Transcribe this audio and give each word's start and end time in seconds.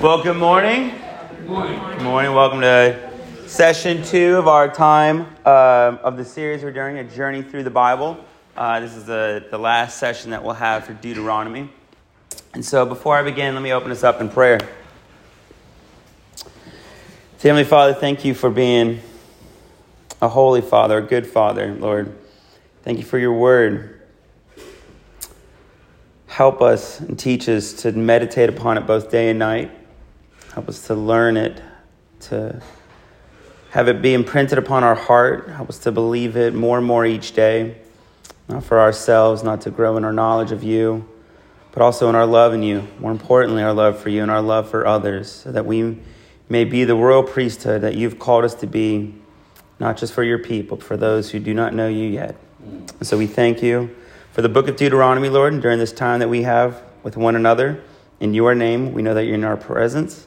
Well, 0.00 0.22
good 0.22 0.36
morning. 0.36 0.90
Good 1.30 1.46
morning. 1.46 1.78
Good 1.78 2.02
morning. 2.02 2.34
Welcome 2.34 2.60
to 2.62 3.10
session 3.46 4.02
two 4.02 4.36
of 4.36 4.48
our 4.48 4.68
time 4.68 5.26
uh, 5.44 5.98
of 6.02 6.16
the 6.16 6.24
series 6.24 6.64
we're 6.64 6.72
doing, 6.72 6.98
A 6.98 7.04
Journey 7.04 7.42
Through 7.42 7.62
the 7.62 7.70
Bible. 7.70 8.16
Uh, 8.56 8.80
this 8.80 8.96
is 8.96 9.04
the, 9.04 9.46
the 9.50 9.58
last 9.58 9.98
session 9.98 10.30
that 10.30 10.42
we'll 10.42 10.54
have 10.54 10.84
for 10.84 10.92
Deuteronomy. 10.94 11.70
And 12.54 12.64
so 12.64 12.84
before 12.84 13.16
I 13.16 13.22
begin, 13.22 13.54
let 13.54 13.62
me 13.62 13.72
open 13.72 13.92
us 13.92 14.02
up 14.02 14.20
in 14.20 14.28
prayer. 14.28 14.58
Heavenly 17.40 17.64
Father, 17.64 17.94
thank 17.94 18.24
you 18.24 18.34
for 18.34 18.50
being 18.50 19.00
a 20.20 20.28
holy 20.28 20.62
Father, 20.62 20.98
a 20.98 21.02
good 21.02 21.26
Father, 21.26 21.74
Lord. 21.74 22.16
Thank 22.82 22.98
you 22.98 23.04
for 23.04 23.18
your 23.18 23.34
word. 23.34 24.00
Help 26.26 26.62
us 26.62 26.98
and 26.98 27.18
teach 27.18 27.48
us 27.48 27.72
to 27.74 27.92
meditate 27.92 28.48
upon 28.48 28.78
it 28.78 28.86
both 28.86 29.10
day 29.10 29.30
and 29.30 29.38
night. 29.38 29.70
Help 30.54 30.68
us 30.68 30.86
to 30.88 30.94
learn 30.94 31.38
it, 31.38 31.62
to 32.20 32.60
have 33.70 33.88
it 33.88 34.02
be 34.02 34.12
imprinted 34.12 34.58
upon 34.58 34.84
our 34.84 34.94
heart. 34.94 35.48
Help 35.48 35.70
us 35.70 35.78
to 35.78 35.90
believe 35.90 36.36
it 36.36 36.52
more 36.52 36.76
and 36.76 36.86
more 36.86 37.06
each 37.06 37.32
day, 37.32 37.78
not 38.48 38.62
for 38.62 38.78
ourselves, 38.78 39.42
not 39.42 39.62
to 39.62 39.70
grow 39.70 39.96
in 39.96 40.04
our 40.04 40.12
knowledge 40.12 40.52
of 40.52 40.62
you, 40.62 41.08
but 41.72 41.80
also 41.80 42.10
in 42.10 42.14
our 42.14 42.26
love 42.26 42.52
in 42.52 42.62
you. 42.62 42.86
More 42.98 43.10
importantly, 43.10 43.62
our 43.62 43.72
love 43.72 43.98
for 43.98 44.10
you 44.10 44.20
and 44.20 44.30
our 44.30 44.42
love 44.42 44.68
for 44.68 44.86
others, 44.86 45.30
so 45.30 45.52
that 45.52 45.64
we 45.64 45.98
may 46.50 46.64
be 46.66 46.84
the 46.84 46.96
royal 46.96 47.22
priesthood 47.22 47.80
that 47.80 47.94
you've 47.94 48.18
called 48.18 48.44
us 48.44 48.54
to 48.56 48.66
be, 48.66 49.14
not 49.80 49.96
just 49.96 50.12
for 50.12 50.22
your 50.22 50.38
people, 50.38 50.76
but 50.76 50.84
for 50.84 50.98
those 50.98 51.30
who 51.30 51.38
do 51.38 51.54
not 51.54 51.72
know 51.72 51.88
you 51.88 52.10
yet. 52.10 52.36
And 52.62 53.06
so 53.06 53.16
we 53.16 53.26
thank 53.26 53.62
you 53.62 53.96
for 54.32 54.42
the 54.42 54.50
book 54.50 54.68
of 54.68 54.76
Deuteronomy, 54.76 55.30
Lord, 55.30 55.54
and 55.54 55.62
during 55.62 55.78
this 55.78 55.92
time 55.92 56.20
that 56.20 56.28
we 56.28 56.42
have 56.42 56.82
with 57.02 57.16
one 57.16 57.36
another. 57.36 57.82
In 58.20 58.34
your 58.34 58.54
name, 58.54 58.92
we 58.92 59.00
know 59.00 59.14
that 59.14 59.24
you're 59.24 59.34
in 59.34 59.44
our 59.44 59.56
presence. 59.56 60.26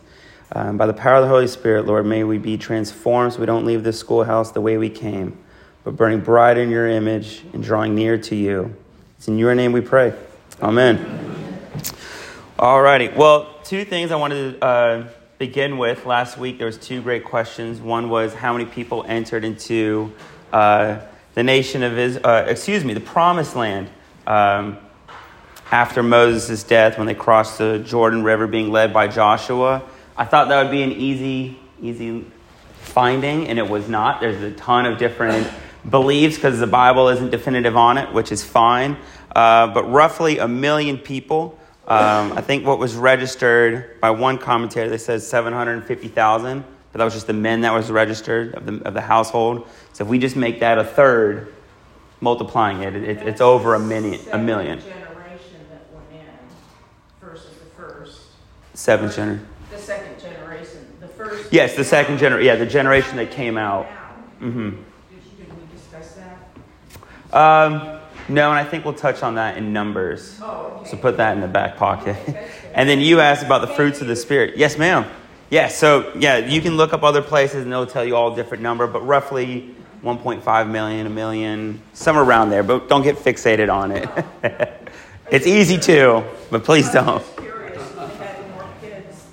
Um, 0.51 0.77
by 0.77 0.85
the 0.85 0.93
power 0.93 1.15
of 1.15 1.23
the 1.23 1.27
Holy 1.27 1.47
Spirit, 1.47 1.85
Lord, 1.85 2.05
may 2.05 2.23
we 2.23 2.37
be 2.37 2.57
transformed 2.57 3.33
so 3.33 3.39
we 3.39 3.45
don't 3.45 3.65
leave 3.65 3.83
this 3.83 3.99
schoolhouse 3.99 4.51
the 4.51 4.61
way 4.61 4.77
we 4.77 4.89
came, 4.89 5.37
but 5.83 5.95
burning 5.95 6.21
bright 6.21 6.57
in 6.57 6.69
your 6.69 6.87
image 6.87 7.43
and 7.53 7.63
drawing 7.63 7.95
near 7.95 8.17
to 8.19 8.35
you. 8.35 8.75
It's 9.17 9.27
in 9.27 9.37
your 9.37 9.55
name 9.55 9.71
we 9.71 9.81
pray. 9.81 10.13
Amen. 10.61 11.59
All 12.59 12.81
righty. 12.81 13.09
Well, 13.09 13.53
two 13.63 13.83
things 13.85 14.11
I 14.11 14.15
wanted 14.17 14.59
to 14.59 14.65
uh, 14.65 15.07
begin 15.39 15.77
with. 15.77 16.05
Last 16.05 16.37
week 16.37 16.57
there 16.57 16.67
was 16.67 16.77
two 16.77 17.01
great 17.01 17.25
questions. 17.25 17.81
One 17.81 18.09
was 18.09 18.33
how 18.33 18.53
many 18.53 18.65
people 18.65 19.03
entered 19.07 19.43
into 19.43 20.13
uh, 20.53 20.99
the 21.33 21.43
nation 21.43 21.83
of 21.83 21.97
Israel, 21.97 22.25
uh, 22.25 22.45
excuse 22.47 22.85
me, 22.85 22.93
the 22.93 23.01
promised 23.01 23.55
land 23.55 23.89
um, 24.27 24.77
after 25.71 26.03
Moses' 26.03 26.63
death 26.63 26.97
when 26.97 27.07
they 27.07 27.15
crossed 27.15 27.57
the 27.57 27.79
Jordan 27.79 28.23
River 28.23 28.47
being 28.47 28.71
led 28.71 28.93
by 28.93 29.07
Joshua. 29.07 29.83
I 30.17 30.25
thought 30.25 30.47
that 30.47 30.63
would 30.63 30.71
be 30.71 30.81
an 30.81 30.93
easy, 30.93 31.59
easy 31.81 32.25
finding, 32.79 33.47
and 33.47 33.59
it 33.59 33.69
was 33.69 33.89
not. 33.89 34.21
There's 34.21 34.41
a 34.41 34.51
ton 34.51 34.85
of 34.85 34.97
different 34.97 35.51
beliefs 35.89 36.35
because 36.35 36.59
the 36.59 36.67
Bible 36.67 37.09
isn't 37.09 37.31
definitive 37.31 37.75
on 37.75 37.97
it, 37.97 38.13
which 38.13 38.31
is 38.31 38.43
fine. 38.43 38.97
Uh, 39.35 39.67
but 39.67 39.83
roughly 39.91 40.37
a 40.37 40.47
million 40.47 40.97
people. 40.97 41.59
Um, 41.87 42.31
I 42.31 42.41
think 42.41 42.65
what 42.65 42.79
was 42.79 42.95
registered 42.95 43.99
by 43.99 44.11
one 44.11 44.37
commentator, 44.37 44.89
they 44.89 44.97
said 44.97 45.21
750,000, 45.21 46.63
but 46.91 46.97
that 46.97 47.03
was 47.03 47.13
just 47.13 47.27
the 47.27 47.33
men 47.33 47.61
that 47.61 47.73
was 47.73 47.91
registered 47.91 48.55
of 48.55 48.65
the, 48.65 48.87
of 48.87 48.93
the 48.93 49.01
household. 49.01 49.67
So 49.93 50.05
if 50.05 50.09
we 50.09 50.17
just 50.17 50.35
make 50.35 50.61
that 50.61 50.77
a 50.77 50.83
third, 50.83 51.53
multiplying 52.21 52.81
it, 52.81 52.95
it 52.95 53.27
it's 53.27 53.41
over 53.41 53.75
a 53.75 53.79
million. 53.79 54.19
A 54.31 54.37
million. 54.37 54.79
Generation 54.79 55.59
that 55.69 55.85
went 55.93 56.05
in 56.11 57.27
versus 57.27 57.51
the 57.57 57.65
first. 57.75 58.21
Seven 58.73 59.11
generation. 59.11 59.47
Second 59.85 60.19
generation, 60.19 60.87
the 60.99 61.07
first. 61.07 61.53
Yes, 61.53 61.75
the 61.75 61.83
second 61.83 62.17
generation. 62.17 62.45
Yeah, 62.45 62.55
the 62.55 62.65
generation 62.65 63.17
that 63.17 63.31
came 63.31 63.57
out. 63.57 63.85
Mm-hmm. 64.41 64.69
Did, 64.69 65.37
did 65.37 65.57
we 65.57 65.75
discuss 65.75 66.17
that? 67.31 67.35
Um, 67.35 67.99
no, 68.27 68.49
and 68.49 68.59
I 68.59 68.63
think 68.63 68.83
we'll 68.83 68.95
touch 68.95 69.21
on 69.21 69.35
that 69.35 69.57
in 69.57 69.71
Numbers. 69.71 70.39
Oh, 70.41 70.77
okay. 70.79 70.89
So 70.89 70.97
put 70.97 71.17
that 71.17 71.33
in 71.35 71.41
the 71.41 71.47
back 71.47 71.77
pocket. 71.77 72.17
and 72.73 72.89
then 72.89 72.99
you 72.99 73.19
asked 73.19 73.45
about 73.45 73.61
the 73.61 73.67
fruits 73.67 74.01
of 74.01 74.07
the 74.07 74.15
Spirit. 74.15 74.57
Yes, 74.57 74.77
ma'am. 74.77 75.05
Yeah, 75.51 75.67
so 75.67 76.11
yeah, 76.17 76.37
you 76.37 76.59
can 76.61 76.75
look 76.75 76.91
up 76.91 77.03
other 77.03 77.21
places 77.21 77.63
and 77.63 77.71
they'll 77.71 77.85
tell 77.85 78.03
you 78.03 78.15
all 78.15 78.35
different 78.35 78.63
number, 78.63 78.87
but 78.87 79.05
roughly 79.05 79.75
1.5 80.03 80.69
million, 80.69 81.05
a 81.05 81.09
million, 81.09 81.81
somewhere 81.93 82.23
around 82.23 82.49
there. 82.49 82.63
But 82.63 82.89
don't 82.89 83.03
get 83.03 83.17
fixated 83.17 83.71
on 83.71 83.91
it. 83.91 84.09
it's 85.31 85.45
easy 85.45 85.77
to, 85.77 86.23
but 86.49 86.63
please 86.63 86.89
don't. 86.91 87.19
just 87.19 87.37
curious, 87.37 87.77
if 87.77 88.19
they 88.19 88.25
had 88.25 88.49
more 88.51 88.67
kids 88.81 89.27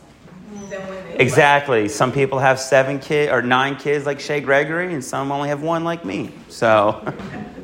than 0.69 0.89
when 0.89 1.05
they. 1.05 1.12
Exactly. 1.23 1.89
Some 1.89 2.13
people 2.13 2.39
have 2.39 2.59
seven 2.61 2.99
kids 2.99 3.33
or 3.33 3.43
nine 3.43 3.77
kids 3.77 4.07
like 4.07 4.21
Shay 4.21 4.41
Gregory, 4.41 4.93
and 4.93 5.05
some 5.05 5.33
only 5.33 5.49
have 5.49 5.63
one 5.63 5.85
like 5.85 6.05
me. 6.05 6.33
So, 6.49 7.15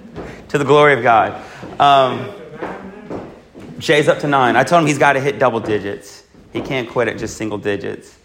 to 0.48 0.58
the 0.58 0.64
glory 0.64 0.94
of 0.94 1.02
God. 1.02 1.42
Um, 1.80 2.30
Shay's 3.80 4.08
up 4.08 4.20
to 4.20 4.26
nine. 4.26 4.56
I 4.56 4.64
told 4.64 4.82
him 4.82 4.88
he's 4.88 4.98
got 4.98 5.12
to 5.12 5.20
hit 5.20 5.38
double 5.38 5.60
digits. 5.60 6.24
He 6.52 6.60
can't 6.60 6.88
quit 6.88 7.08
at 7.08 7.18
just 7.18 7.36
single 7.36 7.58
digits. 7.58 8.16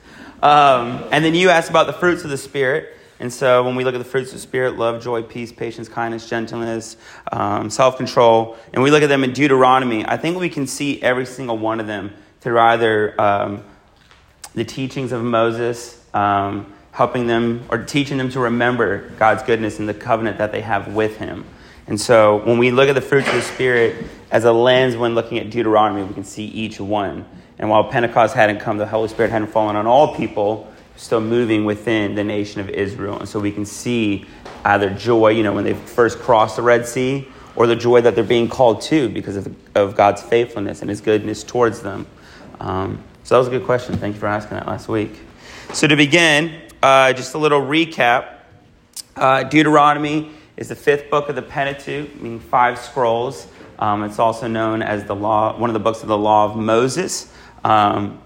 Um, 0.41 1.03
and 1.11 1.23
then 1.23 1.35
you 1.35 1.49
asked 1.49 1.69
about 1.69 1.87
the 1.87 1.93
fruits 1.93 2.23
of 2.23 2.29
the 2.29 2.37
Spirit. 2.37 2.97
And 3.19 3.31
so 3.31 3.63
when 3.63 3.75
we 3.75 3.83
look 3.83 3.95
at 3.95 3.99
the 3.99 4.03
fruits 4.03 4.29
of 4.29 4.35
the 4.35 4.41
Spirit 4.41 4.77
love, 4.77 5.01
joy, 5.01 5.21
peace, 5.23 5.51
patience, 5.51 5.87
kindness, 5.87 6.27
gentleness, 6.27 6.97
um, 7.31 7.69
self 7.69 7.97
control 7.97 8.57
and 8.73 8.83
we 8.83 8.91
look 8.91 9.03
at 9.03 9.09
them 9.09 9.23
in 9.23 9.31
Deuteronomy, 9.31 10.05
I 10.05 10.17
think 10.17 10.37
we 10.37 10.49
can 10.49 10.67
see 10.67 11.01
every 11.01 11.25
single 11.25 11.57
one 11.57 11.79
of 11.79 11.87
them 11.87 12.13
through 12.41 12.59
either 12.59 13.21
um, 13.21 13.63
the 14.55 14.63
teachings 14.63 15.11
of 15.11 15.23
Moses, 15.23 15.99
um, 16.13 16.71
helping 16.91 17.27
them 17.27 17.65
or 17.69 17.83
teaching 17.83 18.17
them 18.17 18.29
to 18.31 18.39
remember 18.39 19.09
God's 19.17 19.43
goodness 19.43 19.79
and 19.79 19.89
the 19.89 19.93
covenant 19.93 20.37
that 20.37 20.51
they 20.51 20.61
have 20.61 20.93
with 20.93 21.17
Him. 21.17 21.45
And 21.87 21.99
so 21.99 22.37
when 22.45 22.57
we 22.57 22.71
look 22.71 22.87
at 22.87 22.95
the 22.95 23.01
fruits 23.01 23.27
of 23.27 23.35
the 23.35 23.41
Spirit 23.41 24.05
as 24.31 24.45
a 24.45 24.53
lens 24.53 24.95
when 24.95 25.15
looking 25.15 25.37
at 25.37 25.49
Deuteronomy, 25.49 26.03
we 26.03 26.13
can 26.13 26.23
see 26.23 26.45
each 26.45 26.79
one. 26.79 27.25
And 27.59 27.69
while 27.69 27.83
Pentecost 27.85 28.35
hadn't 28.35 28.59
come, 28.59 28.77
the 28.77 28.85
Holy 28.85 29.09
Spirit 29.09 29.31
hadn't 29.31 29.49
fallen 29.49 29.75
on 29.75 29.85
all 29.85 30.15
people, 30.15 30.71
still 30.95 31.21
moving 31.21 31.65
within 31.65 32.15
the 32.15 32.23
nation 32.23 32.61
of 32.61 32.69
Israel. 32.69 33.19
And 33.19 33.27
so 33.27 33.39
we 33.39 33.51
can 33.51 33.65
see 33.65 34.25
either 34.63 34.89
joy, 34.91 35.29
you 35.29 35.43
know, 35.43 35.53
when 35.53 35.63
they 35.63 35.73
first 35.73 36.19
crossed 36.19 36.55
the 36.55 36.61
Red 36.61 36.87
Sea, 36.87 37.27
or 37.55 37.67
the 37.67 37.75
joy 37.75 38.01
that 38.01 38.15
they're 38.15 38.23
being 38.23 38.49
called 38.49 38.81
to 38.81 39.09
because 39.09 39.35
of, 39.35 39.55
of 39.75 39.95
God's 39.95 40.23
faithfulness 40.23 40.81
and 40.81 40.89
his 40.89 41.01
goodness 41.01 41.43
towards 41.43 41.81
them. 41.81 42.07
Um, 42.59 43.03
so 43.23 43.35
that 43.35 43.39
was 43.39 43.47
a 43.47 43.51
good 43.51 43.65
question. 43.65 43.95
Thank 43.97 44.15
you 44.15 44.19
for 44.19 44.27
asking 44.27 44.57
that 44.57 44.67
last 44.67 44.89
week. 44.89 45.17
So 45.71 45.87
to 45.87 45.95
begin, 45.95 46.61
uh, 46.81 47.13
just 47.13 47.33
a 47.35 47.37
little 47.37 47.61
recap. 47.61 48.39
Uh, 49.15 49.43
Deuteronomy 49.43 50.31
is 50.57 50.67
the 50.67 50.75
fifth 50.75 51.09
book 51.09 51.29
of 51.29 51.35
the 51.35 51.41
Pentateuch, 51.41 52.13
meaning 52.21 52.41
five 52.41 52.77
scrolls. 52.77 53.47
Um, 53.79 54.03
it's 54.03 54.19
also 54.19 54.47
known 54.47 54.81
as 54.81 55.05
the 55.05 55.15
law, 55.15 55.57
one 55.57 55.69
of 55.69 55.73
the 55.73 55.79
books 55.79 56.01
of 56.01 56.09
the 56.09 56.17
Law 56.17 56.51
of 56.51 56.57
Moses. 56.57 57.31
Um, 57.63 58.19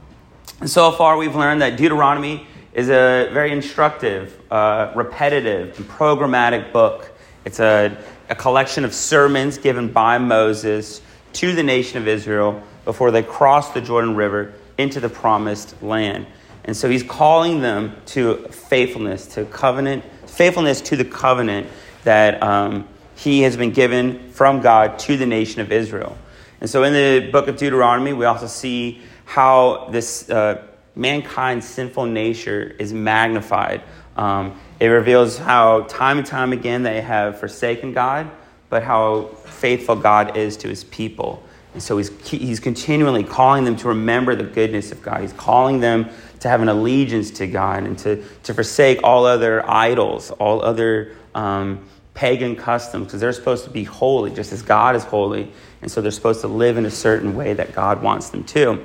so 0.66 0.91
far, 0.91 1.16
we've 1.18 1.36
learned 1.36 1.62
that 1.62 1.78
Deuteronomy 1.78 2.47
is 2.74 2.90
a 2.90 3.30
very 3.31 3.52
instructive, 3.52 4.41
uh, 4.52 4.91
repetitive, 4.96 5.78
and 5.78 5.88
programmatic 5.88 6.74
book. 6.74 7.12
It's 7.46 7.59
a, 7.59 7.96
a 8.30 8.36
collection 8.36 8.84
of 8.84 8.96
sermons 8.96 9.59
given 9.59 9.91
by 9.91 10.18
Moses 10.18 11.02
to 11.34 11.53
the 11.53 11.62
nation 11.62 12.00
of 12.00 12.07
Israel 12.07 12.63
before 12.84 13.12
they 13.12 13.22
crossed 13.22 13.75
the 13.75 13.81
Jordan 13.81 14.16
River 14.16 14.56
into 14.77 14.99
the 14.99 15.09
promised 15.09 15.81
land. 15.81 16.27
And 16.65 16.75
so 16.75 16.89
he's 16.89 17.03
calling 17.03 17.61
them 17.61 17.95
to 18.07 18.47
faithfulness, 18.49 19.27
to 19.35 19.45
covenant, 19.45 20.03
faithfulness 20.25 20.81
to 20.81 20.95
the 20.95 21.05
covenant 21.05 21.67
that 22.03 22.43
um, 22.43 22.88
he 23.15 23.41
has 23.41 23.57
been 23.57 23.71
given 23.71 24.31
from 24.31 24.61
God 24.61 24.99
to 24.99 25.17
the 25.17 25.25
nation 25.25 25.61
of 25.61 25.71
Israel. 25.71 26.17
And 26.59 26.69
so 26.69 26.83
in 26.83 26.93
the 26.93 27.29
book 27.31 27.47
of 27.47 27.57
Deuteronomy, 27.57 28.13
we 28.13 28.25
also 28.25 28.47
see 28.47 29.01
how 29.25 29.88
this 29.91 30.29
uh, 30.29 30.63
mankind's 30.95 31.68
sinful 31.68 32.06
nature 32.06 32.75
is 32.80 32.91
magnified. 32.94 33.81
Um, 34.15 34.59
it 34.80 34.88
reveals 34.88 35.38
how 35.38 35.81
time 35.83 36.18
and 36.18 36.27
time 36.27 36.53
again 36.53 36.83
they 36.83 37.01
have 37.01 37.39
forsaken 37.39 37.94
God, 37.94 38.30
but 38.69 38.83
how 38.83 39.25
faithful 39.45 39.95
God 39.95 40.35
is 40.35 40.57
to 40.57 40.68
his 40.68 40.83
people. 40.83 41.44
And 41.74 41.84
so 41.84 41.98
he's, 41.98 42.10
he's 42.28 42.60
continually 42.60 43.24
calling 43.24 43.64
them 43.64 43.75
to 43.78 43.90
remember 43.90 44.36
the 44.36 44.44
goodness 44.44 44.92
of 44.92 45.02
God. 45.02 45.22
He's 45.22 45.34
calling 45.34 45.80
them 45.80 46.10
to 46.40 46.50
have 46.50 46.62
an 46.62 46.69
allegiance 46.69 47.31
to 47.31 47.48
God 47.48 47.84
and 47.84 47.98
to, 48.00 48.24
to 48.44 48.54
forsake 48.54 49.04
all 49.04 49.25
other 49.25 49.68
idols, 49.69 50.31
all 50.31 50.64
other 50.64 51.16
um, 51.36 51.86
pagan 52.14 52.56
customs, 52.56 53.06
because 53.06 53.19
they're 53.19 53.34
supposed 53.34 53.64
to 53.66 53.69
be 53.69 53.84
holy, 53.84 54.31
just 54.31 54.52
as 54.52 54.62
God 54.62 54.96
is 54.96 55.04
holy. 55.04 55.52
And 55.81 55.92
so 55.92 56.02
they're 56.02 56.12
supposed 56.12 56.42
to 56.42 56.48
live 56.48 56.78
in 56.78 56.86
a 56.86 56.92
certain 56.92 57.36
way 57.36 57.54
that 57.54 57.74
God 57.74 58.02
wants 58.02 58.30
them 58.30 58.44
to. 58.46 58.84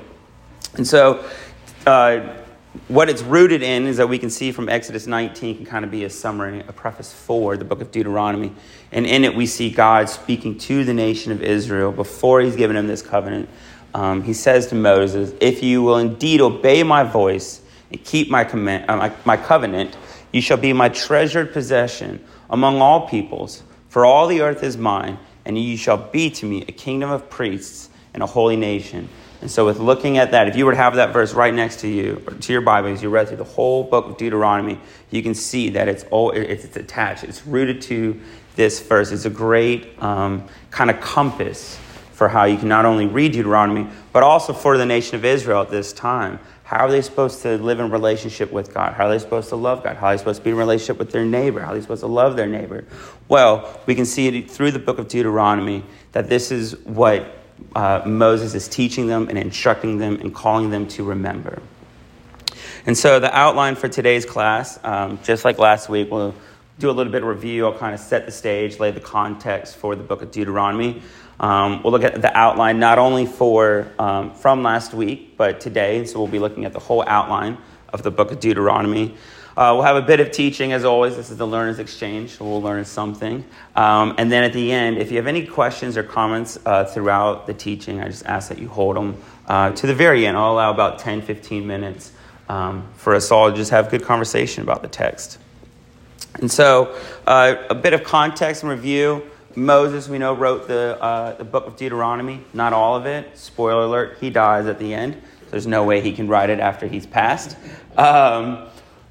And 0.75 0.87
so, 0.87 1.25
uh, 1.87 2.42
what 2.89 3.09
it's 3.09 3.23
rooted 3.23 3.63
in 3.63 3.87
is 3.87 3.99
that 3.99 4.09
we 4.09 4.19
can 4.19 4.31
see 4.31 4.51
from 4.53 4.69
Exodus 4.69 5.07
19 5.07 5.57
can 5.57 5.67
kind 5.67 5.85
of 5.85 5.91
be 5.91 6.05
a 6.05 6.11
summary, 6.11 6.61
a 6.67 6.73
preface 6.73 7.13
for 7.13 7.57
the 7.57 7.65
book 7.65 7.81
of 7.81 7.91
Deuteronomy. 7.91 8.53
And 8.91 9.07
in 9.07 9.25
it, 9.25 9.35
we 9.35 9.47
see 9.47 9.71
God 9.71 10.09
speaking 10.09 10.57
to 10.59 10.85
the 10.85 10.95
nation 10.95 11.33
of 11.33 11.43
Israel 11.43 11.93
before 11.93 12.41
he's 12.41 12.57
given 12.57 12.77
them 12.77 12.87
this 12.87 13.03
covenant 13.03 13.49
um, 13.95 14.23
he 14.23 14.33
says 14.33 14.69
to 14.69 14.75
Moses, 14.75 15.35
If 15.41 15.63
you 15.63 15.83
will 15.83 15.99
indeed 15.99 16.41
obey 16.41 16.83
my 16.83 17.03
voice 17.03 17.61
and 17.91 18.03
keep 18.05 18.31
my, 18.31 18.45
command, 18.45 18.87
uh, 18.89 18.97
my, 18.97 19.13
my 19.25 19.37
covenant, 19.37 19.97
you 20.33 20.41
shall 20.41 20.57
be 20.57 20.73
my 20.73 20.89
treasured 20.89 21.53
possession 21.53 22.25
among 22.49 22.81
all 22.81 23.07
peoples, 23.09 23.63
for 23.89 24.07
all 24.07 24.27
the 24.27 24.41
earth 24.41 24.63
is 24.63 24.79
mine, 24.79 25.19
and 25.45 25.59
you 25.59 25.77
shall 25.77 25.99
be 25.99 26.31
to 26.31 26.47
me 26.47 26.63
a 26.63 26.73
kingdom 26.73 27.11
of 27.11 27.29
priests 27.29 27.91
and 28.15 28.23
a 28.23 28.27
holy 28.27 28.57
nation. 28.57 29.09
And 29.43 29.51
so, 29.51 29.67
with 29.67 29.81
looking 29.81 30.19
at 30.19 30.31
that, 30.31 30.47
if 30.47 30.55
you 30.55 30.65
were 30.65 30.71
to 30.71 30.79
have 30.79 30.95
that 30.95 31.13
verse 31.13 31.35
right 31.35 31.53
next 31.53 31.81
to 31.81 31.89
you, 31.89 32.25
to 32.43 32.53
your 32.53 32.63
Bible, 32.63 32.91
as 32.91 33.03
you 33.03 33.11
read 33.11 33.27
through 33.27 33.39
the 33.39 33.45
whole 33.45 33.83
book 33.83 34.07
of 34.07 34.17
Deuteronomy, 34.17 34.81
you 35.11 35.21
can 35.21 35.35
see 35.35 35.71
that 35.71 35.89
it's, 35.89 36.05
all, 36.05 36.31
it's 36.31 36.77
attached, 36.77 37.25
it's 37.25 37.45
rooted 37.45 37.83
to 37.83 38.21
this 38.55 38.79
verse. 38.81 39.11
It's 39.11 39.25
a 39.25 39.31
great 39.31 40.01
um, 40.01 40.47
kind 40.71 40.91
of 40.91 41.01
compass 41.01 41.77
for 42.13 42.29
how 42.29 42.45
you 42.45 42.57
can 42.57 42.69
not 42.69 42.85
only 42.85 43.07
read 43.07 43.33
Deuteronomy, 43.33 43.89
but 44.13 44.23
also 44.23 44.53
for 44.53 44.79
the 44.79 44.87
nation 44.87 45.17
of 45.17 45.25
Israel 45.25 45.61
at 45.63 45.71
this 45.71 45.93
time. 45.93 46.39
How 46.63 46.87
are 46.87 46.91
they 46.93 47.03
supposed 47.03 47.43
to 47.43 47.59
live 47.59 47.81
in 47.81 47.91
relationship 47.91 48.53
with 48.53 48.73
God? 48.73 48.93
How 48.93 49.07
are 49.07 49.11
they 49.11 49.19
supposed 49.19 49.49
to 49.49 49.57
love 49.57 49.83
God? 49.83 49.97
How 49.97 50.07
are 50.07 50.13
they 50.13 50.19
supposed 50.19 50.39
to 50.39 50.45
be 50.45 50.51
in 50.51 50.57
relationship 50.57 51.01
with 51.01 51.11
their 51.11 51.25
neighbor? 51.25 51.61
How 51.61 51.73
are 51.73 51.75
they 51.75 51.81
supposed 51.81 52.03
to 52.03 52.07
love 52.07 52.37
their 52.37 52.47
neighbor? 52.47 52.85
Well, 53.27 53.81
we 53.87 53.97
can 53.97 54.07
see 54.07 54.29
it 54.29 54.49
through 54.49 54.71
the 54.71 54.79
book 54.79 55.01
of 55.01 55.09
Deuteronomy 55.09 55.83
that 56.13 56.29
this 56.29 56.53
is 56.53 56.79
what 56.85 57.42
uh, 57.75 58.03
Moses 58.07 58.55
is 58.55 58.69
teaching 58.69 59.07
them 59.07 59.29
and 59.29 59.39
instructing 59.39 59.99
them 59.99 60.21
and 60.21 60.35
calling 60.35 60.71
them 60.71 60.89
to 60.89 61.05
remember. 61.05 61.63
And 62.87 62.97
so, 62.99 63.21
the 63.21 63.35
outline 63.35 63.77
for 63.77 63.89
today's 63.89 64.25
class, 64.25 64.79
um, 64.83 65.21
just 65.23 65.45
like 65.45 65.59
last 65.59 65.89
week, 65.89 66.11
we'll 66.11 66.35
do 66.79 66.91
a 66.91 66.93
little 66.93 67.13
bit 67.13 67.23
of 67.23 67.29
review. 67.29 67.67
I'll 67.67 67.79
kind 67.79 67.95
of 67.95 68.01
set 68.01 68.27
the 68.27 68.33
stage, 68.33 68.81
lay 68.81 68.91
the 68.91 69.01
context 69.01 69.77
for 69.77 69.95
the 69.95 70.03
book 70.03 70.23
of 70.23 70.31
Deuteronomy. 70.31 71.03
Um, 71.39 71.83
we'll 71.83 71.93
look 71.93 72.05
at 72.05 72.21
the 72.21 72.37
outline 72.37 72.79
not 72.79 72.99
only 72.99 73.27
for 73.27 73.93
um, 73.99 74.33
from 74.35 74.63
last 74.63 74.95
week, 74.95 75.37
but 75.37 75.61
today. 75.61 76.05
So 76.05 76.19
we'll 76.19 76.29
be 76.29 76.39
looking 76.39 76.65
at 76.65 76.73
the 76.73 76.81
whole 76.81 77.05
outline 77.07 77.59
of 77.93 78.03
the 78.03 78.11
book 78.11 78.33
of 78.33 78.41
Deuteronomy. 78.41 79.15
Uh, 79.57 79.73
we'll 79.75 79.83
have 79.83 79.97
a 79.97 80.03
bit 80.03 80.21
of 80.21 80.31
teaching 80.31 80.73
as 80.73 80.85
always. 80.85 81.17
This 81.17 81.31
is 81.31 81.37
the 81.37 81.47
learners 81.47 81.79
exchange, 81.79 82.41
we'll 82.41 82.63
learn 82.63 82.85
something. 82.85 83.45
Um, 83.77 84.15
and 84.17 84.33
then 84.33 84.45
at 84.45 84.53
the 84.53 84.73
end, 84.73 84.99
if 84.99 85.11
you 85.11 85.19
have 85.19 85.27
any 85.27 85.47
questions 85.47 85.97
or 85.97 86.03
comments 86.03 86.59
uh, 86.65 86.85
throughout 86.85 87.47
the 87.47 87.55
teaching, 87.55 88.01
I 88.01 88.09
just 88.09 88.25
ask 88.25 88.49
that 88.49 88.59
you 88.59 88.69
hold 88.69 88.97
them 88.97 89.17
uh, 89.47 89.73
to 89.73 89.87
the 89.87 89.95
very 89.95 90.27
end. 90.27 90.37
I'll 90.37 90.53
allow 90.53 90.71
about 90.71 90.99
10, 90.99 91.23
15 91.23 91.67
minutes 91.67 92.13
um, 92.49 92.89
for 92.97 93.15
us 93.15 93.31
all 93.31 93.51
to 93.51 93.57
just 93.57 93.71
have 93.71 93.91
good 93.91 94.05
conversation 94.05 94.63
about 94.63 94.83
the 94.83 94.89
text. 94.89 95.39
And 96.37 96.51
so, 96.51 96.99
uh, 97.27 97.57
a 97.69 97.75
bit 97.75 97.93
of 97.93 98.05
context 98.05 98.63
and 98.63 98.71
review. 98.71 99.23
Moses, 99.55 100.09
we 100.09 100.17
know, 100.17 100.33
wrote 100.33 100.67
the, 100.67 100.99
uh, 100.99 101.35
the 101.35 101.45
book 101.45 101.67
of 101.67 101.77
Deuteronomy, 101.77 102.41
not 102.55 102.73
all 102.73 102.97
of 102.97 103.05
it. 103.05 103.37
Spoiler 103.37 103.83
alert, 103.83 104.17
he 104.19 104.31
dies 104.31 104.67
at 104.67 104.79
the 104.79 104.95
end. 104.95 105.21
There's 105.51 105.67
no 105.67 105.85
way 105.85 106.01
he 106.01 106.13
can 106.13 106.29
write 106.29 106.49
it 106.49 106.59
after 106.59 106.87
he's 106.87 107.05
passed. 107.05 107.59
Um, 107.99 108.67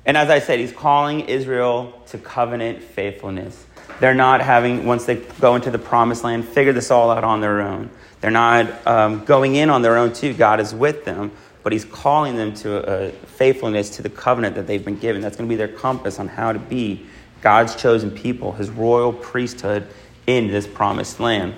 and 0.06 0.18
as 0.18 0.30
I 0.30 0.40
said, 0.40 0.60
he's 0.60 0.72
calling 0.72 1.22
Israel 1.22 2.02
to 2.08 2.18
covenant 2.18 2.82
faithfulness. 2.82 3.66
They're 4.00 4.16
not 4.16 4.42
having, 4.42 4.86
once 4.86 5.06
they 5.06 5.16
go 5.16 5.56
into 5.56 5.70
the 5.70 5.78
promised 5.78 6.24
land, 6.24 6.48
figure 6.48 6.74
this 6.74 6.90
all 6.90 7.12
out 7.12 7.24
on 7.24 7.42
their 7.42 7.62
own. 7.62 7.90
They're 8.20 8.32
not 8.32 8.88
um, 8.88 9.26
going 9.26 9.56
in 9.56 9.70
on 9.70 9.82
their 9.82 9.98
own, 9.98 10.14
too. 10.14 10.34
God 10.34 10.60
is 10.60 10.74
with 10.74 11.06
them, 11.06 11.32
but 11.64 11.72
he's 11.72 11.86
calling 11.86 12.36
them 12.36 12.54
to 12.56 12.78
a 12.78 13.12
faithfulness 13.12 13.92
to 13.98 14.02
the 14.02 14.10
covenant 14.10 14.56
that 14.56 14.66
they've 14.66 14.84
been 14.84 14.98
given. 14.98 15.22
That's 15.22 15.36
going 15.38 15.48
to 15.48 15.52
be 15.52 15.58
their 15.58 15.68
compass 15.68 16.20
on 16.20 16.28
how 16.28 16.52
to 16.52 16.60
be 16.60 17.06
God's 17.42 17.76
chosen 17.76 18.12
people, 18.12 18.54
his 18.54 18.70
royal 18.70 19.14
priesthood 19.14 19.88
in 20.26 20.48
this 20.48 20.66
promised 20.66 21.20
land. 21.20 21.56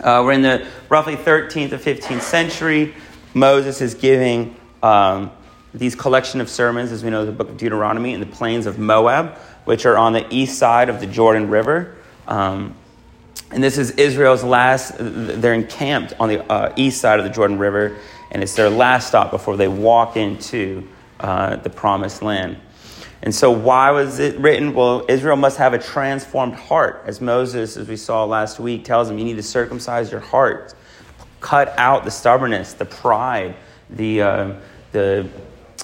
Uh, 0.00 0.22
we're 0.24 0.32
in 0.32 0.42
the 0.42 0.66
roughly 0.88 1.16
13th 1.16 1.72
or 1.72 1.78
15th 1.78 2.20
century. 2.20 2.94
Moses 3.34 3.80
is 3.80 3.94
giving 3.94 4.56
um, 4.82 5.30
these 5.74 5.94
collection 5.94 6.40
of 6.40 6.48
sermons, 6.48 6.92
as 6.92 7.04
we 7.04 7.10
know, 7.10 7.26
the 7.26 7.32
book 7.32 7.48
of 7.48 7.56
Deuteronomy, 7.56 8.14
in 8.14 8.20
the 8.20 8.26
plains 8.26 8.66
of 8.66 8.78
Moab, 8.78 9.36
which 9.64 9.84
are 9.86 9.96
on 9.96 10.12
the 10.12 10.26
east 10.34 10.58
side 10.58 10.88
of 10.88 11.00
the 11.00 11.06
Jordan 11.06 11.50
River. 11.50 11.96
Um, 12.26 12.74
and 13.50 13.62
this 13.62 13.78
is 13.78 13.92
Israel's 13.92 14.42
last, 14.42 14.94
they're 14.98 15.54
encamped 15.54 16.14
on 16.18 16.28
the 16.28 16.50
uh, 16.50 16.72
east 16.76 17.00
side 17.00 17.18
of 17.18 17.24
the 17.24 17.30
Jordan 17.30 17.58
River, 17.58 17.96
and 18.30 18.42
it's 18.42 18.54
their 18.54 18.70
last 18.70 19.08
stop 19.08 19.30
before 19.30 19.56
they 19.56 19.68
walk 19.68 20.16
into 20.16 20.88
uh, 21.20 21.56
the 21.56 21.70
promised 21.70 22.22
land. 22.22 22.58
And 23.22 23.34
so, 23.34 23.50
why 23.50 23.90
was 23.90 24.18
it 24.18 24.38
written? 24.38 24.74
Well, 24.74 25.04
Israel 25.08 25.36
must 25.36 25.58
have 25.58 25.74
a 25.74 25.78
transformed 25.78 26.54
heart. 26.54 27.02
As 27.06 27.20
Moses, 27.20 27.76
as 27.76 27.88
we 27.88 27.96
saw 27.96 28.24
last 28.24 28.60
week, 28.60 28.84
tells 28.84 29.08
them, 29.08 29.18
you 29.18 29.24
need 29.24 29.36
to 29.36 29.42
circumcise 29.42 30.12
your 30.12 30.20
heart, 30.20 30.74
cut 31.40 31.74
out 31.78 32.04
the 32.04 32.10
stubbornness, 32.10 32.74
the 32.74 32.84
pride, 32.84 33.56
the, 33.90 34.22
uh, 34.22 34.54
the, 34.92 35.28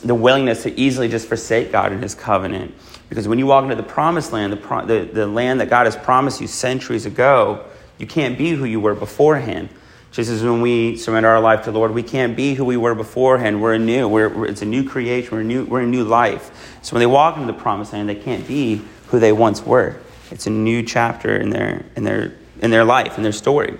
the 0.02 0.14
willingness 0.14 0.64
to 0.64 0.78
easily 0.78 1.08
just 1.08 1.28
forsake 1.28 1.72
God 1.72 1.92
and 1.92 2.02
his 2.02 2.14
covenant. 2.14 2.74
Because 3.08 3.28
when 3.28 3.38
you 3.38 3.46
walk 3.46 3.64
into 3.64 3.76
the 3.76 3.82
promised 3.82 4.32
land, 4.32 4.52
the, 4.52 4.56
pro- 4.56 4.86
the, 4.86 5.00
the 5.00 5.26
land 5.26 5.60
that 5.60 5.70
God 5.70 5.86
has 5.86 5.96
promised 5.96 6.40
you 6.40 6.46
centuries 6.46 7.06
ago, 7.06 7.64
you 7.98 8.06
can't 8.06 8.38
be 8.38 8.50
who 8.50 8.64
you 8.64 8.80
were 8.80 8.94
beforehand. 8.94 9.68
Just 10.10 10.30
as 10.30 10.42
when 10.42 10.60
we 10.60 10.96
surrender 10.96 11.28
our 11.28 11.40
life 11.40 11.64
to 11.64 11.70
the 11.70 11.78
Lord, 11.78 11.92
we 11.92 12.02
can't 12.02 12.36
be 12.36 12.54
who 12.54 12.64
we 12.64 12.76
were 12.76 12.94
beforehand. 12.94 13.62
We're 13.62 13.78
new. 13.78 14.08
We're, 14.08 14.46
it's 14.46 14.60
a 14.60 14.66
new 14.66 14.86
creation. 14.86 15.36
We're 15.36 15.42
new, 15.42 15.64
we're 15.64 15.82
a 15.82 15.86
new 15.86 16.04
life. 16.04 16.78
So 16.82 16.94
when 16.94 17.00
they 17.00 17.06
walk 17.06 17.36
into 17.36 17.50
the 17.50 17.58
promised 17.58 17.92
land, 17.92 18.08
they 18.08 18.14
can't 18.14 18.46
be 18.46 18.82
who 19.06 19.18
they 19.18 19.32
once 19.32 19.64
were. 19.64 19.96
It's 20.30 20.46
a 20.46 20.50
new 20.50 20.82
chapter 20.82 21.36
in 21.36 21.50
their, 21.50 21.84
in 21.96 22.04
their, 22.04 22.34
in 22.60 22.70
their 22.70 22.84
life, 22.84 23.16
in 23.16 23.22
their 23.22 23.32
story. 23.32 23.78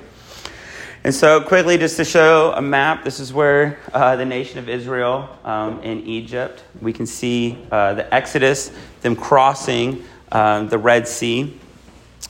And 1.05 1.13
so, 1.13 1.41
quickly, 1.41 1.79
just 1.79 1.97
to 1.97 2.05
show 2.05 2.53
a 2.55 2.63
map, 2.63 3.03
this 3.03 3.19
is 3.19 3.33
where 3.33 3.81
uh, 3.93 4.15
the 4.15 4.25
nation 4.25 4.61
of 4.61 4.69
Israel 4.69 5.29
um, 5.45 5.83
in 5.83 6.07
Egypt, 6.07 6.63
we 6.81 6.93
can 6.93 7.07
see 7.07 7.59
uh, 7.73 7.95
the 7.95 8.15
Exodus, 8.15 8.71
them 9.01 9.17
crossing 9.17 10.05
uh, 10.31 10.63
the 10.63 10.79
Red 10.79 11.09
Sea. 11.09 11.59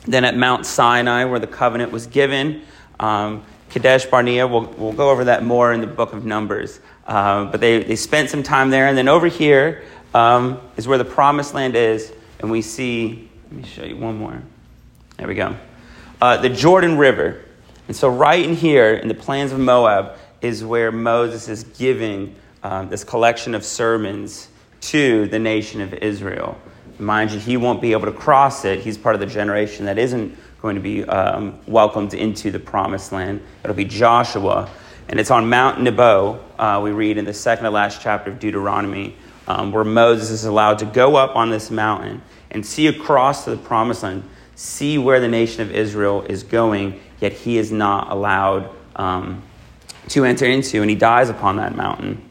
Then 0.07 0.25
at 0.25 0.35
Mount 0.35 0.65
Sinai, 0.65 1.25
where 1.25 1.39
the 1.39 1.45
covenant 1.45 1.91
was 1.91 2.07
given, 2.07 2.63
um, 2.99 3.43
Kadesh 3.69 4.07
Barnea, 4.07 4.47
we'll, 4.47 4.65
we'll 4.77 4.91
go 4.91 5.11
over 5.11 5.25
that 5.25 5.43
more 5.43 5.71
in 5.71 5.79
the 5.79 5.87
book 5.87 6.13
of 6.13 6.25
Numbers. 6.25 6.79
Uh, 7.05 7.45
but 7.45 7.61
they, 7.61 7.83
they 7.83 7.95
spent 7.95 8.31
some 8.31 8.41
time 8.41 8.71
there. 8.71 8.87
And 8.87 8.97
then 8.97 9.07
over 9.07 9.27
here 9.27 9.83
um, 10.15 10.59
is 10.77 10.87
where 10.87 10.97
the 10.97 11.05
promised 11.05 11.53
land 11.53 11.75
is. 11.75 12.11
And 12.39 12.49
we 12.49 12.63
see, 12.63 13.29
let 13.51 13.53
me 13.53 13.63
show 13.67 13.83
you 13.83 13.97
one 13.97 14.17
more. 14.17 14.41
There 15.17 15.27
we 15.27 15.35
go. 15.35 15.55
Uh, 16.19 16.37
the 16.37 16.49
Jordan 16.49 16.97
River. 16.97 17.45
And 17.87 17.95
so, 17.95 18.09
right 18.09 18.43
in 18.43 18.55
here, 18.55 18.93
in 18.93 19.07
the 19.07 19.13
plains 19.13 19.51
of 19.51 19.59
Moab, 19.59 20.17
is 20.41 20.63
where 20.63 20.91
Moses 20.91 21.47
is 21.49 21.63
giving 21.63 22.35
um, 22.63 22.89
this 22.89 23.03
collection 23.03 23.55
of 23.55 23.63
sermons 23.63 24.49
to 24.81 25.27
the 25.27 25.39
nation 25.39 25.81
of 25.81 25.93
Israel. 25.93 26.57
Mind 26.99 27.31
you, 27.31 27.39
he 27.39 27.57
won't 27.57 27.81
be 27.81 27.91
able 27.91 28.05
to 28.05 28.11
cross 28.11 28.65
it. 28.65 28.79
He's 28.79 28.97
part 28.97 29.15
of 29.15 29.21
the 29.21 29.27
generation 29.27 29.85
that 29.85 29.97
isn't 29.97 30.37
going 30.61 30.75
to 30.75 30.81
be 30.81 31.03
um, 31.05 31.59
welcomed 31.67 32.13
into 32.13 32.51
the 32.51 32.59
promised 32.59 33.11
land. 33.11 33.41
It'll 33.63 33.75
be 33.75 33.85
Joshua. 33.85 34.69
And 35.09 35.19
it's 35.19 35.31
on 35.31 35.49
Mount 35.49 35.81
Nebo, 35.81 36.39
uh, 36.57 36.79
we 36.81 36.91
read 36.91 37.17
in 37.17 37.25
the 37.25 37.33
second 37.33 37.65
to 37.65 37.71
last 37.71 38.01
chapter 38.01 38.31
of 38.31 38.39
Deuteronomy, 38.39 39.15
um, 39.47 39.73
where 39.73 39.83
Moses 39.83 40.29
is 40.29 40.45
allowed 40.45 40.79
to 40.79 40.85
go 40.85 41.15
up 41.15 41.35
on 41.35 41.49
this 41.49 41.69
mountain 41.69 42.21
and 42.51 42.65
see 42.65 42.87
across 42.87 43.43
to 43.43 43.49
the 43.49 43.57
promised 43.57 44.03
land, 44.03 44.23
see 44.55 44.97
where 44.97 45.19
the 45.19 45.27
nation 45.27 45.61
of 45.61 45.71
Israel 45.71 46.21
is 46.21 46.43
going, 46.43 47.01
yet 47.23 47.31
he 47.31 47.57
is 47.57 47.71
not 47.71 48.11
allowed 48.11 48.69
um, 48.97 49.41
to 50.09 50.25
enter 50.25 50.45
into, 50.45 50.81
and 50.81 50.89
he 50.89 50.95
dies 50.95 51.29
upon 51.29 51.55
that 51.55 51.73
mountain. 51.73 52.21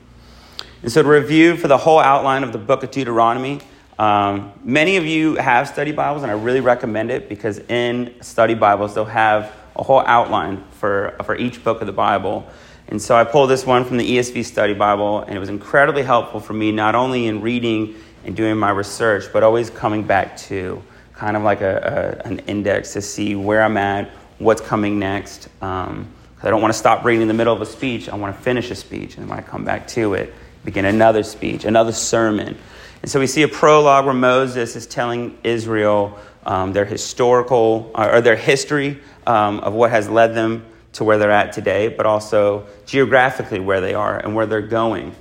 And 0.82 0.92
so, 0.92 1.02
to 1.02 1.08
review 1.08 1.56
for 1.56 1.66
the 1.66 1.78
whole 1.78 1.98
outline 1.98 2.44
of 2.44 2.52
the 2.52 2.58
book 2.58 2.82
of 2.82 2.90
Deuteronomy, 2.90 3.60
um, 3.98 4.52
many 4.62 4.96
of 4.96 5.06
you 5.06 5.36
have 5.36 5.66
study 5.66 5.92
Bibles, 5.92 6.22
and 6.22 6.30
I 6.30 6.34
really 6.34 6.60
recommend 6.60 7.10
it 7.10 7.30
because 7.30 7.58
in 7.58 8.14
study 8.20 8.52
Bibles, 8.52 8.94
they'll 8.94 9.06
have 9.06 9.50
a 9.76 9.82
whole 9.82 10.00
outline 10.00 10.62
for, 10.72 11.16
for 11.24 11.36
each 11.36 11.64
book 11.64 11.80
of 11.80 11.86
the 11.86 11.92
Bible. 11.92 12.46
And 12.88 13.00
so 13.00 13.16
I 13.16 13.24
pulled 13.24 13.48
this 13.48 13.64
one 13.64 13.86
from 13.86 13.96
the 13.96 14.18
ESV 14.18 14.44
Study 14.44 14.74
Bible, 14.74 15.20
and 15.20 15.34
it 15.34 15.38
was 15.38 15.48
incredibly 15.48 16.02
helpful 16.02 16.40
for 16.40 16.52
me, 16.52 16.70
not 16.70 16.94
only 16.94 17.26
in 17.26 17.40
reading 17.40 17.94
and 18.26 18.36
doing 18.36 18.58
my 18.58 18.70
research, 18.70 19.24
but 19.32 19.42
always 19.42 19.70
coming 19.70 20.02
back 20.02 20.36
to 20.48 20.82
kind 21.14 21.36
of 21.36 21.42
like 21.42 21.62
a, 21.62 22.20
a 22.24 22.28
an 22.28 22.40
index 22.40 22.92
to 22.92 23.00
see 23.00 23.34
where 23.34 23.62
I'm 23.62 23.76
at, 23.78 24.10
what's 24.42 24.60
coming 24.60 24.98
next. 24.98 25.48
Um, 25.60 26.08
I 26.42 26.50
don't 26.50 26.60
want 26.60 26.72
to 26.72 26.78
stop 26.78 27.04
reading 27.04 27.22
in 27.22 27.28
the 27.28 27.34
middle 27.34 27.54
of 27.54 27.62
a 27.62 27.66
speech. 27.66 28.08
I 28.08 28.16
want 28.16 28.36
to 28.36 28.42
finish 28.42 28.70
a 28.70 28.74
speech, 28.74 29.16
and 29.16 29.28
when 29.28 29.38
I 29.38 29.42
come 29.42 29.64
back 29.64 29.86
to 29.88 30.14
it, 30.14 30.34
begin 30.64 30.84
another 30.84 31.22
speech, 31.22 31.64
another 31.64 31.92
sermon. 31.92 32.58
And 33.02 33.10
so 33.10 33.20
we 33.20 33.26
see 33.26 33.42
a 33.42 33.48
prologue 33.48 34.04
where 34.04 34.14
Moses 34.14 34.76
is 34.76 34.86
telling 34.86 35.38
Israel 35.44 36.18
um, 36.44 36.72
their 36.72 36.84
historical 36.84 37.90
uh, 37.94 38.10
or 38.12 38.20
their 38.20 38.36
history 38.36 38.98
um, 39.26 39.60
of 39.60 39.72
what 39.72 39.90
has 39.90 40.08
led 40.08 40.34
them 40.34 40.64
to 40.94 41.04
where 41.04 41.18
they're 41.18 41.30
at 41.30 41.52
today, 41.52 41.88
but 41.88 42.06
also 42.06 42.66
geographically 42.86 43.60
where 43.60 43.80
they 43.80 43.94
are 43.94 44.18
and 44.18 44.34
where 44.34 44.46
they're 44.46 44.60
going. 44.60 45.14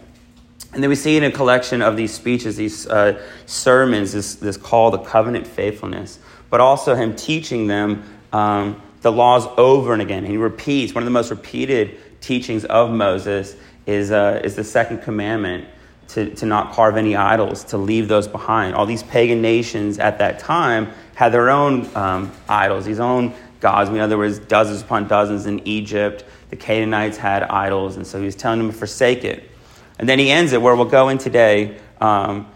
And 0.74 0.82
then 0.82 0.90
we 0.90 0.96
see 0.96 1.18
in 1.18 1.24
a 1.24 1.32
collection 1.32 1.82
of 1.82 1.98
these 1.98 2.14
speeches, 2.14 2.56
these 2.56 2.88
uh, 2.88 3.22
sermons, 3.46 4.14
this, 4.14 4.36
this 4.36 4.58
call 4.58 4.92
to 4.92 4.98
covenant 4.98 5.46
faithfulness, 5.46 6.20
but 6.50 6.62
also 6.62 6.96
him 6.96 7.16
teaching 7.16 7.68
them 7.68 8.04
um, 8.32 8.82
the 9.02 9.12
laws 9.12 9.48
over 9.58 9.94
and 9.94 10.02
again. 10.02 10.26
He 10.26 10.38
repeats 10.38 10.94
one 10.94 11.04
of 11.04 11.06
the 11.06 11.12
most 11.12 11.32
repeated 11.32 11.98
teachings 12.22 12.66
of 12.66 12.92
Moses 12.92 13.56
is, 13.86 14.12
uh, 14.12 14.42
is 14.44 14.56
the 14.56 14.64
second 14.64 15.02
commandment 15.02 15.68
to, 16.10 16.34
to 16.36 16.46
not 16.46 16.74
carve 16.74 16.98
any 16.98 17.16
idols, 17.16 17.64
to 17.66 17.78
leave 17.78 18.08
those 18.08 18.28
behind. 18.28 18.76
All 18.76 18.86
these 18.86 19.04
pagan 19.04 19.42
nations 19.42 19.98
at 19.98 20.18
that 20.20 20.40
time 20.40 20.92
had 21.16 21.32
their 21.32 21.50
own 21.50 21.90
um, 21.96 22.32
idols, 22.50 22.86
these 22.86 23.00
own 23.00 23.34
gods. 23.60 23.90
In 23.90 24.00
other 24.00 24.18
words, 24.18 24.40
dozens 24.40 24.82
upon 24.82 25.08
dozens 25.08 25.46
in 25.46 25.66
Egypt. 25.68 26.26
The 26.50 26.56
Canaanites 26.58 27.18
had 27.18 27.44
idols, 27.44 27.96
and 27.96 28.06
so 28.06 28.20
he 28.20 28.26
was 28.26 28.36
telling 28.36 28.60
them 28.60 28.72
to 28.72 28.78
forsake 28.78 29.24
it. 29.24 29.50
And 30.00 30.10
then 30.10 30.20
he 30.20 30.32
ends 30.32 30.52
it 30.52 30.62
where 30.62 30.76
we'll 30.76 30.86
go 30.86 31.10
in 31.10 31.18
today, 31.18 31.78
um, 32.02 32.48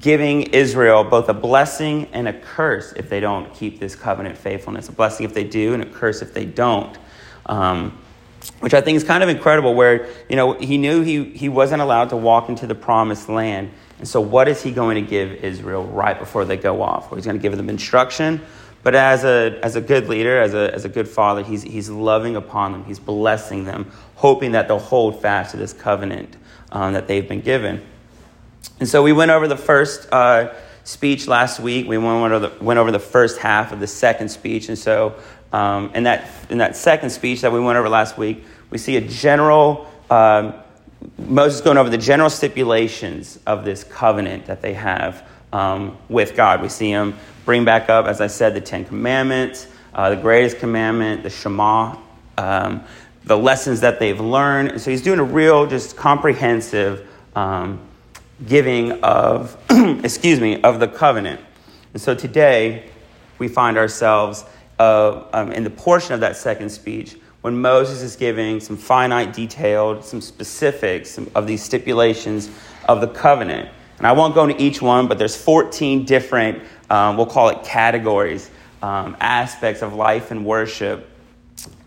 giving 0.00 0.42
Israel 0.42 1.04
both 1.04 1.28
a 1.28 1.34
blessing 1.34 2.08
and 2.12 2.28
a 2.28 2.32
curse 2.32 2.92
if 2.92 3.08
they 3.08 3.20
don't 3.20 3.52
keep 3.54 3.78
this 3.78 3.94
covenant 3.94 4.36
faithfulness. 4.36 4.88
A 4.88 4.92
blessing 4.92 5.26
if 5.26 5.34
they 5.34 5.44
do, 5.44 5.74
and 5.74 5.82
a 5.82 5.86
curse 5.86 6.22
if 6.22 6.34
they 6.34 6.44
don't. 6.44 6.96
Um, 7.46 7.98
which 8.60 8.74
I 8.74 8.80
think 8.80 8.96
is 8.96 9.04
kind 9.04 9.22
of 9.22 9.28
incredible, 9.28 9.74
where 9.74 10.08
you 10.28 10.36
know 10.36 10.52
he 10.54 10.78
knew 10.78 11.02
he, 11.02 11.24
he 11.24 11.48
wasn't 11.48 11.82
allowed 11.82 12.10
to 12.10 12.16
walk 12.16 12.48
into 12.48 12.66
the 12.66 12.74
promised 12.74 13.28
land. 13.28 13.70
And 13.98 14.06
so, 14.06 14.20
what 14.20 14.46
is 14.48 14.62
he 14.62 14.72
going 14.72 15.02
to 15.02 15.08
give 15.08 15.32
Israel 15.32 15.84
right 15.84 16.18
before 16.18 16.44
they 16.44 16.56
go 16.56 16.82
off? 16.82 17.10
Well, 17.10 17.16
he's 17.16 17.24
going 17.24 17.38
to 17.38 17.42
give 17.42 17.56
them 17.56 17.70
instruction, 17.70 18.42
but 18.82 18.94
as 18.94 19.24
a, 19.24 19.58
as 19.62 19.74
a 19.74 19.80
good 19.80 20.08
leader, 20.08 20.40
as 20.40 20.54
a, 20.54 20.72
as 20.72 20.84
a 20.84 20.88
good 20.88 21.08
father, 21.08 21.42
he's, 21.42 21.62
he's 21.62 21.88
loving 21.88 22.36
upon 22.36 22.72
them, 22.72 22.84
he's 22.84 22.98
blessing 22.98 23.64
them, 23.64 23.90
hoping 24.14 24.52
that 24.52 24.68
they'll 24.68 24.78
hold 24.78 25.20
fast 25.20 25.52
to 25.52 25.56
this 25.56 25.72
covenant 25.72 26.36
um, 26.72 26.92
that 26.92 27.08
they've 27.08 27.28
been 27.28 27.40
given. 27.40 27.84
And 28.78 28.88
so, 28.88 29.02
we 29.02 29.12
went 29.12 29.30
over 29.30 29.48
the 29.48 29.56
first 29.56 30.12
uh, 30.12 30.52
speech 30.84 31.26
last 31.26 31.60
week. 31.60 31.88
We 31.88 31.98
went 31.98 32.32
over, 32.32 32.48
the, 32.48 32.64
went 32.64 32.78
over 32.78 32.90
the 32.90 32.98
first 32.98 33.38
half 33.38 33.72
of 33.72 33.80
the 33.80 33.86
second 33.86 34.28
speech. 34.28 34.68
And 34.68 34.78
so, 34.78 35.14
um, 35.52 35.90
in, 35.94 36.04
that, 36.04 36.28
in 36.50 36.58
that 36.58 36.76
second 36.76 37.10
speech 37.10 37.40
that 37.40 37.52
we 37.52 37.60
went 37.60 37.78
over 37.78 37.88
last 37.88 38.18
week, 38.18 38.44
we 38.70 38.78
see 38.78 38.96
a 38.96 39.00
general, 39.00 39.90
um, 40.10 40.54
Moses 41.18 41.60
going 41.60 41.78
over 41.78 41.90
the 41.90 41.98
general 41.98 42.30
stipulations 42.30 43.38
of 43.46 43.64
this 43.64 43.84
covenant 43.84 44.46
that 44.46 44.62
they 44.62 44.74
have 44.74 45.26
um, 45.52 45.96
with 46.08 46.36
God. 46.36 46.62
We 46.62 46.68
see 46.68 46.90
him 46.90 47.16
bring 47.44 47.64
back 47.64 47.88
up, 47.88 48.06
as 48.06 48.20
I 48.20 48.26
said, 48.26 48.54
the 48.54 48.60
Ten 48.60 48.84
Commandments, 48.84 49.66
uh, 49.94 50.10
the 50.10 50.16
greatest 50.16 50.58
commandment, 50.58 51.22
the 51.22 51.30
Shema, 51.30 51.96
um, 52.36 52.84
the 53.24 53.36
lessons 53.36 53.80
that 53.80 53.98
they've 53.98 54.20
learned. 54.20 54.72
And 54.72 54.80
so 54.80 54.90
he's 54.90 55.02
doing 55.02 55.18
a 55.18 55.24
real, 55.24 55.66
just 55.66 55.96
comprehensive 55.96 57.08
um, 57.34 57.80
giving 58.44 58.92
of, 59.02 59.56
excuse 59.70 60.40
me, 60.40 60.60
of 60.62 60.80
the 60.80 60.88
covenant. 60.88 61.40
And 61.92 62.02
so 62.02 62.14
today 62.14 62.90
we 63.38 63.48
find 63.48 63.78
ourselves 63.78 64.44
uh, 64.78 65.24
um, 65.32 65.52
in 65.52 65.64
the 65.64 65.70
portion 65.70 66.14
of 66.14 66.20
that 66.20 66.36
second 66.36 66.68
speech 66.70 67.16
when 67.40 67.60
Moses 67.60 68.02
is 68.02 68.16
giving 68.16 68.60
some 68.60 68.76
finite, 68.76 69.32
detailed, 69.32 70.04
some 70.04 70.20
specifics 70.20 71.18
of 71.34 71.46
these 71.46 71.62
stipulations 71.62 72.50
of 72.88 73.00
the 73.00 73.08
covenant. 73.08 73.68
And 73.98 74.06
I 74.06 74.12
won't 74.12 74.34
go 74.34 74.44
into 74.44 74.60
each 74.60 74.82
one, 74.82 75.06
but 75.06 75.18
there's 75.18 75.36
14 75.36 76.04
different, 76.04 76.62
um, 76.90 77.16
we'll 77.16 77.26
call 77.26 77.48
it 77.48 77.64
categories, 77.64 78.50
um, 78.82 79.16
aspects 79.20 79.82
of 79.82 79.94
life 79.94 80.30
and 80.30 80.44
worship 80.44 81.08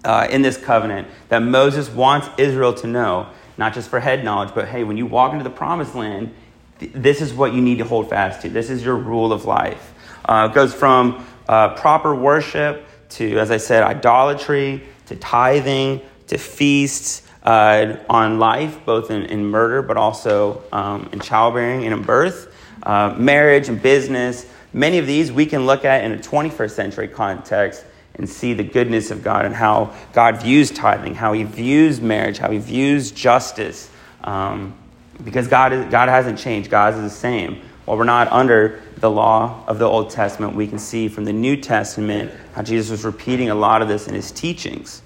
uh, 0.03 0.27
in 0.29 0.41
this 0.41 0.57
covenant 0.57 1.07
that 1.27 1.39
Moses 1.39 1.89
wants 1.89 2.29
Israel 2.37 2.73
to 2.75 2.87
know, 2.87 3.27
not 3.59 3.73
just 3.73 3.89
for 3.89 3.99
head 3.99 4.23
knowledge, 4.23 4.51
but 4.55 4.69
hey, 4.69 4.85
when 4.85 4.95
you 4.95 5.05
walk 5.05 5.33
into 5.33 5.43
the 5.43 5.49
promised 5.49 5.93
land, 5.93 6.33
th- 6.79 6.93
this 6.95 7.21
is 7.21 7.33
what 7.33 7.53
you 7.53 7.61
need 7.61 7.79
to 7.79 7.83
hold 7.83 8.09
fast 8.09 8.41
to. 8.41 8.49
This 8.49 8.69
is 8.69 8.83
your 8.83 8.95
rule 8.95 9.33
of 9.33 9.43
life. 9.43 9.93
Uh, 10.23 10.47
it 10.49 10.55
goes 10.55 10.73
from 10.73 11.25
uh, 11.47 11.75
proper 11.75 12.15
worship 12.15 12.87
to, 13.09 13.37
as 13.37 13.51
I 13.51 13.57
said, 13.57 13.83
idolatry, 13.83 14.81
to 15.07 15.15
tithing, 15.17 16.01
to 16.27 16.37
feasts, 16.37 17.23
uh, 17.43 17.97
on 18.09 18.39
life, 18.39 18.79
both 18.85 19.11
in, 19.11 19.23
in 19.23 19.45
murder, 19.45 19.81
but 19.81 19.97
also 19.97 20.63
um, 20.71 21.09
in 21.11 21.19
childbearing 21.19 21.83
and 21.83 21.93
in 21.93 22.03
birth, 22.03 22.53
uh, 22.83 23.13
marriage 23.17 23.67
and 23.67 23.81
business. 23.81 24.45
Many 24.71 24.99
of 24.99 25.07
these 25.07 25.31
we 25.31 25.45
can 25.45 25.65
look 25.65 25.83
at 25.83 26.05
in 26.05 26.13
a 26.13 26.17
21st 26.17 26.71
century 26.71 27.07
context 27.09 27.83
and 28.19 28.29
see 28.29 28.53
the 28.53 28.63
goodness 28.63 29.11
of 29.11 29.23
God 29.23 29.45
and 29.45 29.55
how 29.55 29.95
God 30.11 30.43
views 30.43 30.69
tithing, 30.69 31.15
how 31.15 31.33
He 31.33 31.43
views 31.43 32.01
marriage, 32.01 32.37
how 32.37 32.51
He 32.51 32.59
views 32.59 33.11
justice. 33.11 33.89
Um, 34.23 34.77
because 35.23 35.47
God, 35.47 35.73
is, 35.73 35.85
God 35.89 36.09
hasn't 36.09 36.37
changed, 36.37 36.69
God 36.69 36.93
is 36.93 37.01
the 37.01 37.09
same. 37.09 37.61
While 37.85 37.97
we're 37.97 38.03
not 38.03 38.27
under 38.31 38.81
the 38.97 39.09
law 39.09 39.63
of 39.67 39.79
the 39.79 39.85
Old 39.85 40.09
Testament, 40.09 40.53
we 40.53 40.67
can 40.67 40.77
see 40.77 41.07
from 41.07 41.23
the 41.25 41.33
New 41.33 41.55
Testament 41.55 42.31
how 42.53 42.61
Jesus 42.61 42.91
was 42.91 43.05
repeating 43.05 43.49
a 43.49 43.55
lot 43.55 43.81
of 43.81 43.87
this 43.87 44.07
in 44.07 44.13
his 44.13 44.31
teachings. 44.31 45.01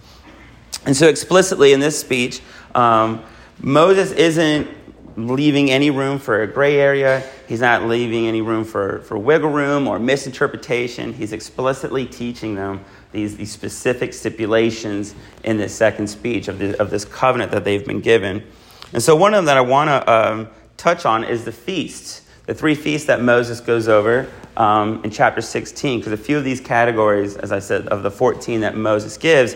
And 0.85 0.97
so, 0.97 1.07
explicitly 1.07 1.71
in 1.71 1.79
this 1.79 1.97
speech, 1.97 2.41
um, 2.73 3.23
Moses 3.59 4.11
isn't 4.11 4.67
leaving 5.15 5.69
any 5.69 5.89
room 5.89 6.19
for 6.19 6.41
a 6.41 6.47
gray 6.47 6.79
area. 6.79 7.23
He's 7.47 7.61
not 7.61 7.83
leaving 7.83 8.27
any 8.27 8.41
room 8.41 8.63
for, 8.63 8.99
for 9.01 9.17
wiggle 9.17 9.49
room 9.49 9.87
or 9.87 9.99
misinterpretation. 9.99 11.13
He's 11.13 11.33
explicitly 11.33 12.05
teaching 12.05 12.55
them 12.55 12.83
these, 13.11 13.37
these 13.37 13.51
specific 13.51 14.13
stipulations 14.13 15.13
in 15.43 15.57
this 15.57 15.73
second 15.73 16.07
speech 16.07 16.47
of, 16.47 16.59
the, 16.59 16.79
of 16.81 16.89
this 16.89 17.05
covenant 17.05 17.51
that 17.51 17.63
they've 17.63 17.85
been 17.85 18.01
given. 18.01 18.43
And 18.91 19.01
so, 19.01 19.15
one 19.15 19.33
of 19.33 19.39
them 19.39 19.45
that 19.45 19.57
I 19.57 19.61
want 19.61 19.89
to 19.89 20.11
um, 20.11 20.47
touch 20.77 21.05
on 21.05 21.23
is 21.23 21.45
the 21.45 21.51
feasts 21.51 22.23
the 22.45 22.53
three 22.53 22.75
feasts 22.75 23.07
that 23.07 23.21
Moses 23.21 23.61
goes 23.61 23.87
over 23.87 24.29
um, 24.57 25.01
in 25.05 25.11
chapter 25.11 25.41
16, 25.41 25.99
because 25.99 26.11
a 26.11 26.17
few 26.17 26.37
of 26.37 26.43
these 26.43 26.59
categories, 26.59 27.37
as 27.37 27.53
I 27.53 27.59
said, 27.59 27.87
of 27.87 28.03
the 28.03 28.11
14 28.11 28.61
that 28.61 28.75
Moses 28.75 29.17
gives, 29.17 29.55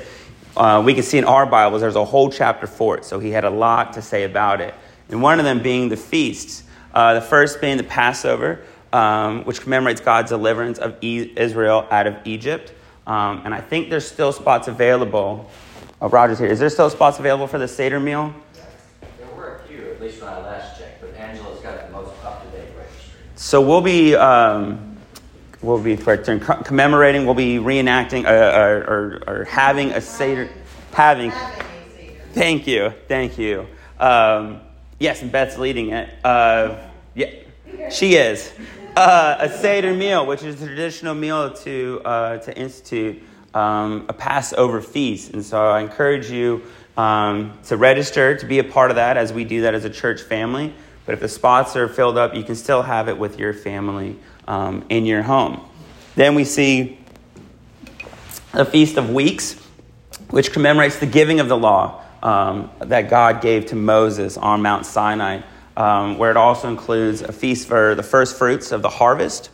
uh, 0.55 0.81
we 0.83 0.93
can 0.93 1.03
see 1.03 1.17
in 1.17 1.25
our 1.25 1.45
Bibles 1.45 1.81
there's 1.81 1.97
a 1.97 2.05
whole 2.05 2.29
chapter 2.29 2.65
for 2.65 2.97
it. 2.97 3.03
So 3.03 3.19
he 3.19 3.29
had 3.29 3.43
a 3.43 3.49
lot 3.49 3.93
to 3.93 4.01
say 4.01 4.23
about 4.23 4.61
it. 4.61 4.73
And 5.09 5.21
one 5.21 5.39
of 5.39 5.45
them 5.45 5.61
being 5.61 5.89
the 5.89 5.97
feasts. 5.97 6.63
Uh, 6.93 7.13
the 7.13 7.21
first 7.21 7.61
being 7.61 7.77
the 7.77 7.83
Passover, 7.83 8.59
um, 8.91 9.43
which 9.43 9.61
commemorates 9.61 10.01
God's 10.01 10.29
deliverance 10.29 10.79
of 10.79 10.97
e- 11.01 11.31
Israel 11.35 11.85
out 11.91 12.07
of 12.07 12.15
Egypt. 12.25 12.73
Um, 13.05 13.41
and 13.45 13.53
I 13.53 13.61
think 13.61 13.91
there's 13.91 14.07
still 14.07 14.31
spots 14.31 14.67
available. 14.67 15.47
Oh, 16.01 16.09
Roger's 16.09 16.39
here. 16.39 16.47
Is 16.47 16.59
there 16.59 16.69
still 16.69 16.89
spots 16.89 17.19
available 17.19 17.45
for 17.45 17.59
the 17.59 17.67
Seder 17.67 17.99
meal? 17.99 18.33
There 19.19 19.27
were 19.35 19.57
a 19.57 19.67
few, 19.67 19.91
at 19.91 20.01
least 20.01 20.21
when 20.21 20.29
I 20.29 20.39
last 20.41 20.79
checked, 20.79 21.01
but 21.01 21.13
Angela's 21.15 21.59
got 21.61 21.85
the 21.85 21.91
most 21.91 22.11
up-to-date 22.23 22.69
registry. 22.75 23.11
So 23.35 23.61
we'll 23.61 23.81
be 23.81 24.15
um, 24.15 24.97
we'll 25.61 25.81
be 25.81 25.97
commemorating. 25.97 27.25
We'll 27.25 27.35
be 27.35 27.57
reenacting 27.57 28.25
uh, 28.25 28.59
or, 28.59 28.77
or, 28.77 29.23
or, 29.27 29.43
having 29.45 29.91
a 29.91 30.01
seder. 30.01 30.49
Having. 30.93 31.31
Thank 32.33 32.65
you, 32.65 32.91
thank 33.07 33.37
you. 33.37 33.67
Um, 33.99 34.61
yes, 35.00 35.22
and 35.22 35.32
Beth's 35.32 35.58
leading 35.58 35.89
it. 35.89 36.10
Uh, 36.24 36.77
yeah, 37.16 37.32
she 37.89 38.16
is. 38.16 38.51
Uh, 38.96 39.38
a 39.39 39.50
seder 39.50 39.94
meal, 39.94 40.25
which 40.25 40.44
is 40.44 40.62
a 40.62 40.66
traditional 40.66 41.13
meal 41.13 41.51
to 41.51 42.01
uh, 42.04 42.38
to 42.38 42.58
institute 42.58 43.22
um, 43.54 44.06
a 44.10 44.13
Passover 44.13 44.82
feast, 44.82 45.34
and 45.34 45.46
so 45.46 45.68
I 45.68 45.82
encourage 45.82 46.32
you 46.32 46.63
um, 46.98 47.58
to 47.66 47.77
register 47.77 48.36
to 48.36 48.46
be 48.46 48.60
a 48.60 48.63
part 48.63 48.89
of 48.89 48.96
that 48.96 49.18
as 49.18 49.32
we 49.32 49.44
do 49.44 49.62
that 49.62 49.75
as 49.75 49.86
a 49.86 49.89
church 49.89 50.22
family. 50.22 50.74
But 51.06 51.13
if 51.13 51.20
the 51.20 51.30
spots 51.30 51.75
are 51.75 51.88
filled 51.88 52.18
up, 52.18 52.36
you 52.36 52.44
can 52.44 52.56
still 52.56 52.82
have 52.82 53.08
it 53.08 53.18
with 53.18 53.39
your 53.39 53.54
family 53.54 54.18
um, 54.48 54.84
in 54.89 55.06
your 55.06 55.22
home. 55.22 55.62
Then 56.16 56.36
we 56.36 56.44
see 56.44 57.00
the 58.51 58.66
Feast 58.66 58.98
of 58.98 59.12
Weeks, 59.12 59.54
which 60.32 60.51
commemorates 60.51 60.98
the 60.98 61.06
giving 61.06 61.39
of 61.39 61.48
the 61.48 61.58
law 61.58 62.04
um, 62.24 62.69
that 62.79 63.09
God 63.09 63.41
gave 63.41 63.67
to 63.67 63.75
Moses 63.75 64.38
on 64.38 64.62
Mount 64.62 64.86
Sinai, 64.86 65.41
um, 65.75 66.17
where 66.17 66.31
it 66.31 66.38
also 66.38 66.67
includes 66.69 67.21
a 67.21 67.31
feast 67.31 67.67
for 67.67 67.95
the 67.95 68.03
first 68.03 68.38
fruits 68.38 68.71
of 68.71 68.81
the 68.81 68.89
harvest. 68.89 69.50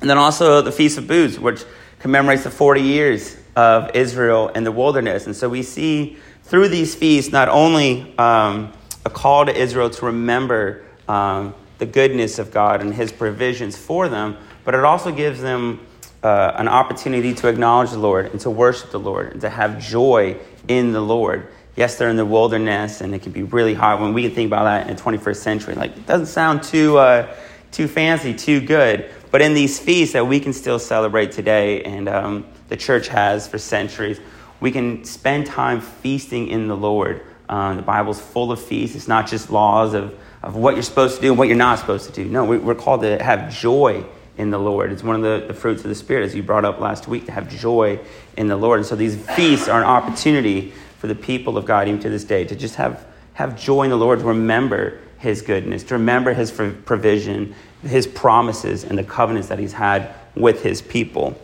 And 0.00 0.10
then 0.10 0.18
also 0.18 0.62
the 0.62 0.72
Feast 0.72 0.98
of 0.98 1.06
Booths, 1.06 1.38
which 1.38 1.64
commemorates 2.00 2.44
the 2.44 2.50
40 2.50 2.80
years 2.80 3.36
of 3.54 3.90
Israel 3.94 4.48
in 4.48 4.64
the 4.64 4.72
wilderness. 4.72 5.26
And 5.26 5.36
so 5.36 5.48
we 5.48 5.62
see 5.62 6.16
through 6.42 6.68
these 6.68 6.94
feasts 6.94 7.32
not 7.32 7.48
only 7.48 8.16
um, 8.18 8.72
a 9.04 9.10
call 9.10 9.46
to 9.46 9.54
Israel 9.54 9.90
to 9.90 10.06
remember 10.06 10.84
um, 11.08 11.54
the 11.78 11.86
goodness 11.86 12.38
of 12.38 12.50
God 12.50 12.80
and 12.80 12.92
His 12.92 13.12
provisions 13.12 13.76
for 13.76 14.08
them, 14.08 14.36
but 14.64 14.74
it 14.74 14.84
also 14.84 15.12
gives 15.12 15.40
them 15.40 15.80
uh, 16.22 16.52
an 16.56 16.68
opportunity 16.68 17.34
to 17.34 17.48
acknowledge 17.48 17.90
the 17.90 17.98
Lord 17.98 18.26
and 18.26 18.40
to 18.40 18.50
worship 18.50 18.90
the 18.90 19.00
Lord 19.00 19.32
and 19.32 19.40
to 19.40 19.50
have 19.50 19.80
joy 19.80 20.36
in 20.68 20.92
the 20.92 21.00
Lord. 21.00 21.48
Yes, 21.74 21.96
they're 21.96 22.10
in 22.10 22.16
the 22.16 22.26
wilderness 22.26 23.00
and 23.00 23.14
it 23.14 23.22
can 23.22 23.32
be 23.32 23.42
really 23.42 23.74
hot. 23.74 24.00
When 24.00 24.12
we 24.12 24.28
think 24.28 24.48
about 24.48 24.64
that 24.64 24.88
in 24.88 24.96
the 24.96 25.02
21st 25.02 25.36
century, 25.36 25.74
like 25.74 25.96
it 25.96 26.06
doesn't 26.06 26.26
sound 26.26 26.62
too 26.62 26.98
uh, 26.98 27.34
too 27.70 27.88
fancy, 27.88 28.34
too 28.34 28.60
good. 28.60 29.10
But 29.30 29.40
in 29.40 29.54
these 29.54 29.78
feasts 29.78 30.12
that 30.12 30.26
we 30.26 30.38
can 30.38 30.52
still 30.52 30.78
celebrate 30.78 31.32
today, 31.32 31.82
and 31.82 32.08
um, 32.08 32.46
the 32.68 32.76
church 32.76 33.08
has 33.08 33.48
for 33.48 33.58
centuries, 33.58 34.20
we 34.60 34.70
can 34.70 35.04
spend 35.04 35.46
time 35.46 35.80
feasting 35.80 36.48
in 36.48 36.68
the 36.68 36.76
Lord. 36.76 37.22
Um, 37.48 37.76
the 37.76 37.82
Bible's 37.82 38.20
full 38.20 38.52
of 38.52 38.62
feasts. 38.62 38.94
It's 38.94 39.08
not 39.08 39.26
just 39.26 39.50
laws 39.50 39.94
of, 39.94 40.14
of 40.42 40.54
what 40.54 40.74
you're 40.74 40.82
supposed 40.82 41.16
to 41.16 41.22
do 41.22 41.30
and 41.30 41.38
what 41.38 41.48
you're 41.48 41.56
not 41.56 41.78
supposed 41.78 42.06
to 42.06 42.12
do. 42.12 42.26
No, 42.26 42.44
we, 42.44 42.56
are 42.58 42.74
called 42.74 43.02
to 43.02 43.22
have 43.22 43.50
joy 43.50 44.04
in 44.38 44.50
the 44.50 44.58
Lord. 44.58 44.92
It's 44.92 45.02
one 45.02 45.16
of 45.16 45.22
the, 45.22 45.46
the 45.48 45.54
fruits 45.54 45.82
of 45.82 45.88
the 45.88 45.94
Spirit, 45.94 46.24
as 46.24 46.34
you 46.34 46.42
brought 46.42 46.64
up 46.64 46.78
last 46.78 47.08
week, 47.08 47.26
to 47.26 47.32
have 47.32 47.50
joy 47.50 47.98
in 48.36 48.48
the 48.48 48.56
Lord. 48.56 48.80
And 48.80 48.86
so 48.86 48.96
these 48.96 49.16
feasts 49.34 49.68
are 49.68 49.80
an 49.80 49.86
opportunity 49.86 50.72
for 51.02 51.08
the 51.08 51.16
people 51.16 51.58
of 51.58 51.64
God 51.64 51.88
even 51.88 51.98
to 51.98 52.08
this 52.08 52.22
day 52.22 52.44
to 52.44 52.54
just 52.54 52.76
have, 52.76 53.04
have 53.34 53.60
joy 53.60 53.82
in 53.82 53.90
the 53.90 53.96
Lord, 53.96 54.20
to 54.20 54.24
remember 54.24 55.00
his 55.18 55.42
goodness, 55.42 55.82
to 55.82 55.94
remember 55.94 56.32
his 56.32 56.52
provision, 56.52 57.56
his 57.82 58.06
promises, 58.06 58.84
and 58.84 58.96
the 58.96 59.02
covenants 59.02 59.48
that 59.48 59.58
he's 59.58 59.72
had 59.72 60.14
with 60.36 60.62
his 60.62 60.80
people. 60.80 61.36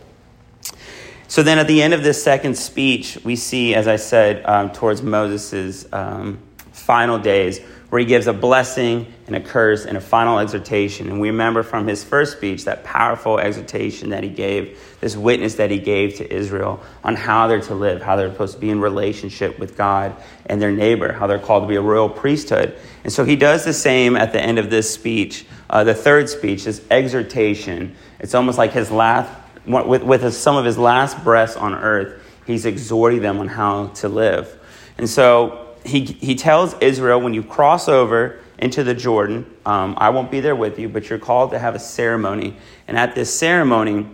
So 1.27 1.43
then 1.43 1.59
at 1.59 1.67
the 1.67 1.81
end 1.81 1.93
of 1.93 2.03
this 2.03 2.23
second 2.23 2.57
speech, 2.57 3.19
we 3.25 3.35
see, 3.35 3.75
as 3.75 3.85
I 3.85 3.97
said, 3.97 4.45
um, 4.45 4.71
towards 4.71 5.01
Moses' 5.01 5.85
um, 5.91 6.39
final 6.71 7.19
days, 7.19 7.59
where 7.89 7.99
he 7.99 8.05
gives 8.05 8.27
a 8.27 8.33
blessing 8.33 9.13
and 9.29 9.35
a 9.35 9.39
curse 9.39 9.85
and 9.85 9.95
a 9.95 10.01
final 10.01 10.39
exhortation. 10.39 11.07
And 11.07 11.21
we 11.21 11.29
remember 11.29 11.61
from 11.61 11.85
his 11.85 12.03
first 12.03 12.35
speech 12.35 12.65
that 12.65 12.83
powerful 12.83 13.37
exhortation 13.37 14.09
that 14.09 14.23
he 14.23 14.29
gave, 14.29 14.79
this 15.01 15.15
witness 15.15 15.55
that 15.55 15.69
he 15.69 15.77
gave 15.77 16.15
to 16.15 16.33
Israel 16.33 16.81
on 17.03 17.15
how 17.15 17.47
they're 17.47 17.61
to 17.61 17.75
live, 17.75 18.01
how 18.01 18.15
they're 18.15 18.31
supposed 18.31 18.55
to 18.55 18.59
be 18.59 18.71
in 18.71 18.81
relationship 18.81 19.59
with 19.59 19.77
God 19.77 20.15
and 20.47 20.59
their 20.59 20.71
neighbor, 20.71 21.13
how 21.13 21.27
they're 21.27 21.37
called 21.37 21.63
to 21.63 21.67
be 21.67 21.75
a 21.75 21.81
royal 21.81 22.09
priesthood. 22.09 22.75
And 23.03 23.13
so 23.13 23.23
he 23.23 23.35
does 23.35 23.65
the 23.65 23.73
same 23.73 24.15
at 24.15 24.33
the 24.33 24.41
end 24.41 24.57
of 24.57 24.71
this 24.71 24.91
speech, 24.91 25.45
uh, 25.69 25.83
the 25.83 25.93
third 25.93 26.27
speech, 26.27 26.63
this 26.63 26.83
exhortation. 26.89 27.95
It's 28.19 28.33
almost 28.33 28.57
like 28.57 28.71
his 28.71 28.89
last, 28.89 29.31
with, 29.67 30.01
with 30.01 30.33
some 30.33 30.55
of 30.55 30.65
his 30.65 30.79
last 30.79 31.23
breaths 31.23 31.55
on 31.55 31.75
earth, 31.75 32.19
he's 32.47 32.65
exhorting 32.65 33.21
them 33.21 33.37
on 33.37 33.47
how 33.47 33.87
to 33.87 34.09
live. 34.09 34.59
And 34.97 35.07
so 35.07 35.67
he, 35.85 36.05
he 36.05 36.33
tells 36.33 36.73
Israel, 36.79 37.21
when 37.21 37.35
you 37.35 37.43
cross 37.43 37.87
over 37.87 38.39
into 38.59 38.83
the 38.83 38.93
Jordan, 38.93 39.45
um, 39.65 39.95
I 39.97 40.09
won't 40.09 40.31
be 40.31 40.39
there 40.39 40.55
with 40.55 40.79
you, 40.79 40.89
but 40.89 41.09
you're 41.09 41.19
called 41.19 41.51
to 41.51 41.59
have 41.59 41.75
a 41.75 41.79
ceremony. 41.79 42.55
And 42.87 42.97
at 42.97 43.15
this 43.15 43.33
ceremony, 43.33 44.07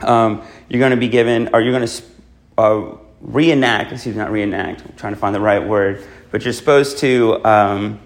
um, 0.00 0.42
you're 0.68 0.80
going 0.80 0.90
to 0.90 0.96
be 0.96 1.08
given, 1.08 1.50
or 1.52 1.60
you're 1.60 1.72
going 1.72 1.86
to 1.86 2.02
uh, 2.58 2.96
reenact, 3.20 3.92
excuse 3.92 4.14
me, 4.14 4.20
not 4.20 4.30
reenact, 4.30 4.82
I'm 4.82 4.96
trying 4.96 5.14
to 5.14 5.18
find 5.18 5.34
the 5.34 5.40
right 5.40 5.64
word, 5.64 6.04
but 6.30 6.44
you're 6.44 6.52
supposed 6.52 6.98
to 6.98 7.44
um, 7.44 8.00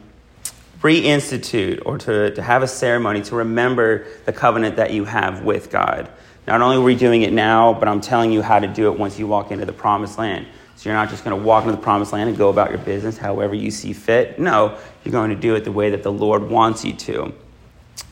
reinstitute 0.80 1.82
or 1.86 1.98
to, 1.98 2.34
to 2.34 2.42
have 2.42 2.62
a 2.62 2.68
ceremony 2.68 3.22
to 3.22 3.36
remember 3.36 4.06
the 4.26 4.32
covenant 4.32 4.76
that 4.76 4.92
you 4.92 5.04
have 5.04 5.42
with 5.42 5.70
God. 5.70 6.10
Not 6.46 6.60
only 6.60 6.76
are 6.76 6.82
we 6.82 6.94
doing 6.94 7.22
it 7.22 7.32
now, 7.32 7.72
but 7.72 7.88
I'm 7.88 8.02
telling 8.02 8.30
you 8.30 8.42
how 8.42 8.58
to 8.58 8.66
do 8.66 8.92
it 8.92 8.98
once 8.98 9.18
you 9.18 9.26
walk 9.26 9.50
into 9.50 9.64
the 9.64 9.72
promised 9.72 10.18
land. 10.18 10.46
So 10.76 10.88
you're 10.88 10.98
not 10.98 11.08
just 11.08 11.24
going 11.24 11.38
to 11.38 11.42
walk 11.42 11.64
into 11.64 11.76
the 11.76 11.82
promised 11.82 12.12
land 12.12 12.28
and 12.28 12.36
go 12.36 12.48
about 12.48 12.70
your 12.70 12.78
business 12.78 13.16
however 13.16 13.54
you 13.54 13.70
see 13.70 13.92
fit. 13.92 14.38
No, 14.38 14.78
you're 15.04 15.12
going 15.12 15.30
to 15.30 15.36
do 15.36 15.54
it 15.54 15.64
the 15.64 15.72
way 15.72 15.90
that 15.90 16.02
the 16.02 16.12
Lord 16.12 16.48
wants 16.50 16.84
you 16.84 16.92
to. 16.94 17.32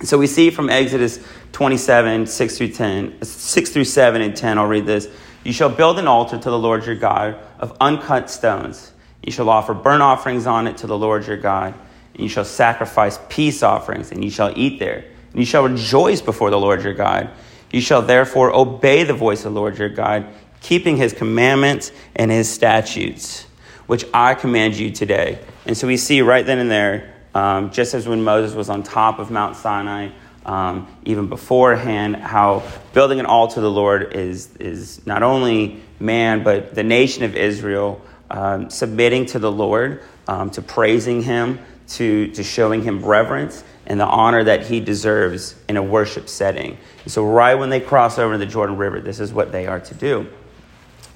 So 0.02 0.18
we 0.18 0.26
see 0.26 0.50
from 0.50 0.70
Exodus 0.70 1.24
27, 1.52 2.26
6 2.26 2.58
through 2.58 2.68
10, 2.68 3.22
6 3.22 3.70
through 3.70 3.84
7 3.84 4.22
and 4.22 4.36
10, 4.36 4.58
I'll 4.58 4.66
read 4.66 4.86
this. 4.86 5.08
You 5.44 5.52
shall 5.52 5.68
build 5.68 5.98
an 5.98 6.06
altar 6.06 6.38
to 6.38 6.50
the 6.50 6.58
Lord 6.58 6.86
your 6.86 6.94
God 6.94 7.36
of 7.58 7.76
uncut 7.80 8.30
stones. 8.30 8.92
You 9.22 9.32
shall 9.32 9.48
offer 9.48 9.74
burnt 9.74 10.02
offerings 10.02 10.46
on 10.46 10.66
it 10.66 10.78
to 10.78 10.86
the 10.86 10.98
Lord 10.98 11.26
your 11.26 11.36
God. 11.36 11.74
And 12.14 12.22
you 12.22 12.28
shall 12.28 12.44
sacrifice 12.44 13.18
peace 13.28 13.62
offerings, 13.62 14.12
and 14.12 14.22
you 14.22 14.30
shall 14.30 14.52
eat 14.56 14.78
there. 14.78 15.04
And 15.30 15.40
you 15.40 15.46
shall 15.46 15.66
rejoice 15.66 16.20
before 16.20 16.50
the 16.50 16.58
Lord 16.58 16.82
your 16.82 16.94
God. 16.94 17.30
You 17.70 17.80
shall 17.80 18.02
therefore 18.02 18.54
obey 18.54 19.04
the 19.04 19.14
voice 19.14 19.44
of 19.44 19.54
the 19.54 19.60
Lord 19.60 19.78
your 19.78 19.88
God 19.88 20.26
keeping 20.62 20.96
his 20.96 21.12
commandments 21.12 21.92
and 22.16 22.30
his 22.30 22.48
statutes, 22.48 23.46
which 23.86 24.04
I 24.14 24.34
command 24.34 24.76
you 24.76 24.90
today. 24.90 25.38
And 25.66 25.76
so 25.76 25.86
we 25.86 25.96
see 25.96 26.22
right 26.22 26.46
then 26.46 26.58
and 26.58 26.70
there, 26.70 27.14
um, 27.34 27.70
just 27.70 27.94
as 27.94 28.08
when 28.08 28.22
Moses 28.22 28.54
was 28.54 28.70
on 28.70 28.82
top 28.82 29.18
of 29.18 29.30
Mount 29.30 29.56
Sinai, 29.56 30.10
um, 30.46 30.88
even 31.04 31.28
beforehand, 31.28 32.16
how 32.16 32.62
building 32.92 33.20
an 33.20 33.26
altar 33.26 33.56
to 33.56 33.60
the 33.60 33.70
Lord 33.70 34.14
is, 34.14 34.56
is 34.56 35.06
not 35.06 35.22
only 35.22 35.80
man, 36.00 36.42
but 36.42 36.74
the 36.74 36.82
nation 36.82 37.22
of 37.24 37.36
Israel 37.36 38.00
um, 38.30 38.70
submitting 38.70 39.26
to 39.26 39.38
the 39.38 39.52
Lord, 39.52 40.02
um, 40.26 40.50
to 40.50 40.62
praising 40.62 41.22
him, 41.22 41.58
to, 41.88 42.28
to 42.28 42.42
showing 42.42 42.82
him 42.82 43.04
reverence 43.04 43.62
and 43.86 44.00
the 44.00 44.06
honor 44.06 44.44
that 44.44 44.66
he 44.66 44.80
deserves 44.80 45.54
in 45.68 45.76
a 45.76 45.82
worship 45.82 46.28
setting. 46.28 46.78
And 47.02 47.12
so, 47.12 47.24
right 47.24 47.54
when 47.54 47.68
they 47.68 47.80
cross 47.80 48.18
over 48.18 48.38
the 48.38 48.46
Jordan 48.46 48.76
River, 48.76 49.00
this 49.00 49.20
is 49.20 49.32
what 49.32 49.52
they 49.52 49.66
are 49.66 49.80
to 49.80 49.94
do. 49.94 50.28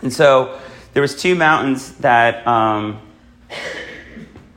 And 0.03 0.13
so 0.13 0.59
there 0.93 1.03
was 1.03 1.21
two 1.21 1.35
mountains 1.35 1.93
that 1.97 2.47
um, 2.47 3.01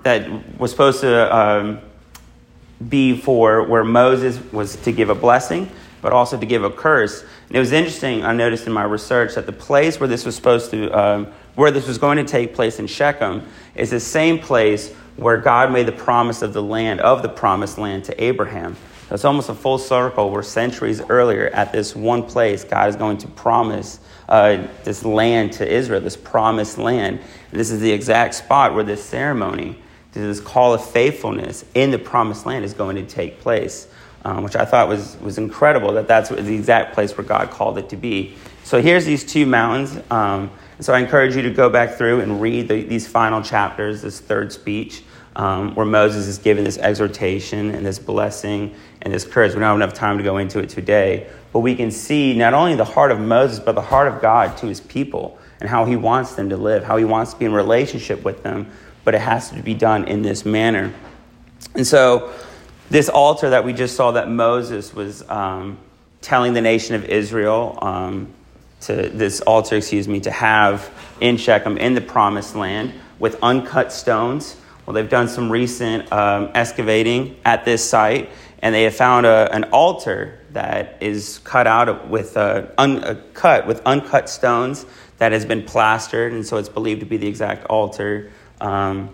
that 0.04 0.60
was 0.60 0.72
supposed 0.72 1.02
to 1.02 1.36
um, 1.36 1.80
be 2.88 3.18
for 3.18 3.64
where 3.64 3.84
Moses 3.84 4.40
was 4.52 4.76
to 4.78 4.92
give 4.92 5.10
a 5.10 5.16
blessing, 5.16 5.70
but 6.02 6.14
also 6.14 6.40
to 6.40 6.46
give 6.46 6.64
a 6.64 6.70
curse. 6.70 7.22
And 7.48 7.56
it 7.56 7.60
was 7.60 7.72
interesting. 7.72 8.24
I 8.24 8.34
noticed 8.34 8.68
in 8.68 8.74
my 8.74 8.84
research 8.84 9.36
that 9.36 9.46
the 9.46 9.52
place 9.52 10.00
where 10.00 10.08
this 10.08 10.26
was 10.26 10.36
supposed 10.36 10.72
to, 10.72 10.90
um, 10.92 11.28
where 11.56 11.72
this 11.72 11.88
was 11.88 11.98
going 11.98 12.18
to 12.18 12.24
take 12.24 12.54
place 12.54 12.80
in 12.80 12.88
Shechem, 12.88 13.46
is 13.76 13.90
the 13.90 14.00
same 14.00 14.40
place 14.40 14.94
where 15.18 15.38
God 15.38 15.72
made 15.72 15.86
the 15.86 15.92
promise 15.92 16.42
of 16.42 16.54
the 16.54 16.64
land 16.64 17.02
of 17.02 17.22
the 17.22 17.30
promised 17.30 17.78
land 17.78 18.06
to 18.06 18.24
Abraham. 18.24 18.78
It's 19.12 19.26
almost 19.26 19.50
a 19.50 19.56
full 19.56 19.78
circle 19.78 20.30
where 20.30 20.44
centuries 20.44 21.02
earlier, 21.10 21.48
at 21.48 21.72
this 21.72 21.96
one 21.96 22.24
place, 22.24 22.64
God 22.64 22.90
is 22.90 22.96
going 22.96 23.18
to 23.20 23.28
promise 23.28 24.00
uh, 24.28 24.68
this 24.84 25.04
land 25.04 25.54
to 25.54 25.68
Israel, 25.68 26.00
this 26.02 26.16
promised 26.16 26.78
land. 26.78 27.20
And 27.52 27.60
this 27.60 27.72
is 27.72 27.80
the 27.80 27.92
exact 27.92 28.36
spot 28.36 28.76
where 28.76 28.84
this 28.84 29.04
ceremony, 29.04 29.78
this 30.12 30.40
call 30.40 30.74
of 30.74 30.86
faithfulness 30.86 31.66
in 31.74 31.90
the 31.92 31.98
promised 31.98 32.46
land 32.46 32.64
is 32.64 32.74
going 32.74 32.96
to 32.98 33.04
take 33.04 33.40
place, 33.42 33.88
um, 34.24 34.44
which 34.44 34.56
I 34.56 34.66
thought 34.66 34.88
was, 34.88 35.18
was 35.22 35.40
incredible 35.40 35.94
that 35.94 36.08
that's 36.08 36.30
the 36.30 36.56
exact 36.56 36.94
place 36.94 37.18
where 37.18 37.26
God 37.26 37.50
called 37.50 37.80
it 37.80 37.90
to 37.90 37.96
be. 37.96 38.36
So 38.64 38.82
here's 38.82 39.06
these 39.06 39.26
two 39.26 39.48
mountains. 39.48 40.00
Um, 40.12 40.52
so 40.80 40.94
I 40.94 41.00
encourage 41.00 41.36
you 41.36 41.42
to 41.42 41.50
go 41.50 41.70
back 41.70 41.96
through 41.96 42.22
and 42.22 42.40
read 42.40 42.68
the, 42.68 42.84
these 42.84 43.08
final 43.08 43.42
chapters, 43.42 44.04
this 44.04 44.20
third 44.20 44.54
speech. 44.54 45.04
Um, 45.36 45.76
where 45.76 45.86
Moses 45.86 46.28
is 46.28 46.38
given 46.38 46.66
this 46.66 46.78
exhortation 46.80 47.74
and 47.74 47.86
this 47.86 48.00
blessing 48.00 48.76
and 49.02 49.14
this 49.14 49.26
courage. 49.26 49.54
We 49.54 49.60
don't 49.60 49.70
have 49.70 49.76
enough 49.78 49.94
time 49.94 50.18
to 50.18 50.24
go 50.24 50.38
into 50.38 50.60
it 50.60 50.70
today, 50.70 51.28
but 51.54 51.60
we 51.60 51.76
can 51.76 51.92
see 51.92 52.36
not 52.36 52.54
only 52.54 52.76
the 52.76 52.86
heart 52.86 53.12
of 53.12 53.20
Moses, 53.20 53.60
but 53.60 53.76
the 53.76 53.82
heart 53.82 54.08
of 54.08 54.22
God 54.22 54.58
to 54.58 54.68
his 54.68 54.82
people 54.82 55.40
and 55.60 55.70
how 55.70 55.86
he 55.86 55.96
wants 55.96 56.36
them 56.36 56.50
to 56.50 56.58
live, 56.58 56.84
how 56.84 56.98
he 56.98 57.06
wants 57.06 57.34
to 57.34 57.40
be 57.40 57.46
in 57.46 57.54
relationship 57.54 58.24
with 58.24 58.44
them, 58.44 58.72
but 59.04 59.16
it 59.16 59.22
has 59.22 59.50
to 59.52 59.62
be 59.62 59.74
done 59.74 60.08
in 60.08 60.22
this 60.22 60.46
manner. 60.46 60.94
And 61.76 61.86
so, 61.86 62.34
this 62.90 63.10
altar 63.10 63.52
that 63.52 63.66
we 63.66 63.74
just 63.74 63.96
saw 63.96 64.12
that 64.12 64.30
Moses 64.30 64.94
was 64.94 65.28
um, 65.30 65.78
telling 66.22 66.54
the 66.54 66.62
nation 66.62 66.96
of 66.96 67.06
Israel 67.06 67.78
um, 67.82 68.34
to 68.82 69.10
this 69.10 69.42
altar, 69.42 69.76
excuse 69.76 70.08
me, 70.08 70.20
to 70.22 70.32
have 70.32 70.90
in 71.20 71.38
Shechem 71.38 71.78
in 71.78 71.94
the 71.94 72.02
promised 72.02 72.56
land 72.56 72.94
with 73.20 73.38
uncut 73.44 73.92
stones. 73.92 74.56
Well, 74.86 74.94
they've 74.94 75.10
done 75.10 75.28
some 75.28 75.52
recent 75.52 76.12
um, 76.12 76.50
excavating 76.56 77.38
at 77.46 77.66
this 77.66 77.88
site, 77.88 78.30
and 78.62 78.76
they 78.76 78.84
have 78.84 78.96
found 78.96 79.26
a, 79.26 79.54
an 79.54 79.66
altar 79.66 80.40
that 80.52 80.98
is 81.02 81.40
cut 81.44 81.68
out 81.68 82.10
with 82.10 82.36
uh, 82.36 82.68
un, 82.78 83.04
uh, 83.04 83.22
cut 83.34 83.68
with 83.68 83.82
uncut 83.86 84.30
stones 84.30 84.86
that 85.18 85.32
has 85.32 85.46
been 85.46 85.64
plastered, 85.64 86.32
and 86.34 86.46
so 86.46 86.58
it's 86.58 86.70
believed 86.70 87.02
to 87.02 87.06
be 87.06 87.18
the 87.18 87.28
exact 87.28 87.66
altar 87.66 88.32
um, 88.62 89.10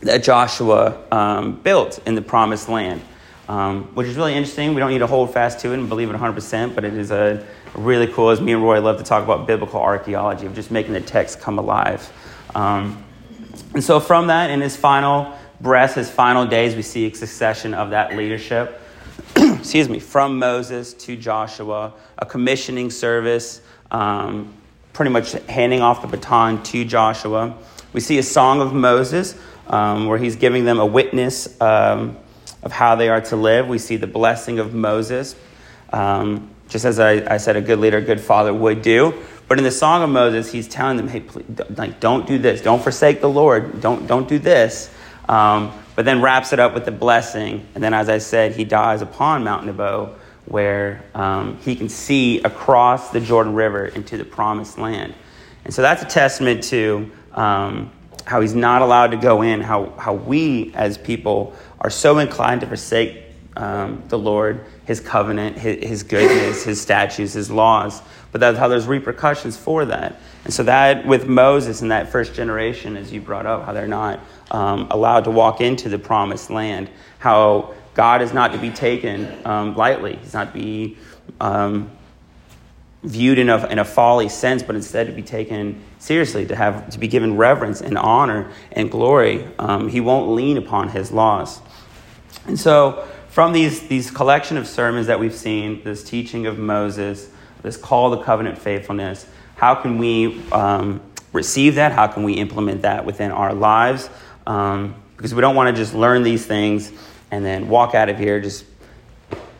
that 0.00 0.22
Joshua 0.22 1.02
um, 1.10 1.60
built 1.60 2.00
in 2.06 2.14
the 2.14 2.22
Promised 2.22 2.68
Land, 2.68 3.00
um, 3.48 3.84
which 3.94 4.06
is 4.06 4.16
really 4.16 4.34
interesting. 4.34 4.74
We 4.74 4.80
don't 4.80 4.90
need 4.90 4.98
to 4.98 5.06
hold 5.06 5.32
fast 5.32 5.60
to 5.60 5.72
it 5.72 5.74
and 5.74 5.88
believe 5.88 6.10
it 6.10 6.16
100%, 6.16 6.74
but 6.74 6.84
it 6.84 6.94
is 6.94 7.10
a 7.10 7.44
really 7.74 8.06
cool. 8.06 8.30
As 8.30 8.40
me 8.40 8.52
and 8.52 8.62
Roy 8.62 8.80
love 8.80 8.98
to 8.98 9.04
talk 9.04 9.24
about 9.24 9.46
biblical 9.46 9.80
archaeology 9.80 10.46
of 10.46 10.54
just 10.54 10.70
making 10.70 10.94
the 10.94 11.00
text 11.00 11.40
come 11.40 11.58
alive. 11.58 12.10
Um, 12.54 13.04
and 13.72 13.82
so, 13.82 13.98
from 14.00 14.28
that, 14.28 14.50
in 14.50 14.60
his 14.60 14.76
final 14.76 15.36
breath, 15.64 15.96
his 15.96 16.08
final 16.08 16.46
days, 16.46 16.76
we 16.76 16.82
see 16.82 17.06
a 17.06 17.14
succession 17.14 17.74
of 17.74 17.90
that 17.90 18.16
leadership 18.16 18.80
excuse 19.36 19.88
me, 19.88 19.98
from 19.98 20.38
Moses 20.38 20.94
to 20.94 21.16
Joshua, 21.16 21.92
a 22.18 22.26
commissioning 22.26 22.90
service, 22.90 23.60
um, 23.90 24.52
pretty 24.92 25.10
much 25.10 25.32
handing 25.48 25.80
off 25.80 26.02
the 26.02 26.08
baton 26.08 26.62
to 26.64 26.84
Joshua. 26.84 27.56
We 27.92 28.00
see 28.00 28.18
a 28.18 28.22
song 28.22 28.60
of 28.60 28.72
Moses 28.72 29.36
um, 29.66 30.06
where 30.06 30.18
he's 30.18 30.36
giving 30.36 30.64
them 30.64 30.78
a 30.78 30.86
witness 30.86 31.60
um, 31.60 32.16
of 32.62 32.70
how 32.70 32.94
they 32.94 33.08
are 33.08 33.20
to 33.22 33.36
live. 33.36 33.66
We 33.68 33.78
see 33.78 33.96
the 33.96 34.06
blessing 34.06 34.58
of 34.58 34.74
Moses, 34.74 35.34
um, 35.92 36.50
just 36.68 36.84
as 36.84 37.00
I, 37.00 37.34
I, 37.34 37.38
said, 37.38 37.56
a 37.56 37.60
good 37.60 37.80
leader, 37.80 37.98
a 37.98 38.02
good 38.02 38.20
father 38.20 38.54
would 38.54 38.82
do. 38.82 39.14
But 39.48 39.58
in 39.58 39.64
the 39.64 39.70
song 39.70 40.02
of 40.02 40.10
Moses, 40.10 40.50
he's 40.50 40.68
telling 40.68 40.96
them, 40.96 41.08
hey, 41.08 41.20
please, 41.20 41.44
like, 41.76 42.00
don't 42.00 42.26
do 42.26 42.38
this. 42.38 42.60
Don't 42.60 42.82
forsake 42.82 43.20
the 43.20 43.28
Lord. 43.28 43.80
Don't, 43.80 44.06
don't 44.06 44.28
do 44.28 44.38
this. 44.38 44.93
Um, 45.28 45.72
but 45.96 46.04
then 46.04 46.20
wraps 46.20 46.52
it 46.52 46.58
up 46.58 46.74
with 46.74 46.84
the 46.84 46.92
blessing. 46.92 47.66
And 47.74 47.82
then, 47.82 47.94
as 47.94 48.08
I 48.08 48.18
said, 48.18 48.52
he 48.52 48.64
dies 48.64 49.00
upon 49.00 49.44
Mount 49.44 49.64
Nebo, 49.64 50.16
where 50.46 51.04
um, 51.14 51.56
he 51.58 51.76
can 51.76 51.88
see 51.88 52.40
across 52.42 53.10
the 53.10 53.20
Jordan 53.20 53.54
River 53.54 53.86
into 53.86 54.16
the 54.16 54.24
promised 54.24 54.78
land. 54.78 55.14
And 55.64 55.72
so 55.72 55.82
that's 55.82 56.02
a 56.02 56.06
testament 56.06 56.64
to 56.64 57.10
um, 57.32 57.90
how 58.24 58.40
he's 58.40 58.54
not 58.54 58.82
allowed 58.82 59.12
to 59.12 59.16
go 59.16 59.42
in, 59.42 59.60
how, 59.60 59.90
how 59.98 60.14
we 60.14 60.72
as 60.74 60.98
people 60.98 61.54
are 61.80 61.90
so 61.90 62.18
inclined 62.18 62.60
to 62.62 62.66
forsake 62.66 63.23
um, 63.56 64.02
the 64.08 64.18
Lord, 64.18 64.64
His 64.84 65.00
covenant, 65.00 65.56
his, 65.56 65.84
his, 65.84 66.02
goodness, 66.02 66.64
His 66.64 66.80
statutes, 66.80 67.32
His 67.34 67.50
laws. 67.50 68.02
But 68.32 68.40
that's 68.40 68.58
how 68.58 68.68
there's 68.68 68.86
repercussions 68.86 69.56
for 69.56 69.84
that. 69.84 70.20
And 70.44 70.52
so 70.52 70.64
that 70.64 71.06
with 71.06 71.26
Moses 71.26 71.82
and 71.82 71.90
that 71.90 72.10
first 72.10 72.34
generation, 72.34 72.96
as 72.96 73.12
you 73.12 73.20
brought 73.20 73.46
up, 73.46 73.64
how 73.64 73.72
they're 73.72 73.86
not 73.86 74.20
um, 74.50 74.88
allowed 74.90 75.24
to 75.24 75.30
walk 75.30 75.60
into 75.60 75.88
the 75.88 75.98
promised 75.98 76.50
land, 76.50 76.90
how 77.18 77.74
God 77.94 78.22
is 78.22 78.32
not 78.32 78.52
to 78.52 78.58
be 78.58 78.70
taken 78.70 79.40
um, 79.46 79.76
lightly. 79.76 80.16
He's 80.16 80.34
not 80.34 80.52
to 80.52 80.58
be 80.58 80.98
um, 81.40 81.90
viewed 83.04 83.38
in 83.38 83.50
a, 83.50 83.66
in 83.68 83.78
a 83.78 83.84
folly 83.84 84.28
sense, 84.28 84.62
but 84.62 84.74
instead 84.74 85.06
to 85.06 85.12
be 85.12 85.22
taken 85.22 85.80
seriously, 85.98 86.44
to 86.46 86.56
have 86.56 86.90
to 86.90 86.98
be 86.98 87.06
given 87.06 87.36
reverence 87.36 87.80
and 87.80 87.96
honor 87.96 88.50
and 88.72 88.90
glory. 88.90 89.46
Um, 89.58 89.88
he 89.88 90.00
won't 90.00 90.30
lean 90.30 90.56
upon 90.56 90.88
his 90.88 91.12
laws. 91.12 91.60
And 92.46 92.58
so, 92.58 93.06
from 93.34 93.52
these, 93.52 93.88
these 93.88 94.12
collection 94.12 94.56
of 94.56 94.64
sermons 94.64 95.08
that 95.08 95.18
we've 95.18 95.34
seen, 95.34 95.82
this 95.82 96.04
teaching 96.04 96.46
of 96.46 96.56
Moses, 96.56 97.28
this 97.64 97.76
call 97.76 98.16
to 98.16 98.22
covenant 98.22 98.56
faithfulness, 98.56 99.26
how 99.56 99.74
can 99.74 99.98
we 99.98 100.40
um, 100.52 101.00
receive 101.32 101.74
that? 101.74 101.90
How 101.90 102.06
can 102.06 102.22
we 102.22 102.34
implement 102.34 102.82
that 102.82 103.04
within 103.04 103.32
our 103.32 103.52
lives? 103.52 104.08
Um, 104.46 104.94
because 105.16 105.34
we 105.34 105.40
don't 105.40 105.56
want 105.56 105.74
to 105.74 105.82
just 105.82 105.94
learn 105.94 106.22
these 106.22 106.46
things 106.46 106.92
and 107.32 107.44
then 107.44 107.66
walk 107.66 107.96
out 107.96 108.08
of 108.08 108.20
here 108.20 108.40
just 108.40 108.66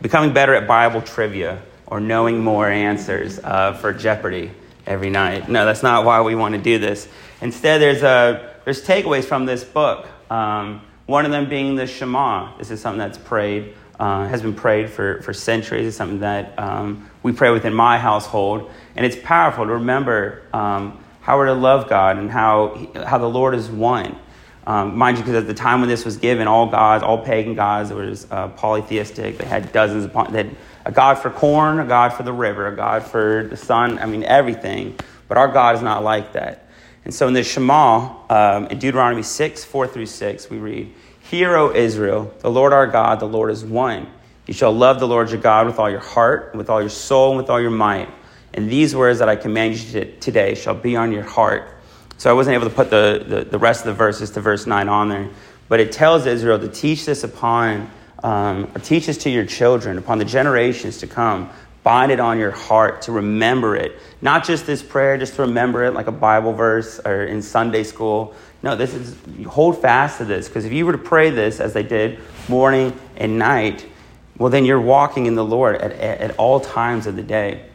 becoming 0.00 0.32
better 0.32 0.54
at 0.54 0.68
Bible 0.68 1.02
trivia 1.02 1.60
or 1.88 1.98
knowing 1.98 2.38
more 2.44 2.68
answers 2.68 3.40
uh, 3.40 3.72
for 3.72 3.92
Jeopardy 3.92 4.52
every 4.87 5.10
night. 5.10 5.48
No, 5.48 5.64
that's 5.64 5.82
not 5.82 6.04
why 6.04 6.20
we 6.20 6.37
want 6.37 6.54
to 6.54 6.60
do 6.60 6.78
this. 6.78 7.08
Instead, 7.40 7.80
there's, 7.80 8.04
a, 8.04 8.54
there's 8.64 8.87
takeaways 8.87 9.24
from 9.24 9.46
this 9.46 9.64
book. 9.64 10.06
Um, 10.30 10.80
one 11.06 11.24
of 11.24 11.30
them 11.30 11.48
being 11.48 11.76
the 11.76 11.86
Shema. 11.86 12.56
This 12.58 12.70
is 12.70 12.80
something 12.80 12.98
that's 12.98 13.18
prayed, 13.18 13.74
uh, 14.00 14.26
has 14.26 14.42
been 14.42 14.54
prayed 14.54 14.90
for, 14.90 15.20
for 15.22 15.32
centuries. 15.32 15.86
It's 15.86 15.96
something 15.96 16.20
that 16.20 16.58
um, 16.58 17.08
we 17.22 17.32
pray 17.32 17.50
within 17.50 17.74
my 17.74 17.98
household. 17.98 18.70
And 18.96 19.04
it's 19.04 19.16
powerful 19.22 19.66
to 19.66 19.72
remember 19.74 20.42
um, 20.52 20.98
how 21.20 21.36
we're 21.36 21.46
to 21.46 21.54
love 21.54 21.88
God 21.88 22.18
and 22.18 22.30
how, 22.30 22.88
how 23.06 23.18
the 23.18 23.28
Lord 23.28 23.54
is 23.54 23.70
one. 23.70 24.18
Um, 24.66 24.96
mind 24.96 25.18
you, 25.18 25.24
because 25.24 25.36
at 25.36 25.46
the 25.46 25.54
time 25.54 25.80
when 25.80 25.90
this 25.90 26.06
was 26.06 26.16
given, 26.16 26.48
all 26.48 26.66
gods, 26.66 27.04
all 27.04 27.18
pagan 27.18 27.54
gods, 27.54 27.90
it 27.90 27.94
was 27.94 28.26
uh, 28.30 28.48
polytheistic. 28.48 29.36
They 29.36 29.44
had 29.44 29.72
dozens 29.72 30.06
of, 30.06 30.32
they 30.32 30.44
had 30.44 30.56
a 30.86 30.92
god 30.92 31.16
for 31.16 31.28
corn, 31.28 31.80
a 31.80 31.84
god 31.84 32.14
for 32.14 32.22
the 32.22 32.32
river, 32.32 32.66
a 32.66 32.74
god 32.74 33.02
for 33.02 33.46
the 33.48 33.58
sun, 33.58 33.98
I 33.98 34.06
mean, 34.06 34.24
everything. 34.24 34.96
But 35.28 35.36
our 35.38 35.48
God 35.48 35.76
is 35.76 35.82
not 35.82 36.02
like 36.02 36.32
that. 36.32 36.63
And 37.04 37.12
so 37.12 37.28
in 37.28 37.34
the 37.34 37.44
Shema, 37.44 38.16
um, 38.30 38.66
in 38.66 38.78
Deuteronomy 38.78 39.22
6, 39.22 39.64
4 39.64 39.86
through 39.86 40.06
6, 40.06 40.50
we 40.50 40.58
read, 40.58 40.94
Hear, 41.30 41.56
O 41.56 41.74
Israel, 41.74 42.32
the 42.40 42.50
Lord 42.50 42.72
our 42.72 42.86
God, 42.86 43.20
the 43.20 43.26
Lord 43.26 43.50
is 43.50 43.64
one. 43.64 44.06
You 44.46 44.54
shall 44.54 44.72
love 44.72 45.00
the 45.00 45.08
Lord 45.08 45.30
your 45.30 45.40
God 45.40 45.66
with 45.66 45.78
all 45.78 45.90
your 45.90 46.00
heart, 46.00 46.54
with 46.54 46.68
all 46.68 46.80
your 46.80 46.90
soul, 46.90 47.30
and 47.30 47.38
with 47.38 47.50
all 47.50 47.60
your 47.60 47.70
might. 47.70 48.08
And 48.52 48.70
these 48.70 48.94
words 48.94 49.18
that 49.18 49.28
I 49.28 49.36
command 49.36 49.76
you 49.76 50.14
today 50.20 50.54
shall 50.54 50.74
be 50.74 50.96
on 50.96 51.12
your 51.12 51.22
heart. 51.22 51.68
So 52.18 52.30
I 52.30 52.32
wasn't 52.34 52.54
able 52.54 52.68
to 52.68 52.74
put 52.74 52.90
the, 52.90 53.24
the, 53.26 53.44
the 53.44 53.58
rest 53.58 53.80
of 53.80 53.86
the 53.86 53.94
verses 53.94 54.30
to 54.32 54.40
verse 54.40 54.66
9 54.66 54.88
on 54.88 55.08
there. 55.08 55.28
But 55.68 55.80
it 55.80 55.92
tells 55.92 56.26
Israel 56.26 56.58
to 56.58 56.68
teach 56.68 57.04
this 57.06 57.24
upon, 57.24 57.90
um, 58.22 58.70
or 58.74 58.80
teach 58.80 59.06
this 59.06 59.18
to 59.18 59.30
your 59.30 59.46
children, 59.46 59.98
upon 59.98 60.18
the 60.18 60.24
generations 60.24 60.98
to 60.98 61.06
come. 61.06 61.50
Bind 61.84 62.10
it 62.10 62.18
on 62.18 62.38
your 62.38 62.50
heart 62.50 63.02
to 63.02 63.12
remember 63.12 63.76
it. 63.76 63.98
Not 64.22 64.44
just 64.44 64.66
this 64.66 64.82
prayer, 64.82 65.18
just 65.18 65.34
to 65.34 65.42
remember 65.42 65.84
it 65.84 65.92
like 65.92 66.06
a 66.06 66.12
Bible 66.12 66.54
verse 66.54 66.98
or 66.98 67.24
in 67.24 67.42
Sunday 67.42 67.84
school. 67.84 68.34
No, 68.62 68.74
this 68.74 68.94
is, 68.94 69.14
hold 69.46 69.80
fast 69.80 70.18
to 70.18 70.24
this. 70.24 70.48
Because 70.48 70.64
if 70.64 70.72
you 70.72 70.86
were 70.86 70.92
to 70.92 70.98
pray 70.98 71.28
this 71.28 71.60
as 71.60 71.74
they 71.74 71.82
did 71.82 72.18
morning 72.48 72.98
and 73.16 73.38
night, 73.38 73.86
well, 74.38 74.50
then 74.50 74.64
you're 74.64 74.80
walking 74.80 75.26
in 75.26 75.34
the 75.34 75.44
Lord 75.44 75.76
at, 75.76 75.92
at, 75.92 76.20
at 76.22 76.36
all 76.38 76.58
times 76.58 77.06
of 77.06 77.16
the 77.16 77.22
day. 77.22 77.66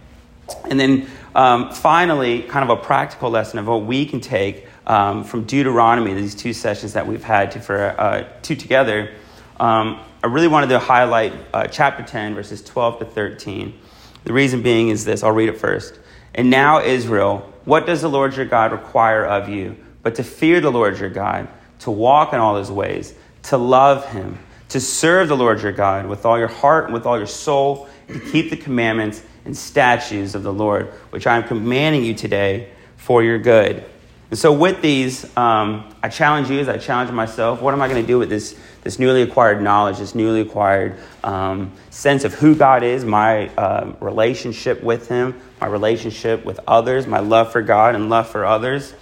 And 0.67 0.79
then 0.79 1.07
um, 1.35 1.71
finally, 1.71 2.41
kind 2.41 2.69
of 2.69 2.75
a 2.75 2.81
practical 2.81 3.29
lesson 3.29 3.59
of 3.59 3.67
what 3.67 3.85
we 3.85 4.07
can 4.07 4.19
take 4.19 4.67
um, 4.87 5.23
from 5.23 5.43
Deuteronomy, 5.43 6.15
these 6.15 6.33
two 6.33 6.53
sessions 6.53 6.93
that 6.93 7.05
we've 7.05 7.23
had 7.23 7.51
to, 7.51 7.59
for 7.59 7.77
uh, 7.77 8.27
two 8.41 8.55
together. 8.55 9.13
Um, 9.59 9.99
I 10.23 10.27
really 10.27 10.47
wanted 10.47 10.69
to 10.69 10.79
highlight 10.79 11.33
uh, 11.53 11.67
chapter 11.67 12.03
10, 12.03 12.33
verses 12.33 12.63
12 12.63 12.99
to 12.99 13.05
13. 13.05 13.79
The 14.23 14.33
reason 14.33 14.61
being 14.61 14.89
is 14.89 15.05
this 15.05 15.23
I'll 15.23 15.31
read 15.31 15.49
it 15.49 15.57
first. 15.57 15.99
And 16.35 16.49
now, 16.49 16.81
Israel, 16.81 17.51
what 17.65 17.85
does 17.85 18.01
the 18.01 18.09
Lord 18.09 18.35
your 18.35 18.45
God 18.45 18.71
require 18.71 19.25
of 19.25 19.49
you 19.49 19.77
but 20.01 20.15
to 20.15 20.23
fear 20.23 20.61
the 20.61 20.71
Lord 20.71 20.99
your 20.99 21.09
God, 21.09 21.47
to 21.79 21.91
walk 21.91 22.33
in 22.33 22.39
all 22.39 22.55
his 22.55 22.71
ways, 22.71 23.13
to 23.43 23.57
love 23.57 24.09
him, 24.11 24.37
to 24.69 24.79
serve 24.79 25.27
the 25.27 25.37
Lord 25.37 25.61
your 25.61 25.71
God 25.71 26.05
with 26.05 26.25
all 26.25 26.37
your 26.37 26.47
heart 26.47 26.85
and 26.85 26.93
with 26.93 27.05
all 27.05 27.17
your 27.17 27.27
soul, 27.27 27.89
and 28.07 28.21
to 28.21 28.31
keep 28.31 28.49
the 28.49 28.57
commandments 28.57 29.21
and 29.45 29.55
statutes 29.55 30.35
of 30.35 30.43
the 30.43 30.53
Lord, 30.53 30.87
which 31.09 31.27
I 31.27 31.35
am 31.35 31.43
commanding 31.43 32.03
you 32.03 32.13
today 32.13 32.69
for 32.97 33.23
your 33.23 33.39
good. 33.39 33.85
And 34.29 34.37
so, 34.37 34.53
with 34.53 34.81
these, 34.81 35.25
um, 35.35 35.91
I 36.03 36.09
challenge 36.09 36.51
you 36.51 36.59
as 36.59 36.69
I 36.69 36.77
challenge 36.77 37.11
myself 37.11 37.61
what 37.61 37.73
am 37.73 37.81
I 37.81 37.87
going 37.87 38.01
to 38.01 38.07
do 38.07 38.19
with 38.19 38.29
this, 38.29 38.55
this 38.83 38.99
newly 38.99 39.23
acquired 39.23 39.61
knowledge, 39.61 39.97
this 39.97 40.13
newly 40.13 40.41
acquired 40.41 40.99
um, 41.23 41.71
sense 41.89 42.23
of 42.23 42.35
who 42.35 42.55
God 42.55 42.83
is, 42.83 43.03
my 43.03 43.47
uh, 43.55 43.93
relationship 43.99 44.83
with 44.83 45.07
Him, 45.07 45.39
my 45.59 45.67
relationship 45.67 46.45
with 46.45 46.59
others, 46.67 47.07
my 47.07 47.19
love 47.19 47.51
for 47.51 47.63
God 47.63 47.95
and 47.95 48.09
love 48.09 48.29
for 48.29 48.45
others? 48.45 48.93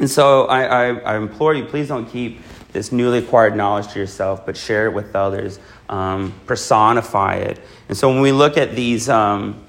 And 0.00 0.10
so, 0.10 0.46
I, 0.46 0.64
I, 0.64 0.98
I 0.98 1.16
implore 1.16 1.54
you, 1.54 1.64
please 1.66 1.86
don't 1.86 2.06
keep 2.06 2.40
this 2.72 2.90
newly 2.90 3.18
acquired 3.18 3.54
knowledge 3.54 3.86
to 3.92 4.00
yourself, 4.00 4.44
but 4.44 4.56
share 4.56 4.86
it 4.86 4.94
with 4.94 5.14
others, 5.14 5.60
um, 5.88 6.34
personify 6.44 7.36
it. 7.36 7.60
And 7.88 7.96
so 7.96 8.08
when 8.08 8.20
we 8.20 8.32
look 8.32 8.58
at 8.58 8.74
these, 8.74 9.08
um, 9.08 9.64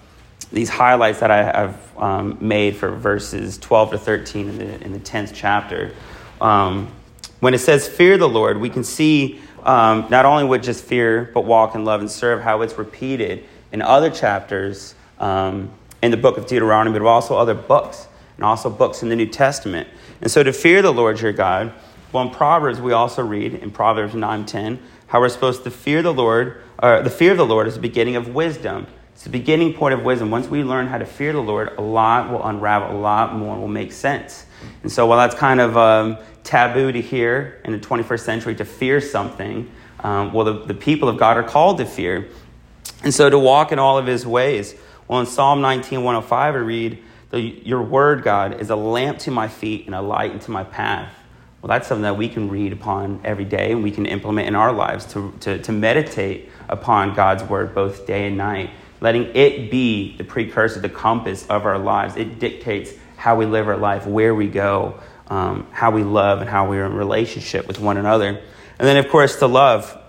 these 0.52 0.69
highlights 0.69 1.19
that 1.19 1.32
I 1.32 1.43
have 1.43 1.98
um, 1.98 2.38
made 2.39 2.76
for 2.76 2.91
verses 2.91 3.58
12 3.58 3.91
to 3.91 3.98
13 3.98 4.50
in 4.50 4.58
the, 4.58 4.84
in 4.84 4.93
the 4.93 5.00
10th 5.00 5.32
chapter, 5.34 5.93
um, 6.39 6.91
when 7.39 7.54
it 7.54 7.60
says 7.60 7.88
fear 7.88 8.17
the 8.17 8.30
Lord, 8.30 8.60
we 8.60 8.69
can 8.69 8.84
see 8.84 9.39
um, 9.63 10.08
not 10.10 10.26
only 10.26 10.43
with 10.43 10.63
just 10.63 10.84
fear, 10.84 11.30
but 11.34 11.41
walk 11.41 11.76
in 11.76 11.84
love 11.84 12.00
and 12.00 12.10
serve, 12.10 12.41
how 12.41 12.62
it's 12.62 12.78
repeated 12.78 13.45
in 13.71 13.82
other 13.82 14.10
chapters 14.10 14.95
um, 15.19 15.71
in 16.02 16.12
the 16.12 16.17
book 16.17 16.38
of 16.38 16.45
Deuteronomy, 16.45 16.98
but 16.98 17.06
also 17.06 17.36
other 17.36 17.56
books, 17.56 18.08
and 18.38 18.45
also 18.45 18.69
books 18.69 19.02
in 19.02 19.10
the 19.10 19.15
New 19.15 19.26
Testament. 19.26 19.88
And 20.21 20.32
so 20.32 20.43
to 20.43 20.54
fear 20.54 20.82
the 20.82 20.93
Lord 20.93 21.19
your 21.19 21.34
God, 21.34 21.74
well, 22.12 22.24
in 22.24 22.30
Proverbs, 22.30 22.80
we 22.80 22.93
also 22.93 23.24
read 23.24 23.56
in 23.56 23.71
Proverbs 23.71 24.13
9:10 24.13 24.80
how 25.08 25.19
we're 25.19 25.30
supposed 25.30 25.63
to 25.65 25.71
fear 25.71 26.02
the 26.02 26.13
Lord. 26.13 26.62
Or 26.82 27.02
the 27.02 27.10
fear 27.10 27.32
of 27.32 27.38
the 27.38 27.45
Lord 27.45 27.67
is 27.67 27.76
the 27.76 27.82
beginning 27.82 28.15
of 28.15 28.34
wisdom. 28.34 28.88
It's 29.15 29.23
the 29.23 29.30
beginning 29.30 29.73
point 29.73 29.93
of 29.93 30.04
wisdom. 30.04 30.30
Once 30.30 30.49
we 30.49 30.62
learn 30.62 30.88
how 30.88 30.97
to 30.97 31.06
fear 31.06 31.32
the 31.32 31.39
Lord, 31.39 31.78
a 31.78 31.82
lot 31.82 32.30
will 32.30 32.43
unravel, 32.43 32.91
a 32.91 32.99
lot 32.99 33.34
more 33.34 33.58
will 33.58 33.69
make 33.69 33.93
sense. 33.93 34.45
And 34.84 34.91
so, 34.91 35.08
while 35.08 35.17
that's 35.17 35.34
kind 35.34 35.62
of 35.62 35.78
um, 35.78 36.17
taboo 36.43 36.91
to 36.91 36.99
hear 36.99 37.62
in 37.63 37.71
the 37.71 37.80
21st 37.80 38.19
century 38.19 38.56
to 38.56 38.65
fear 38.65 38.99
something, 38.99 39.71
um, 40.01 40.34
well, 40.34 40.43
the, 40.43 40.65
the 40.65 40.73
people 40.73 41.08
of 41.08 41.17
God 41.17 41.38
are 41.38 41.43
called 41.43 41.78
to 41.78 41.86
fear. 41.86 42.28
And 43.04 43.13
so, 43.13 43.30
to 43.30 43.39
walk 43.39 43.71
in 43.71 43.80
all 43.80 43.97
of 43.97 44.06
his 44.06 44.28
ways. 44.28 44.75
Well, 45.08 45.21
in 45.21 45.28
Psalm 45.28 45.62
19, 45.62 46.04
105, 46.04 46.56
I 46.56 46.58
read, 46.58 47.01
Your 47.32 47.84
word, 47.84 48.21
God, 48.21 48.60
is 48.60 48.69
a 48.69 48.75
lamp 48.75 49.19
to 49.19 49.32
my 49.32 49.47
feet 49.47 49.86
and 49.86 49.95
a 49.95 50.01
light 50.01 50.34
into 50.34 50.51
my 50.51 50.65
path. 50.65 51.13
Well, 51.62 51.69
that's 51.69 51.88
something 51.88 52.04
that 52.04 52.17
we 52.17 52.28
can 52.28 52.49
read 52.49 52.73
upon 52.73 53.21
every 53.23 53.45
day 53.45 53.71
and 53.71 53.82
we 53.82 53.91
can 53.91 54.06
implement 54.06 54.47
in 54.49 54.56
our 54.56 54.73
lives 54.73 55.06
to, 55.13 55.34
to, 55.39 55.58
to 55.60 55.71
meditate 55.71 56.49
upon 56.67 57.15
God's 57.15 57.43
word 57.43 57.73
both 57.73 58.06
day 58.06 58.28
and 58.28 58.38
night, 58.38 58.71
letting 59.06 59.36
it 59.36 59.72
be 59.72 60.18
the 60.18 60.24
precursor, 60.24 60.80
the 60.80 60.89
compass 60.89 61.48
of 61.48 61.65
our 61.65 61.78
lives. 61.80 62.18
It 62.18 62.39
dictates 62.39 62.91
how 63.15 63.38
we 63.38 63.46
live 63.46 63.68
our 63.68 63.78
life, 63.78 64.06
where 64.06 64.36
we 64.36 64.48
go, 64.48 65.00
um, 65.28 65.68
how 65.72 65.91
we 65.91 66.04
love, 66.04 66.41
and 66.41 66.50
how 66.50 66.70
we're 66.70 66.86
in 66.86 66.94
relationship 66.94 67.68
with 67.68 67.80
one 67.80 67.98
another. 67.98 68.28
And 68.28 68.88
then, 68.88 68.98
of 68.98 69.08
course, 69.10 69.38
to 69.38 69.48
love. 69.48 70.02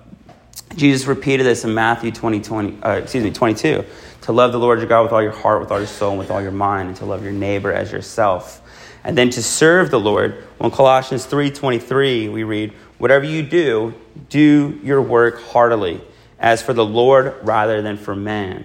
Jesus 0.75 1.07
repeated 1.07 1.47
this 1.47 1.65
in 1.65 1.75
Matthew 1.75 2.11
20, 2.11 2.41
20 2.41 2.83
uh, 2.83 2.93
excuse 2.97 3.23
me, 3.23 3.31
22 3.31 3.85
to 4.23 4.33
love 4.33 4.51
the 4.51 4.59
Lord 4.59 4.81
your 4.81 4.89
God 4.89 5.03
with 5.03 5.13
all 5.13 5.23
your 5.23 5.31
heart, 5.31 5.61
with 5.61 5.71
all 5.71 5.79
your 5.79 5.87
soul, 5.87 6.11
and 6.11 6.19
with 6.19 6.33
all 6.33 6.43
your 6.43 6.51
mind, 6.51 6.89
and 6.89 6.97
to 6.97 7.05
love 7.05 7.23
your 7.23 7.33
neighbor 7.33 7.73
as 7.73 7.93
yourself 7.93 8.61
and 9.07 9.17
then 9.17 9.31
to 9.31 9.43
serve 9.43 9.93
the 9.93 10.01
Lord. 10.01 10.43
Well, 10.59 10.69
in 10.69 10.77
Colossians 10.77 11.25
3:23 11.27 12.29
we 12.29 12.43
read, 12.43 12.73
"Whatever 12.99 13.25
you 13.25 13.45
do, 13.45 13.95
do 14.29 14.81
your 14.83 15.01
work 15.01 15.41
heartily, 15.53 16.01
as 16.41 16.61
for 16.61 16.73
the 16.73 16.85
Lord 16.85 17.35
rather 17.45 17.81
than 17.81 17.97
for 17.99 18.17
man." 18.17 18.65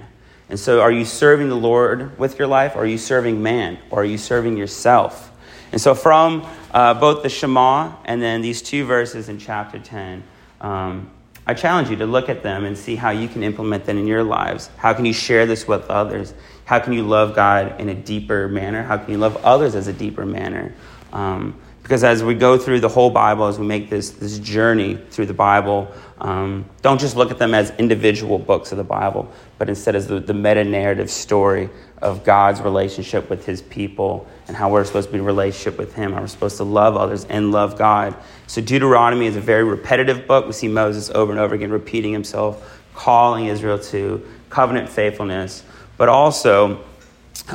And 0.51 0.59
so 0.59 0.81
are 0.81 0.91
you 0.91 1.05
serving 1.05 1.47
the 1.47 1.55
Lord 1.55 2.19
with 2.19 2.37
your 2.37 2.47
life 2.49 2.75
or 2.75 2.79
are 2.79 2.85
you 2.85 2.97
serving 2.97 3.41
man 3.41 3.79
or 3.89 4.01
are 4.01 4.05
you 4.05 4.17
serving 4.17 4.57
yourself? 4.57 5.31
And 5.71 5.79
so 5.79 5.95
from 5.95 6.45
uh, 6.71 6.93
both 6.93 7.23
the 7.23 7.29
Shema 7.29 7.95
and 8.03 8.21
then 8.21 8.41
these 8.41 8.61
two 8.61 8.85
verses 8.85 9.29
in 9.29 9.39
chapter 9.39 9.79
10, 9.79 10.21
um, 10.59 11.09
I 11.47 11.53
challenge 11.53 11.89
you 11.89 11.95
to 11.95 12.05
look 12.05 12.27
at 12.27 12.43
them 12.43 12.65
and 12.65 12.77
see 12.77 12.97
how 12.97 13.11
you 13.11 13.29
can 13.29 13.43
implement 13.43 13.85
them 13.85 13.97
in 13.97 14.07
your 14.07 14.25
lives. 14.25 14.69
How 14.75 14.93
can 14.93 15.05
you 15.05 15.13
share 15.13 15.45
this 15.45 15.69
with 15.69 15.89
others? 15.89 16.33
How 16.65 16.79
can 16.79 16.91
you 16.91 17.03
love 17.03 17.33
God 17.33 17.79
in 17.79 17.87
a 17.87 17.95
deeper 17.95 18.49
manner? 18.49 18.83
How 18.83 18.97
can 18.97 19.09
you 19.09 19.19
love 19.19 19.37
others 19.45 19.73
as 19.73 19.87
a 19.87 19.93
deeper 19.93 20.25
manner? 20.25 20.75
Um, 21.13 21.55
because 21.81 22.03
as 22.03 22.23
we 22.23 22.35
go 22.35 22.57
through 22.57 22.79
the 22.79 22.89
whole 22.89 23.09
Bible, 23.09 23.47
as 23.47 23.57
we 23.57 23.65
make 23.65 23.89
this, 23.89 24.11
this 24.11 24.39
journey 24.39 24.95
through 25.09 25.25
the 25.25 25.33
Bible, 25.33 25.91
um, 26.19 26.65
don't 26.81 26.99
just 26.99 27.15
look 27.15 27.31
at 27.31 27.39
them 27.39 27.53
as 27.53 27.71
individual 27.71 28.37
books 28.37 28.71
of 28.71 28.77
the 28.77 28.83
Bible, 28.83 29.31
but 29.57 29.69
instead 29.69 29.95
as 29.95 30.07
the, 30.07 30.19
the 30.19 30.33
meta 30.33 30.63
narrative 30.63 31.09
story 31.09 31.69
of 32.01 32.23
God's 32.23 32.61
relationship 32.61 33.29
with 33.29 33.45
his 33.45 33.61
people 33.63 34.27
and 34.47 34.55
how 34.55 34.69
we're 34.69 34.83
supposed 34.83 35.07
to 35.07 35.13
be 35.13 35.19
in 35.19 35.25
relationship 35.25 35.79
with 35.79 35.93
him, 35.95 36.13
how 36.13 36.21
we're 36.21 36.27
supposed 36.27 36.57
to 36.57 36.63
love 36.63 36.95
others 36.95 37.25
and 37.25 37.51
love 37.51 37.77
God. 37.77 38.15
So 38.45 38.61
Deuteronomy 38.61 39.25
is 39.25 39.35
a 39.35 39.41
very 39.41 39.63
repetitive 39.63 40.27
book. 40.27 40.45
We 40.45 40.53
see 40.53 40.67
Moses 40.67 41.09
over 41.09 41.31
and 41.31 41.39
over 41.39 41.55
again 41.55 41.71
repeating 41.71 42.13
himself, 42.13 42.79
calling 42.93 43.45
Israel 43.47 43.79
to 43.79 44.23
covenant 44.49 44.89
faithfulness, 44.89 45.63
but 45.97 46.09
also 46.09 46.83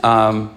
um, 0.02 0.55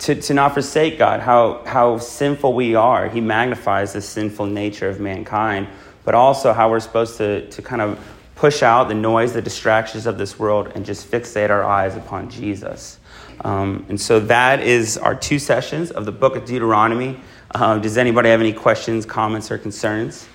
to, 0.00 0.14
to 0.14 0.34
not 0.34 0.54
forsake 0.54 0.98
God, 0.98 1.20
how, 1.20 1.62
how 1.66 1.98
sinful 1.98 2.54
we 2.54 2.74
are. 2.74 3.08
He 3.08 3.20
magnifies 3.20 3.92
the 3.92 4.00
sinful 4.00 4.46
nature 4.46 4.88
of 4.88 4.98
mankind, 4.98 5.68
but 6.04 6.14
also 6.14 6.52
how 6.52 6.70
we're 6.70 6.80
supposed 6.80 7.18
to, 7.18 7.48
to 7.50 7.62
kind 7.62 7.82
of 7.82 7.98
push 8.34 8.62
out 8.62 8.88
the 8.88 8.94
noise, 8.94 9.34
the 9.34 9.42
distractions 9.42 10.06
of 10.06 10.16
this 10.16 10.38
world, 10.38 10.72
and 10.74 10.86
just 10.86 11.10
fixate 11.10 11.50
our 11.50 11.62
eyes 11.62 11.96
upon 11.96 12.30
Jesus. 12.30 12.98
Um, 13.42 13.84
and 13.90 14.00
so 14.00 14.20
that 14.20 14.60
is 14.60 14.96
our 14.96 15.14
two 15.14 15.38
sessions 15.38 15.90
of 15.90 16.06
the 16.06 16.12
book 16.12 16.34
of 16.34 16.46
Deuteronomy. 16.46 17.20
Um, 17.54 17.82
does 17.82 17.98
anybody 17.98 18.30
have 18.30 18.40
any 18.40 18.54
questions, 18.54 19.04
comments, 19.04 19.50
or 19.50 19.58
concerns 19.58 20.26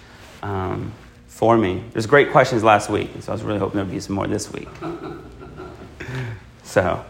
um, 0.43 0.91
for 1.28 1.58
me? 1.58 1.84
There's 1.91 2.06
great 2.06 2.32
questions 2.32 2.63
last 2.63 2.89
week, 2.89 3.10
so 3.19 3.32
I 3.32 3.34
was 3.34 3.41
really 3.41 3.60
hoping 3.60 3.78
there'd 3.78 3.89
be 3.89 3.99
some 3.99 4.15
more 4.15 4.28
this 4.28 4.51
week. 4.54 4.69
So. 6.63 7.06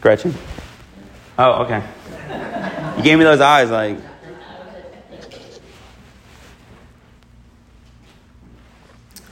Gretchen? 0.00 0.34
Oh, 1.38 1.64
okay. 1.64 1.82
You 2.96 3.02
gave 3.02 3.18
me 3.18 3.24
those 3.24 3.40
eyes, 3.40 3.70
like. 3.70 3.98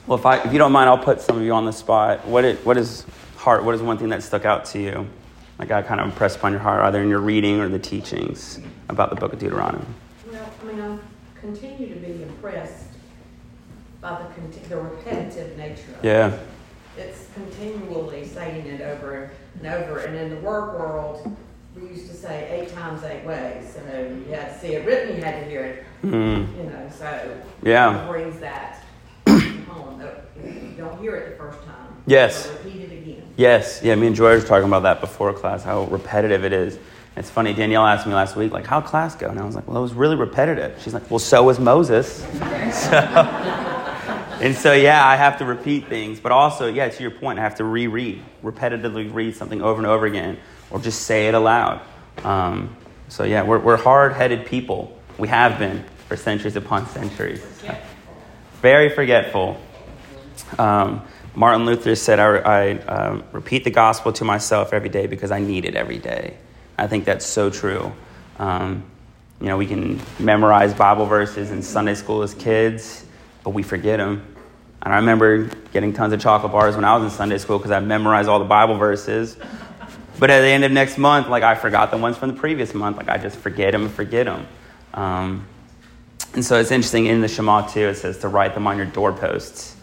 Well, 0.07 0.19
if, 0.19 0.25
I, 0.25 0.39
if 0.39 0.53
you 0.53 0.59
don't 0.59 0.73
mind, 0.73 0.89
I'll 0.89 0.97
put 0.97 1.21
some 1.21 1.37
of 1.37 1.43
you 1.43 1.53
on 1.53 1.67
the 1.67 1.73
spot. 1.73 2.27
What, 2.27 2.45
it, 2.47 2.65
what 2.65 2.79
is 2.79 3.05
heart? 3.37 3.63
What 3.63 3.75
is 3.75 3.83
one 3.83 3.99
thing 3.99 4.09
that 4.09 4.23
stuck 4.23 4.47
out 4.47 4.65
to 4.67 4.81
you? 4.81 5.07
Like 5.59 5.69
God 5.69 5.87
kind 5.87 6.01
of 6.01 6.07
impressed 6.07 6.39
upon 6.39 6.53
your 6.53 6.61
heart, 6.61 6.83
either 6.85 7.03
in 7.03 7.09
your 7.11 7.21
reading 7.21 7.61
or 7.61 7.69
the 7.69 7.79
teachings 7.79 8.59
about 8.89 9.11
the 9.11 9.17
book 9.17 9.35
of 9.35 9.39
Deuteronomy? 9.39 9.85
Well, 10.31 10.51
I 10.63 10.65
mean, 10.65 10.81
I 10.81 10.99
continue 11.41 11.93
to 11.93 12.01
be 12.01 12.23
impressed 12.23 12.87
by 14.01 14.23
the, 14.37 14.69
the 14.69 14.77
repetitive 14.79 15.59
nature 15.59 15.83
of 15.99 16.05
it. 16.05 16.09
Yeah. 16.09 16.39
It's 16.99 17.27
continually 17.35 18.27
saying 18.27 18.67
it 18.67 18.81
over 18.81 19.31
and 19.63 19.67
over, 19.67 19.99
and 20.01 20.17
in 20.17 20.31
the 20.31 20.37
work 20.41 20.79
world, 20.79 21.37
we 21.77 21.89
used 21.89 22.09
to 22.11 22.15
say 22.17 22.49
eight 22.51 22.75
times 22.75 23.03
eight 23.05 23.25
ways. 23.25 23.73
So 23.75 23.81
you 24.29 24.35
had 24.35 24.53
to 24.53 24.59
see 24.59 24.75
it 24.75 24.85
written, 24.85 25.17
you 25.17 25.23
had 25.23 25.45
to 25.45 25.49
hear 25.51 25.65
it, 25.65 25.85
Mm. 26.05 26.57
you 26.57 26.63
know, 26.71 26.91
so. 26.97 27.37
Yeah. 27.63 28.05
It 28.05 28.09
brings 28.09 28.39
that 28.41 28.85
home, 29.29 30.03
you 30.45 30.75
don't 30.77 31.01
hear 31.01 31.17
it 31.17 31.31
the 31.39 31.45
first 31.45 31.65
time. 31.65 31.75
Yes. 32.07 32.45
So 32.47 32.53
Repeat 32.65 32.81
it 32.83 32.93
again. 32.93 33.23
Yes, 33.37 33.81
yeah, 33.83 33.95
me 33.95 34.09
and 34.09 34.17
Joy 34.17 34.31
were 34.37 34.41
talking 34.41 34.67
about 34.67 34.83
that 34.85 35.01
before 35.01 35.33
class, 35.33 35.63
how 35.63 35.85
repetitive 35.85 36.45
it 36.45 36.53
is. 36.53 36.79
It's 37.17 37.31
funny, 37.31 37.53
Danielle 37.53 37.85
asked 37.85 38.07
me 38.07 38.15
last 38.15 38.37
week, 38.37 38.53
like, 38.53 38.65
how'd 38.67 38.85
class 38.85 39.17
go? 39.17 39.29
And 39.29 39.41
I 39.41 39.45
was 39.45 39.57
like, 39.57 39.67
well, 39.67 39.77
it 39.77 39.83
was 39.83 39.93
really 39.93 40.15
repetitive. 40.17 40.81
She's 40.81 40.95
like, 40.95 41.11
well, 41.11 41.19
so 41.19 41.43
was 41.43 41.59
Moses. 41.59 42.17
so, 42.73 43.65
and 44.41 44.55
so, 44.55 44.73
yeah, 44.73 45.07
I 45.07 45.17
have 45.17 45.39
to 45.39 45.45
repeat 45.45 45.89
things, 45.89 46.21
but 46.21 46.33
also, 46.33 46.69
yeah, 46.69 46.89
to 46.89 47.03
your 47.03 47.11
point, 47.11 47.39
I 47.39 47.43
have 47.43 47.57
to 47.57 47.65
reread, 47.65 48.23
repetitively 48.43 49.13
read 49.13 49.37
something 49.37 49.63
over 49.63 49.79
and 49.79 49.87
over 49.87 50.07
again, 50.07 50.39
or 50.71 50.79
just 50.81 51.03
say 51.03 51.29
it 51.29 51.35
aloud. 51.35 51.81
Um, 52.25 52.77
so, 53.09 53.25
yeah, 53.25 53.43
we're, 53.43 53.59
we're 53.59 53.77
hard 53.77 54.13
headed 54.13 54.47
people. 54.47 54.99
We 55.19 55.29
have 55.29 55.59
been 55.59 55.85
for 56.09 56.17
centuries 56.17 56.57
upon 56.57 56.87
centuries. 56.89 57.45
Very 58.63 58.89
forgetful. 58.89 59.61
Um, 60.59 61.03
Martin 61.35 61.67
Luther 61.67 61.95
said, 61.95 62.19
I, 62.19 62.39
I 62.39 62.71
um, 62.79 63.25
repeat 63.33 63.65
the 63.65 63.71
gospel 63.71 64.13
to 64.15 64.25
myself 64.25 64.73
every 64.73 64.89
day 64.89 65.07
because 65.07 65.31
I 65.31 65.39
need 65.39 65.65
it 65.65 65.77
every 65.77 65.99
day. 65.99 66.37
I 66.77 66.87
think 66.87 67.05
that's 67.05 67.27
so 67.27 67.51
true. 67.51 67.93
Um, 68.39 68.85
you 69.41 69.47
know, 69.47 69.57
we 69.57 69.67
can 69.67 70.01
memorize 70.19 70.75
Bible 70.75 71.07
verses 71.07 71.51
in 71.51 71.63
Sunday 71.63 71.95
school 71.95 72.23
as 72.23 72.35
kids, 72.35 73.05
but 73.49 73.55
we 73.55 73.63
forget 73.63 73.97
them. 73.97 74.23
And 74.83 74.93
I 74.93 74.99
remember 74.99 75.45
getting 75.73 75.95
tons 75.95 76.13
of 76.13 76.21
chocolate 76.21 76.53
bars 76.53 76.77
when 76.77 76.85
I 76.85 76.95
was 76.95 77.05
in 77.05 77.09
Sunday 77.09 77.39
school 77.39 77.57
because 77.57 77.71
I 77.71 77.81
memorized 77.81 78.29
all 78.29 78.41
the 78.41 78.45
Bible 78.45 78.77
verses. 78.77 79.39
But 80.19 80.29
at 80.29 80.43
the 80.43 80.49
end 80.49 80.65
of 80.65 80.71
next 80.71 80.99
month, 80.99 81.29
like 81.29 81.43
I 81.43 81.55
forgot 81.55 81.91
the 81.91 81.97
ones 81.97 82.19
from 82.19 82.29
the 82.29 82.39
previous 82.39 82.75
month. 82.75 82.99
Like 82.99 83.09
I 83.09 83.17
just 83.17 83.39
forget 83.39 83.73
them 83.73 83.87
and 83.87 83.91
forget 83.91 84.27
them. 84.27 84.47
Um, 84.93 85.47
and 86.35 86.45
so 86.45 86.61
it's 86.61 86.71
interesting 86.71 87.07
in 87.07 87.23
the 87.23 87.29
Shema 87.29 87.67
too, 87.67 87.89
it 87.89 87.95
says 87.95 88.19
to 88.19 88.29
write 88.29 88.53
them 88.53 88.67
on 88.67 88.77
your 88.77 88.85
doorposts. 88.85 89.77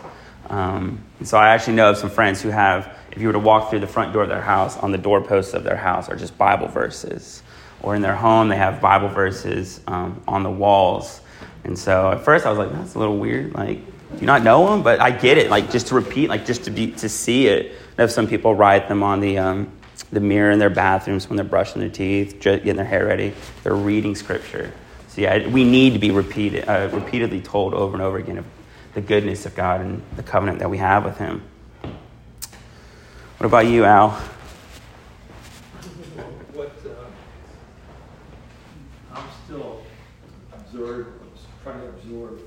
Um, 0.51 1.03
and 1.17 1.27
so 1.27 1.39
I 1.39 1.49
actually 1.49 1.77
know 1.77 1.89
of 1.89 1.97
some 1.97 2.11
friends 2.11 2.43
who 2.43 2.49
have, 2.49 2.95
if 3.13 3.19
you 3.19 3.25
were 3.25 3.33
to 3.33 3.39
walk 3.39 3.71
through 3.71 3.79
the 3.79 3.87
front 3.87 4.13
door 4.13 4.21
of 4.21 4.29
their 4.29 4.43
house, 4.43 4.77
on 4.77 4.91
the 4.91 4.99
doorposts 4.99 5.55
of 5.55 5.63
their 5.63 5.77
house 5.77 6.07
are 6.07 6.15
just 6.15 6.37
Bible 6.37 6.67
verses. 6.67 7.41
Or 7.81 7.95
in 7.95 8.03
their 8.03 8.15
home, 8.15 8.47
they 8.47 8.57
have 8.57 8.79
Bible 8.79 9.09
verses 9.09 9.81
um, 9.87 10.21
on 10.27 10.43
the 10.43 10.51
walls. 10.51 11.21
And 11.65 11.77
so 11.77 12.11
at 12.11 12.23
first 12.23 12.45
I 12.45 12.49
was 12.49 12.57
like, 12.59 12.71
that's 12.71 12.95
a 12.95 12.99
little 12.99 13.17
weird. 13.17 13.53
Like, 13.53 13.79
do 14.13 14.19
you 14.21 14.27
not 14.27 14.43
know 14.43 14.69
them? 14.69 14.83
But 14.83 15.01
I 15.01 15.11
get 15.11 15.37
it. 15.37 15.49
Like, 15.49 15.71
just 15.71 15.87
to 15.87 15.95
repeat, 15.95 16.29
like, 16.29 16.45
just 16.45 16.63
to 16.65 16.71
be 16.71 16.91
to 16.93 17.09
see 17.09 17.47
it. 17.47 17.73
I 17.97 18.03
know 18.03 18.07
some 18.07 18.27
people 18.27 18.55
write 18.55 18.87
them 18.87 19.03
on 19.03 19.19
the 19.19 19.39
um, 19.39 19.71
the 20.11 20.19
mirror 20.19 20.51
in 20.51 20.59
their 20.59 20.69
bathrooms 20.69 21.27
when 21.27 21.37
they're 21.37 21.43
brushing 21.43 21.81
their 21.81 21.89
teeth, 21.89 22.39
getting 22.39 22.75
their 22.75 22.85
hair 22.85 23.05
ready. 23.05 23.33
They're 23.63 23.75
reading 23.75 24.15
scripture. 24.15 24.71
So 25.09 25.21
yeah, 25.21 25.47
we 25.47 25.63
need 25.63 25.93
to 25.93 25.99
be 25.99 26.11
repeated, 26.11 26.67
uh, 26.67 26.89
repeatedly 26.91 27.41
told 27.41 27.73
over 27.73 27.93
and 27.93 28.01
over 28.01 28.17
again 28.17 28.37
of 28.37 28.45
the 28.93 29.01
goodness 29.01 29.45
of 29.45 29.55
God 29.55 29.81
and 29.81 30.01
the 30.15 30.23
covenant 30.23 30.59
that 30.59 30.69
we 30.69 30.77
have 30.77 31.03
with 31.03 31.17
Him. 31.17 31.41
What 33.37 33.47
about 33.47 33.65
you, 33.65 33.85
Al? 33.85 34.11
What 36.53 36.71
uh, 36.85 36.89
I'm 39.13 39.23
still 39.45 39.81
absorbed, 40.53 41.24
trying 41.65 41.81
to 41.81 41.87
absorb 41.87 42.39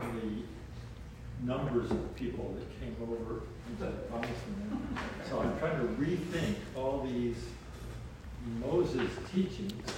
the 0.00 1.46
numbers 1.46 1.90
of 1.92 2.14
people 2.16 2.56
that 2.58 2.80
came 2.80 2.96
over 3.00 3.42
into 3.70 3.84
the 3.84 4.02
promised 4.08 4.32
land. 4.58 4.98
So 5.30 5.38
I'm 5.38 5.56
trying 5.60 5.78
to 5.78 5.86
rethink 5.94 6.56
all 6.74 7.06
these 7.08 7.36
Moses 8.58 9.10
teachings. 9.32 9.88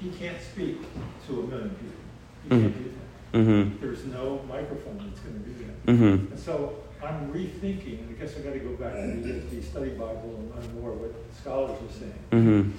He 0.00 0.08
can't 0.10 0.40
speak 0.40 0.78
to 1.26 1.40
a 1.40 1.46
million 1.46 1.70
people. 1.70 2.02
He 2.44 2.48
can't 2.48 2.78
do 2.78 2.84
that. 2.84 3.38
Mm-hmm. 3.38 3.80
There's 3.80 4.06
no 4.06 4.42
microphone 4.48 4.98
that's 5.06 5.20
going 5.20 5.42
to 5.42 5.50
do 5.50 5.64
that. 5.64 5.86
Mm-hmm. 5.86 6.32
And 6.32 6.40
so 6.40 6.78
I'm 7.02 7.30
rethinking, 7.30 7.98
and 8.00 8.16
I 8.16 8.20
guess 8.20 8.36
I've 8.36 8.44
got 8.44 8.54
to 8.54 8.58
go 8.58 8.70
back 8.70 8.94
to 8.94 9.20
the 9.20 9.28
ESV 9.28 9.64
study 9.64 9.90
Bible 9.90 10.36
and 10.38 10.50
learn 10.54 10.80
more 10.80 10.92
what 10.92 11.14
scholars 11.38 11.78
are 11.78 11.98
saying. 11.98 12.18
Mm-hmm. 12.30 12.70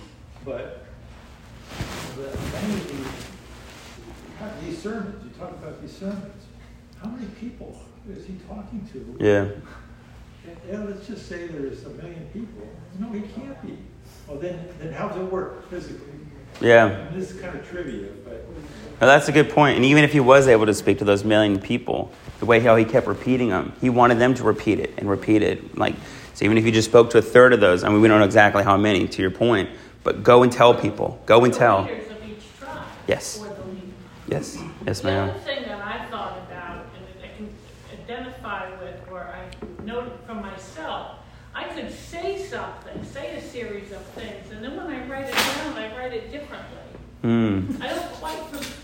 But 0.43 0.85
the, 2.15 2.35
many 2.51 3.05
of 4.47 4.65
these, 4.65 4.65
have 4.65 4.71
these 4.71 4.81
sermons, 4.81 5.23
you 5.23 5.39
talk 5.39 5.51
about 5.51 5.81
these 5.81 5.95
sermons. 5.95 6.43
How 7.01 7.09
many 7.09 7.27
people 7.39 7.79
is 8.09 8.25
he 8.25 8.35
talking 8.47 8.87
to? 8.93 9.17
Yeah. 9.19 9.47
Yeah, 10.69 10.83
let's 10.83 11.07
just 11.07 11.27
say 11.27 11.47
there's 11.47 11.85
a 11.85 11.89
million 11.89 12.27
people. 12.33 12.67
No, 12.99 13.09
he 13.11 13.21
can't 13.21 13.61
be. 13.61 13.77
Well, 14.27 14.37
then, 14.37 14.67
then 14.79 14.93
how 14.93 15.07
does 15.09 15.17
it 15.17 15.31
work 15.31 15.69
physically? 15.69 16.07
Yeah. 16.61 16.87
And 16.87 17.21
this 17.21 17.31
is 17.31 17.41
kind 17.41 17.57
of 17.57 17.67
trivia, 17.67 18.09
but 18.23 18.45
Well, 18.99 19.09
that's 19.09 19.27
a 19.27 19.31
good 19.31 19.49
point. 19.49 19.77
And 19.77 19.85
even 19.85 20.03
if 20.03 20.13
he 20.13 20.19
was 20.19 20.47
able 20.47 20.65
to 20.65 20.73
speak 20.73 20.99
to 20.99 21.05
those 21.05 21.23
million 21.23 21.59
people, 21.59 22.11
the 22.39 22.45
way 22.45 22.59
how 22.59 22.75
he 22.75 22.85
kept 22.85 23.07
repeating 23.07 23.49
them, 23.49 23.73
he 23.81 23.89
wanted 23.89 24.19
them 24.19 24.33
to 24.35 24.43
repeat 24.43 24.79
it 24.79 24.93
and 24.97 25.09
repeat 25.09 25.41
it. 25.41 25.77
Like, 25.77 25.95
so 26.33 26.45
even 26.45 26.57
if 26.57 26.65
you 26.65 26.71
just 26.71 26.89
spoke 26.89 27.09
to 27.11 27.17
a 27.17 27.21
third 27.21 27.53
of 27.53 27.59
those, 27.59 27.83
I 27.83 27.89
mean, 27.89 28.01
we 28.01 28.07
don't 28.07 28.19
know 28.19 28.25
exactly 28.25 28.63
how 28.63 28.77
many, 28.77 29.07
to 29.07 29.21
your 29.21 29.31
point, 29.31 29.69
but 30.03 30.23
go 30.23 30.43
and 30.43 30.51
tell 30.51 30.73
people. 30.73 31.21
Go 31.25 31.43
and 31.45 31.53
tell. 31.53 31.87
Yes. 31.87 32.09
of 32.11 32.29
each 32.29 32.57
tribe. 32.59 33.52
Yes. 34.27 34.55
Yes. 34.57 34.63
Yes, 34.85 35.01
The 35.01 35.09
other 35.11 35.39
thing 35.39 35.63
that 35.63 35.81
I 35.81 36.05
thought 36.09 36.37
about 36.47 36.85
and 36.95 37.05
that 37.07 37.23
I 37.23 37.35
can 37.37 37.49
identify 37.93 38.69
with, 38.79 39.01
or 39.11 39.21
I 39.21 39.83
noted 39.83 40.13
for 40.25 40.33
myself, 40.35 41.17
I 41.55 41.65
could 41.65 41.91
say 41.91 42.43
something, 42.47 43.03
say 43.03 43.35
a 43.35 43.41
series 43.41 43.91
of 43.91 44.01
things, 44.17 44.51
and 44.51 44.63
then 44.63 44.75
when 44.75 44.87
I 44.87 45.05
write 45.07 45.25
it 45.29 45.33
down, 45.35 45.77
I 45.77 45.95
write 45.95 46.13
it 46.13 46.31
differently. 46.31 46.79
Mm. 47.23 47.79
I 47.81 47.87
don't 47.89 48.11
quite, 48.13 48.39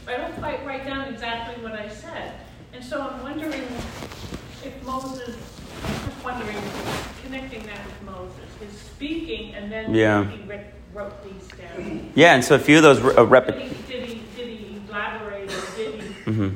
I 0.07 0.17
don't 0.17 0.35
quite 0.37 0.65
write 0.65 0.85
down 0.85 1.11
exactly 1.13 1.61
what 1.63 1.73
I 1.73 1.89
said. 1.89 2.33
And 2.73 2.83
so 2.83 3.01
I'm 3.01 3.23
wondering 3.23 3.63
if 4.63 4.83
Moses, 4.85 5.35
I'm 5.83 5.93
just 6.09 6.23
wondering, 6.23 6.55
connecting 7.23 7.63
that 7.65 7.79
with 7.85 8.01
Moses, 8.05 8.35
his 8.61 8.77
speaking 8.79 9.55
and 9.55 9.71
then 9.71 9.93
Yeah. 9.93 10.25
he 10.29 10.43
wrote 10.93 11.23
these 11.23 11.47
down. 11.57 12.11
Yeah, 12.15 12.35
and 12.35 12.45
so 12.45 12.55
a 12.55 12.59
few 12.59 12.77
of 12.77 12.83
those 12.83 12.99
uh, 12.99 13.13
Did 13.23 13.29
rep- 13.29 13.57
he, 13.57 13.69
did 13.91 14.03
he, 14.07 14.21
did 14.37 14.47
he 14.47 14.81
elaborate 14.87 15.51
or 15.51 15.75
did 15.75 16.01
he, 16.01 16.07
hmm 16.31 16.49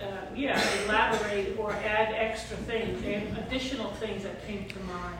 uh, 0.00 0.06
yeah, 0.34 0.62
elaborate 0.84 1.58
or 1.58 1.72
add 1.72 2.14
extra 2.36 2.56
things, 2.58 3.02
add 3.02 3.46
additional 3.46 3.90
things 3.92 4.22
that 4.22 4.46
came 4.46 4.68
to 4.68 4.78
mind? 4.80 5.16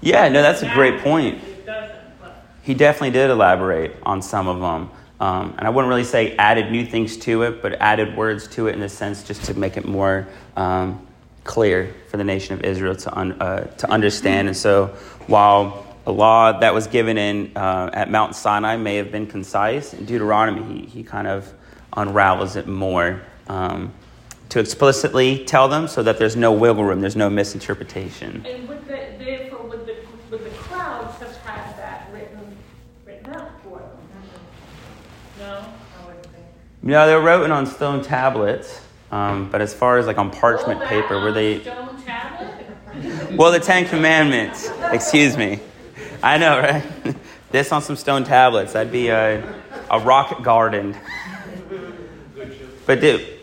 Yeah, 0.00 0.28
no, 0.30 0.40
that's 0.40 0.62
a 0.62 0.72
great 0.72 1.00
point. 1.00 1.42
It 1.44 1.66
doesn't, 1.66 1.98
but. 2.18 2.46
He 2.62 2.72
definitely 2.72 3.10
did 3.10 3.28
elaborate 3.28 3.94
on 4.04 4.22
some 4.22 4.48
of 4.48 4.60
them. 4.60 4.90
Um, 5.20 5.54
and 5.58 5.66
I 5.66 5.70
wouldn't 5.70 5.90
really 5.90 6.04
say 6.04 6.34
added 6.36 6.72
new 6.72 6.86
things 6.86 7.18
to 7.18 7.42
it, 7.42 7.60
but 7.60 7.74
added 7.74 8.16
words 8.16 8.48
to 8.48 8.68
it 8.68 8.74
in 8.74 8.82
a 8.82 8.88
sense 8.88 9.22
just 9.22 9.44
to 9.44 9.54
make 9.54 9.76
it 9.76 9.84
more 9.84 10.28
um, 10.56 11.06
clear 11.44 11.94
for 12.08 12.16
the 12.16 12.24
nation 12.24 12.54
of 12.54 12.64
Israel 12.64 12.96
to, 12.96 13.18
un, 13.18 13.32
uh, 13.32 13.64
to 13.76 13.90
understand. 13.90 14.48
And 14.48 14.56
so 14.56 14.86
while 15.26 15.86
a 16.06 16.12
law 16.12 16.58
that 16.60 16.72
was 16.72 16.86
given 16.86 17.18
in 17.18 17.52
uh, 17.54 17.90
at 17.92 18.10
Mount 18.10 18.34
Sinai 18.34 18.76
may 18.76 18.96
have 18.96 19.12
been 19.12 19.26
concise, 19.26 19.92
in 19.92 20.06
Deuteronomy 20.06 20.80
he, 20.80 20.86
he 20.86 21.02
kind 21.02 21.26
of 21.26 21.52
unravels 21.94 22.56
it 22.56 22.66
more 22.66 23.20
um, 23.48 23.92
to 24.50 24.60
explicitly 24.60 25.44
tell 25.44 25.68
them 25.68 25.88
so 25.88 26.02
that 26.02 26.18
there's 26.18 26.36
no 26.36 26.52
wiggle 26.52 26.84
room, 26.84 27.00
there's 27.00 27.16
no 27.16 27.28
misinterpretation. 27.28 28.44
And 28.46 28.68
would 28.68 28.84
the, 28.86 29.14
therefore, 29.18 29.66
would 29.66 29.86
the, 29.86 29.96
would 30.30 30.44
the 30.44 30.50
crowds 30.50 31.18
have 31.20 31.36
had 31.38 31.76
that 31.78 32.08
written, 32.12 32.56
written 33.04 33.34
out 33.34 33.62
for 33.62 33.78
them? 33.78 33.88
No, 35.38 35.64
I 36.00 36.06
wouldn't 36.06 36.26
think. 36.26 36.44
No, 36.82 37.06
they 37.06 37.14
were 37.14 37.22
written 37.22 37.50
on 37.50 37.66
stone 37.66 38.02
tablets, 38.02 38.80
um, 39.10 39.50
but 39.50 39.60
as 39.60 39.74
far 39.74 39.98
as 39.98 40.06
like 40.06 40.18
on 40.18 40.30
parchment 40.30 40.80
All 40.80 40.86
paper, 40.86 41.20
were 41.20 41.32
they? 41.32 41.60
Stone 41.60 42.02
tablet? 42.04 42.66
Well, 43.32 43.52
the 43.52 43.60
Ten 43.60 43.86
Commandments. 43.86 44.70
Excuse 44.90 45.36
me. 45.36 45.60
I 46.22 46.38
know, 46.38 46.58
right? 46.58 47.16
this 47.50 47.72
on 47.72 47.82
some 47.82 47.96
stone 47.96 48.24
tablets. 48.24 48.72
That'd 48.72 48.92
be 48.92 49.08
a, 49.08 49.42
a 49.90 50.00
rock 50.00 50.42
garden. 50.42 50.96
But 52.86 53.00
dude, 53.00 53.35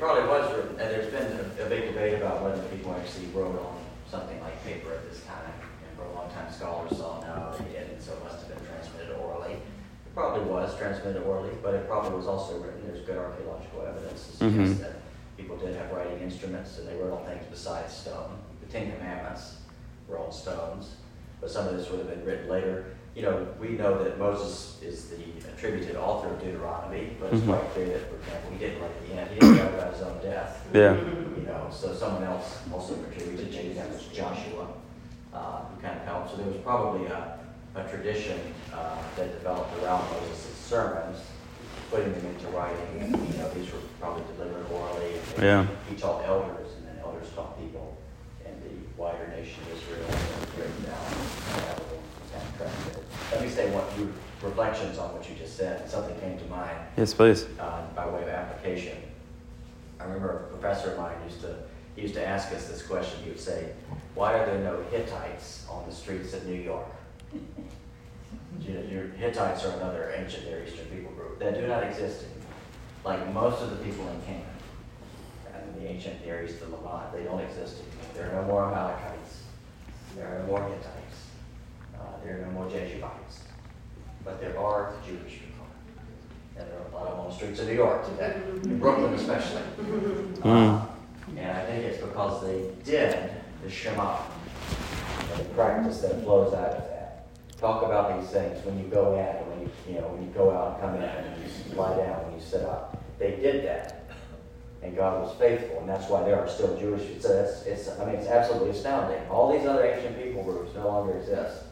It, 0.00 0.02
probably 0.02 0.24
was 0.32 0.56
written, 0.56 0.80
and 0.80 0.88
there's 0.88 1.12
been 1.12 1.28
a, 1.60 1.66
a 1.66 1.68
big 1.68 1.92
debate 1.92 2.14
about 2.14 2.40
whether 2.42 2.56
people 2.72 2.96
actually 2.96 3.26
wrote 3.36 3.52
on 3.60 3.76
something 4.10 4.40
like 4.40 4.56
paper 4.64 4.94
at 4.94 5.04
this 5.10 5.20
time. 5.28 5.52
And 5.52 5.92
for 5.94 6.04
a 6.08 6.12
long 6.14 6.30
time, 6.32 6.50
scholars 6.50 6.96
saw 6.96 7.20
no, 7.20 7.52
they 7.60 7.72
didn't, 7.78 8.00
so 8.00 8.12
it 8.14 8.24
must 8.24 8.38
have 8.40 8.48
been 8.48 8.64
transmitted 8.64 9.12
orally. 9.20 9.60
It 9.60 10.14
probably 10.14 10.48
was 10.48 10.74
transmitted 10.78 11.20
orally, 11.24 11.52
but 11.62 11.74
it 11.74 11.86
probably 11.86 12.16
was 12.16 12.26
also 12.26 12.58
written. 12.60 12.80
There's 12.86 13.04
good 13.04 13.18
archaeological 13.18 13.82
evidence 13.82 14.24
to 14.28 14.32
suggest 14.38 14.72
Mhm. 14.72 14.78
that 14.80 14.94
people 15.36 15.58
did 15.58 15.76
have 15.76 15.92
writing 15.92 16.18
instruments, 16.20 16.78
and 16.78 16.88
they 16.88 16.94
wrote 16.96 17.12
on 17.12 17.26
things 17.26 17.44
besides 17.50 17.92
stone. 17.92 18.38
The 18.64 18.72
Ten 18.72 18.90
Commandments 18.96 19.58
were 20.08 20.18
on 20.18 20.32
stones, 20.32 20.96
but 21.42 21.50
some 21.50 21.68
of 21.68 21.76
this 21.76 21.90
would 21.90 21.98
have 22.00 22.08
been 22.08 22.24
written 22.24 22.48
later. 22.48 22.86
You 23.14 23.22
know, 23.22 23.46
we 23.60 23.70
know 23.70 24.02
that 24.04 24.18
Moses 24.18 24.78
is 24.82 25.08
the 25.10 25.48
attributed 25.52 25.96
author 25.96 26.28
of 26.28 26.40
Deuteronomy, 26.40 27.16
but 27.20 27.32
it's 27.32 27.42
Mhm. 27.42 27.46
quite 27.48 27.72
clear 27.74 27.86
that, 27.88 28.08
for 28.08 28.16
example, 28.16 28.50
he 28.52 28.58
didn't 28.58 28.80
write 28.80 29.08
the 29.08 29.14
end. 29.14 29.30
He 29.30 29.40
didn't 29.40 29.58
write 29.58 29.74
about 29.74 29.92
his 29.94 30.02
own 30.02 30.18
death. 30.22 30.66
yeah. 30.72 30.94
You 30.94 31.42
know, 31.46 31.66
so 31.72 31.92
someone 31.92 32.22
else 32.22 32.58
also 32.72 32.94
contributed, 32.94 33.50
maybe 33.52 33.74
that 33.74 33.90
was 33.90 34.04
Joshua, 34.06 34.68
uh, 35.34 35.62
who 35.66 35.82
kind 35.82 35.98
of 35.98 36.04
helped. 36.06 36.30
So 36.30 36.36
there 36.36 36.46
was 36.46 36.56
probably 36.58 37.06
a, 37.06 37.38
a 37.74 37.82
tradition 37.88 38.38
uh, 38.72 38.96
that 39.16 39.32
developed 39.38 39.74
around 39.82 40.04
Moses' 40.12 40.54
sermons, 40.56 41.18
putting 41.90 42.12
them 42.12 42.26
into 42.26 42.46
writing. 42.56 43.00
And, 43.00 43.10
you 43.34 43.38
know, 43.42 43.48
these 43.50 43.72
were 43.72 43.80
probably 44.00 44.22
delivered 44.36 44.64
orally. 44.70 45.18
And 45.34 45.42
Yeah. 45.42 45.66
He 45.88 45.96
taught 45.96 46.22
elders, 46.24 46.70
and 46.78 46.86
then 46.86 47.02
elders 47.04 47.26
taught 47.34 47.58
people 47.58 47.98
in 48.46 48.54
the 48.62 48.74
wider 48.96 49.26
nation 49.34 49.58
of 49.66 49.74
Israel, 49.74 50.06
written 50.56 50.84
down. 50.86 50.94
and 51.10 51.62
that 51.66 51.78
was 51.82 51.98
kind 52.30 52.46
of 52.46 52.56
transmitted. 52.56 53.02
Let 53.32 53.42
me 53.42 53.48
say 53.48 53.70
what 53.70 53.86
you 53.98 54.12
reflections 54.42 54.98
on 54.98 55.12
what 55.12 55.28
you 55.28 55.34
just 55.36 55.56
said. 55.56 55.88
Something 55.88 56.18
came 56.20 56.38
to 56.38 56.44
mind 56.46 56.76
Yes, 56.96 57.14
please. 57.14 57.46
uh, 57.58 57.82
by 57.94 58.08
way 58.08 58.22
of 58.22 58.28
application. 58.28 58.98
I 60.00 60.04
remember 60.04 60.30
a 60.30 60.56
professor 60.56 60.92
of 60.92 60.98
mine 60.98 61.16
used 61.26 61.42
to, 61.42 61.56
he 61.94 62.02
used 62.02 62.14
to 62.14 62.26
ask 62.26 62.52
us 62.52 62.68
this 62.68 62.82
question. 62.82 63.22
He 63.22 63.28
would 63.30 63.38
say, 63.40 63.72
why 64.14 64.34
are 64.34 64.46
there 64.46 64.58
no 64.60 64.82
Hittites 64.90 65.66
on 65.68 65.86
the 65.88 65.94
streets 65.94 66.32
of 66.34 66.46
New 66.46 66.60
York? 66.60 66.86
You 68.60 68.74
know, 68.74 68.82
your 68.82 69.04
Hittites 69.08 69.64
are 69.64 69.70
another 69.76 70.12
ancient 70.14 70.44
Near 70.44 70.62
Eastern 70.66 70.84
people 70.86 71.12
group 71.12 71.38
that 71.38 71.54
do 71.54 71.66
not 71.66 71.82
exist 71.82 72.24
anymore. 72.24 72.52
Like 73.04 73.32
most 73.32 73.62
of 73.62 73.70
the 73.70 73.76
people 73.76 74.06
in 74.08 74.20
Canaan 74.22 74.44
and 75.54 75.80
the 75.80 75.88
ancient 75.88 76.24
Near 76.26 76.44
East 76.44 76.60
of 76.60 76.70
Levant, 76.70 77.12
they 77.12 77.22
don't 77.24 77.40
exist 77.40 77.76
anymore. 77.76 78.10
There 78.14 78.30
are 78.30 78.42
no 78.42 78.48
more 78.48 78.64
Amalekites. 78.66 79.44
There 80.14 80.26
are 80.26 80.38
no 80.40 80.46
more 80.46 80.62
Hittites. 80.68 80.99
There 82.24 82.36
are 82.36 82.46
no 82.46 82.52
more 82.52 82.70
Jebusites. 82.70 83.44
But 84.24 84.40
there 84.40 84.58
are 84.58 84.92
Jewish 85.06 85.40
people. 85.40 85.66
And 86.56 86.68
there 86.68 86.78
are 86.78 86.88
a 86.90 86.94
lot 86.94 87.06
of 87.06 87.12
them 87.12 87.20
on 87.20 87.28
the 87.30 87.34
streets 87.34 87.60
of 87.60 87.68
New 87.68 87.74
York 87.74 88.06
today, 88.06 88.40
in 88.64 88.78
Brooklyn 88.78 89.14
especially. 89.14 89.62
Uh, 90.42 90.86
and 91.36 91.50
I 91.58 91.64
think 91.66 91.84
it's 91.84 91.98
because 91.98 92.42
they 92.42 92.70
did 92.84 93.30
the 93.62 93.70
Shema, 93.70 94.18
and 95.32 95.40
the 95.40 95.44
practice 95.54 96.00
that 96.00 96.22
flows 96.22 96.52
out 96.54 96.72
of 96.72 96.88
that. 96.88 97.26
Talk 97.58 97.82
about 97.82 98.20
these 98.20 98.30
things 98.30 98.64
when 98.64 98.78
you 98.78 98.86
go 98.86 99.14
in, 99.14 99.20
and 99.20 99.46
when 99.50 99.60
you, 99.60 99.70
you 99.88 100.00
know, 100.00 100.08
when 100.08 100.22
you 100.22 100.28
go 100.30 100.50
out 100.50 100.72
and 100.72 100.80
come 100.80 100.94
in, 100.96 101.02
and 101.02 101.42
you 101.42 101.76
lie 101.76 101.96
down, 101.96 102.24
when 102.24 102.34
you 102.34 102.40
sit 102.40 102.62
up. 102.62 103.02
They 103.18 103.36
did 103.36 103.64
that, 103.64 104.06
and 104.82 104.96
God 104.96 105.22
was 105.22 105.36
faithful, 105.36 105.80
and 105.80 105.88
that's 105.88 106.08
why 106.08 106.22
there 106.24 106.40
are 106.40 106.48
still 106.48 106.78
Jewish. 106.78 107.02
It's, 107.02 107.26
it's, 107.26 107.62
it's 107.62 108.00
I 108.00 108.06
mean, 108.06 108.16
it's 108.16 108.28
absolutely 108.28 108.70
astounding. 108.70 109.20
All 109.28 109.52
these 109.52 109.66
other 109.66 109.84
ancient 109.84 110.22
people 110.22 110.42
groups 110.42 110.74
no 110.74 110.86
longer 110.88 111.18
exist, 111.18 111.64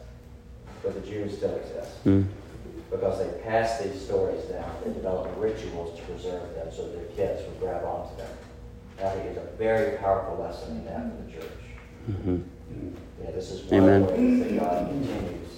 but 0.83 0.93
the 1.01 1.07
Jews 1.09 1.37
still 1.37 1.55
exist 1.55 2.03
Mm. 2.05 2.25
because 2.91 3.19
they 3.19 3.39
passed 3.41 3.83
these 3.83 3.99
stories 4.01 4.43
down. 4.45 4.69
They 4.85 4.93
developed 4.93 5.37
rituals 5.37 5.97
to 5.99 6.05
preserve 6.05 6.53
them 6.55 6.67
so 6.71 6.87
their 6.89 7.05
kids 7.15 7.41
would 7.47 7.59
grab 7.59 7.83
onto 7.83 8.15
them. 8.17 8.31
And 8.97 9.07
I 9.07 9.11
think 9.11 9.25
it's 9.27 9.37
a 9.37 9.57
very 9.57 9.97
powerful 9.97 10.37
lesson 10.43 10.77
in 10.77 10.85
that 10.85 11.03
for 11.09 11.23
the 11.23 11.31
church. 11.31 11.59
hmm 12.05 12.37
Yeah, 13.23 13.31
this 13.31 13.51
is 13.51 13.69
one 13.71 13.81
Amen. 13.83 14.01
of 14.03 14.07
the 14.09 14.13
ways 14.15 14.39
that 14.43 14.59
God 14.59 14.87
continues 14.87 15.49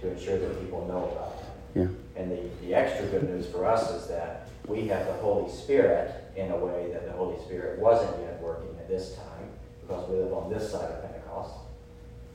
to 0.00 0.10
ensure 0.10 0.38
that 0.38 0.60
people 0.60 0.86
know 0.86 1.04
about 1.12 1.34
Him. 1.74 1.96
Yeah. 2.16 2.20
And 2.22 2.30
the, 2.32 2.66
the 2.66 2.74
extra 2.74 3.06
good 3.06 3.24
news 3.30 3.46
for 3.46 3.64
us 3.66 3.90
is 3.90 4.08
that 4.08 4.48
we 4.66 4.86
have 4.88 5.06
the 5.06 5.12
Holy 5.14 5.50
Spirit 5.50 6.14
in 6.36 6.50
a 6.50 6.56
way 6.56 6.90
that 6.92 7.06
the 7.06 7.12
Holy 7.12 7.38
Spirit 7.44 7.78
wasn't 7.78 8.20
yet 8.22 8.40
working 8.42 8.70
at 8.78 8.88
this 8.88 9.14
time 9.14 9.48
because 9.82 10.08
we 10.08 10.16
live 10.16 10.32
on 10.32 10.50
this 10.52 10.70
side 10.70 10.90
of 10.90 11.02
Pentecost. 11.02 11.54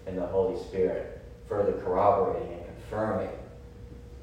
And 0.07 0.17
the 0.17 0.25
Holy 0.27 0.59
Spirit 0.61 1.14
further 1.47 1.73
corroborating 1.73 2.53
and 2.53 2.65
confirming 2.65 3.29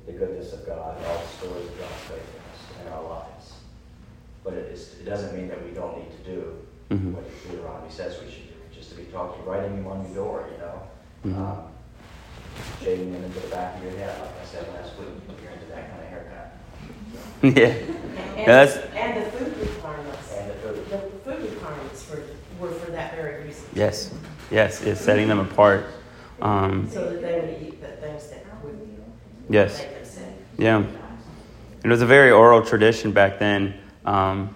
the 0.06 0.12
goodness 0.12 0.52
of 0.52 0.66
God 0.66 0.96
and 0.96 1.06
all 1.06 1.18
the 1.18 1.28
stories 1.28 1.66
of 1.68 1.78
God's 1.78 1.92
faithfulness 2.10 2.60
in 2.84 2.92
our 2.92 3.02
lives. 3.02 3.52
But 4.44 4.54
it, 4.54 4.72
is, 4.72 4.96
it 5.00 5.04
doesn't 5.04 5.36
mean 5.36 5.48
that 5.48 5.64
we 5.64 5.70
don't 5.72 5.96
need 5.98 6.10
to 6.24 6.30
do 6.30 6.54
Mhm. 6.90 7.12
what 7.14 7.24
Deuteronomy 7.48 7.90
says 7.90 8.20
we 8.22 8.30
should 8.30 8.48
do, 8.48 8.54
just 8.74 8.90
to 8.90 8.96
be 8.96 9.04
talking, 9.04 9.44
writing 9.46 9.76
them 9.76 9.86
on 9.86 10.04
your 10.04 10.14
door, 10.14 10.48
you 10.52 10.58
know? 10.58 10.82
Mhm. 11.24 11.38
Um, 11.38 11.62
shaving 12.82 13.12
them 13.12 13.24
into 13.24 13.38
the 13.40 13.46
back 13.48 13.76
of 13.78 13.84
your 13.84 13.92
head, 13.92 14.18
like 14.20 14.30
I 14.42 14.44
said 14.44 14.66
last 14.74 14.98
week, 14.98 15.08
if 15.28 15.42
you're 15.42 15.52
into 15.52 15.66
that 15.66 15.88
kind 15.90 16.02
of 16.02 16.08
haircut. 16.08 16.52
yeah. 17.42 18.36
And, 18.36 18.46
that's- 18.46 18.76
and 18.94 19.24
the 19.24 19.30
food 19.30 19.56
requirements. 19.58 20.32
And 20.36 20.50
the 20.50 20.54
food. 20.54 20.90
The 20.90 20.98
food 21.24 21.50
requirements 21.52 22.10
were, 22.10 22.22
were 22.68 22.74
for 22.74 22.90
that 22.90 23.14
very 23.14 23.44
reason. 23.44 23.64
Yes. 23.74 24.12
Yes. 24.50 24.82
It's 24.82 25.00
setting 25.00 25.28
them 25.28 25.38
apart. 25.38 25.86
Um, 26.42 26.90
So 26.90 27.08
that 27.08 27.22
they 27.22 27.40
would 27.40 27.62
eat 27.62 27.80
the 27.80 27.88
things 27.88 28.28
that 28.28 28.44
would 28.64 28.78
yes. 29.48 29.78
make 29.78 29.94
them 29.94 30.04
sick. 30.04 30.24
Yeah. 30.58 30.84
It 31.84 31.88
was 31.88 32.02
a 32.02 32.06
very 32.06 32.30
oral 32.30 32.62
tradition 32.62 33.12
back 33.12 33.38
then. 33.38 33.74
Um, 34.04 34.54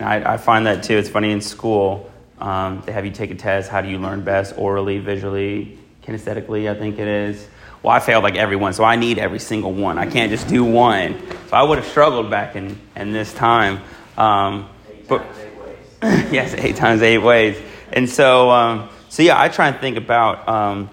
I, 0.00 0.34
I 0.34 0.36
find 0.36 0.66
that 0.66 0.84
too. 0.84 0.96
It's 0.96 1.08
funny 1.08 1.32
in 1.32 1.40
school, 1.40 2.10
um, 2.38 2.82
they 2.84 2.92
have 2.92 3.04
you 3.04 3.10
take 3.10 3.30
a 3.30 3.34
test. 3.34 3.70
How 3.70 3.80
do 3.80 3.88
you 3.88 3.98
learn 3.98 4.22
best? 4.22 4.54
Orally, 4.56 4.98
visually, 4.98 5.78
kinesthetically, 6.02 6.70
I 6.70 6.78
think 6.78 6.98
it 6.98 7.08
is. 7.08 7.46
Well, 7.82 7.94
I 7.94 8.00
failed 8.00 8.24
like 8.24 8.36
every 8.36 8.56
one, 8.56 8.72
so 8.72 8.84
I 8.84 8.96
need 8.96 9.18
every 9.18 9.38
single 9.38 9.72
one. 9.72 9.98
I 9.98 10.06
can't 10.06 10.30
just 10.30 10.48
do 10.48 10.64
one. 10.64 11.20
So 11.48 11.56
I 11.56 11.62
would 11.62 11.78
have 11.78 11.86
struggled 11.86 12.30
back 12.30 12.56
in, 12.56 12.78
in 12.94 13.12
this 13.12 13.32
time. 13.32 13.80
Um, 14.16 14.68
Eight 14.90 15.08
but, 15.08 15.18
times, 15.18 15.38
eight 15.38 15.60
ways. 15.60 16.32
yes, 16.32 16.54
eight 16.54 16.76
times 16.76 17.02
eight 17.02 17.18
ways. 17.18 17.60
And 17.92 18.08
so, 18.08 18.50
um, 18.50 18.88
so 19.16 19.22
yeah, 19.22 19.40
I 19.40 19.48
try 19.48 19.68
and 19.68 19.78
think 19.78 19.96
about 19.96 20.46
um, 20.46 20.90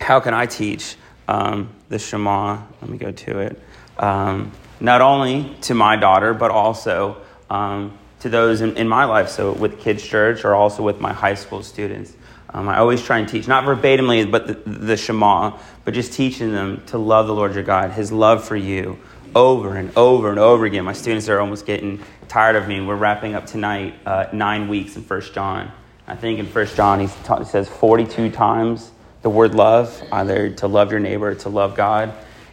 how 0.00 0.18
can 0.18 0.34
I 0.34 0.46
teach 0.46 0.96
um, 1.28 1.68
the 1.90 1.98
Shema. 2.00 2.60
Let 2.80 2.90
me 2.90 2.98
go 2.98 3.12
to 3.12 3.38
it. 3.38 3.62
Um, 4.00 4.50
not 4.80 5.00
only 5.00 5.54
to 5.60 5.74
my 5.74 5.94
daughter, 5.94 6.34
but 6.34 6.50
also 6.50 7.18
um, 7.50 7.96
to 8.18 8.28
those 8.28 8.62
in, 8.62 8.76
in 8.76 8.88
my 8.88 9.04
life. 9.04 9.28
So 9.28 9.52
with 9.52 9.78
Kids 9.78 10.04
Church, 10.04 10.44
or 10.44 10.56
also 10.56 10.82
with 10.82 11.00
my 11.00 11.12
high 11.12 11.34
school 11.34 11.62
students. 11.62 12.16
Um, 12.52 12.68
I 12.68 12.78
always 12.78 13.00
try 13.00 13.20
and 13.20 13.28
teach, 13.28 13.46
not 13.46 13.62
verbatimly, 13.62 14.28
but 14.28 14.48
the, 14.48 14.54
the 14.68 14.96
Shema, 14.96 15.56
but 15.84 15.94
just 15.94 16.14
teaching 16.14 16.50
them 16.50 16.82
to 16.86 16.98
love 16.98 17.28
the 17.28 17.32
Lord 17.32 17.54
your 17.54 17.62
God, 17.62 17.92
His 17.92 18.10
love 18.10 18.42
for 18.42 18.56
you, 18.56 18.98
over 19.36 19.76
and 19.76 19.96
over 19.96 20.30
and 20.30 20.40
over 20.40 20.64
again. 20.64 20.84
My 20.84 20.94
students 20.94 21.28
are 21.28 21.38
almost 21.38 21.64
getting 21.64 22.02
tired 22.26 22.56
of 22.56 22.66
me. 22.66 22.80
We're 22.80 22.96
wrapping 22.96 23.36
up 23.36 23.46
tonight 23.46 23.94
uh, 24.04 24.26
nine 24.32 24.66
weeks 24.66 24.96
in 24.96 25.04
First 25.04 25.32
John. 25.32 25.70
I 26.06 26.16
think 26.16 26.38
in 26.38 26.46
First 26.46 26.76
John 26.76 27.00
he 27.00 27.06
says 27.06 27.68
42 27.68 28.30
times 28.30 28.90
the 29.22 29.30
word 29.30 29.54
love, 29.54 30.02
either 30.10 30.50
to 30.50 30.66
love 30.66 30.90
your 30.90 31.00
neighbor 31.00 31.30
or 31.30 31.34
to 31.36 31.48
love 31.48 31.76
God. 31.76 32.12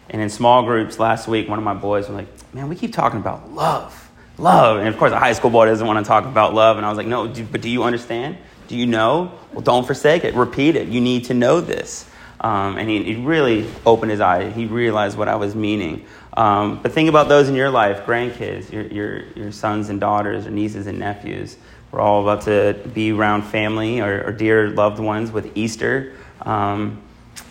And 0.09 0.21
in 0.21 0.29
small 0.29 0.63
groups 0.63 0.99
last 0.99 1.27
week, 1.27 1.47
one 1.47 1.57
of 1.57 1.65
my 1.65 1.73
boys 1.73 2.07
was 2.07 2.15
like, 2.15 2.53
"Man, 2.53 2.69
we 2.69 2.75
keep 2.75 2.93
talking 2.93 3.19
about 3.19 3.51
love. 3.51 4.09
love. 4.37 4.77
And 4.79 4.87
of 4.87 4.97
course, 4.97 5.11
a 5.11 5.19
high 5.19 5.33
school 5.33 5.51
boy 5.51 5.65
doesn't 5.65 5.85
want 5.85 6.03
to 6.03 6.07
talk 6.07 6.25
about 6.25 6.53
love. 6.53 6.77
And 6.77 6.85
I 6.85 6.89
was 6.89 6.97
like, 6.97 7.07
no, 7.07 7.27
do, 7.27 7.43
but 7.43 7.61
do 7.61 7.69
you 7.69 7.83
understand? 7.83 8.37
Do 8.67 8.77
you 8.77 8.85
know? 8.85 9.31
Well, 9.51 9.61
don't 9.61 9.85
forsake 9.85 10.23
it. 10.23 10.33
Repeat 10.33 10.75
it. 10.75 10.87
You 10.87 11.01
need 11.01 11.25
to 11.25 11.33
know 11.33 11.59
this. 11.59 12.09
Um, 12.41 12.77
and 12.77 12.89
he, 12.89 13.03
he, 13.03 13.15
really 13.15 13.69
opened 13.85 14.11
his 14.11 14.21
eye. 14.21 14.49
He 14.51 14.65
realized 14.65 15.17
what 15.17 15.27
I 15.27 15.35
was 15.35 15.55
meaning. 15.55 16.05
Um, 16.37 16.81
but 16.81 16.93
think 16.93 17.09
about 17.09 17.27
those 17.27 17.49
in 17.49 17.55
your 17.55 17.69
life 17.69 18.05
grandkids, 18.05 18.71
your, 18.71 18.83
your, 18.83 19.25
your 19.35 19.51
sons 19.51 19.89
and 19.89 19.99
daughters, 19.99 20.47
or 20.47 20.51
nieces 20.51 20.87
and 20.87 20.99
nephews. 20.99 21.57
We're 21.91 22.01
all 22.01 22.21
about 22.21 22.43
to 22.43 22.79
be 22.93 23.11
around 23.11 23.43
family 23.43 23.99
or, 24.01 24.27
or 24.27 24.31
dear 24.31 24.69
loved 24.69 24.99
ones 24.99 25.31
with 25.31 25.57
Easter. 25.57 26.13
Um, 26.41 27.01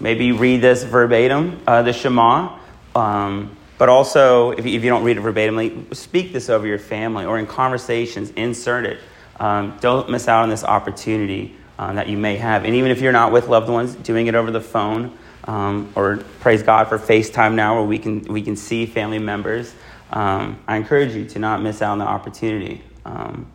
maybe 0.00 0.32
read 0.32 0.60
this 0.60 0.84
verbatim, 0.84 1.60
uh, 1.66 1.82
the 1.82 1.92
Shema. 1.92 2.58
Um, 2.94 3.56
but 3.78 3.88
also, 3.88 4.52
if 4.52 4.66
you, 4.66 4.76
if 4.76 4.84
you 4.84 4.90
don't 4.90 5.04
read 5.04 5.16
it 5.16 5.22
verbatimly, 5.22 5.94
speak 5.94 6.32
this 6.32 6.48
over 6.48 6.66
your 6.66 6.78
family 6.78 7.24
or 7.24 7.38
in 7.38 7.46
conversations, 7.46 8.30
insert 8.30 8.86
it. 8.86 9.00
Um, 9.40 9.76
don't 9.80 10.10
miss 10.10 10.28
out 10.28 10.42
on 10.42 10.50
this 10.50 10.64
opportunity 10.64 11.56
um, 11.78 11.96
that 11.96 12.08
you 12.08 12.18
may 12.18 12.36
have. 12.36 12.64
And 12.64 12.74
even 12.74 12.90
if 12.90 13.00
you're 13.00 13.12
not 13.12 13.32
with 13.32 13.48
loved 13.48 13.68
ones, 13.68 13.94
doing 13.94 14.26
it 14.26 14.34
over 14.34 14.50
the 14.50 14.60
phone, 14.60 15.16
um, 15.44 15.92
or 15.94 16.18
praise 16.40 16.62
God 16.62 16.88
for 16.88 16.98
FaceTime 16.98 17.54
now 17.54 17.76
where 17.76 17.84
we 17.84 17.98
can, 17.98 18.22
we 18.22 18.42
can 18.42 18.56
see 18.56 18.84
family 18.86 19.18
members, 19.18 19.72
um, 20.10 20.58
I 20.66 20.76
encourage 20.76 21.14
you 21.14 21.24
to 21.26 21.38
not 21.38 21.62
miss 21.62 21.80
out 21.82 21.92
on 21.92 21.98
the 21.98 22.04
opportunity 22.04 22.82
um, 23.04 23.46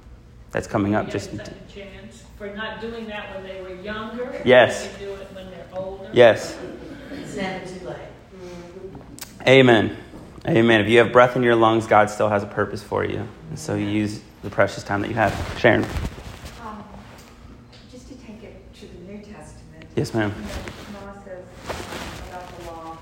that's 0.54 0.68
coming 0.68 0.96
up. 0.96 1.10
Just 1.10 1.32
second 1.36 1.56
chance 1.68 2.24
for 2.38 2.56
not 2.56 2.80
doing 2.80 3.08
that 3.08 3.34
when 3.36 3.44
they 3.44 3.62
were 3.62 3.74
younger. 3.82 4.42
Yes. 4.46 4.88
They 4.88 5.06
do 5.06 5.12
it 5.16 5.28
when 5.34 5.50
they're 5.50 5.68
older. 5.74 6.10
Yes. 6.14 6.58
It's 7.12 7.36
never 7.36 7.66
too 7.66 7.88
late. 7.90 7.98
Amen. 9.46 9.98
Amen. 10.48 10.82
If 10.82 10.90
you 10.90 11.00
have 11.00 11.12
breath 11.12 11.36
in 11.36 11.44
your 11.44 11.56
lungs, 11.56 11.88
God 11.88 12.10
still 12.10 12.30
has 12.30 12.44
a 12.44 12.48
purpose 12.48 12.84
for 12.84 13.04
you. 13.04 13.28
And 13.50 13.58
so 13.60 13.76
you 13.76 13.88
use 13.88 14.22
the 14.44 14.50
precious 14.50 14.84
time 14.84 15.02
that 15.02 15.08
you 15.10 15.16
have. 15.16 15.34
Sharon. 15.58 15.84
Um, 16.62 16.84
Just 17.92 18.08
to 18.10 18.16
take 18.16 18.44
it 18.44 18.74
to 18.76 18.86
the 18.86 19.12
New 19.12 19.18
Testament. 19.18 19.86
Yes, 19.96 20.14
ma'am. 20.14 20.34
You 20.38 20.94
know, 20.94 21.06
Law 21.06 21.14
says 21.26 21.44
um, 21.70 22.30
about 22.30 22.60
the 22.60 22.66
law, 22.66 22.98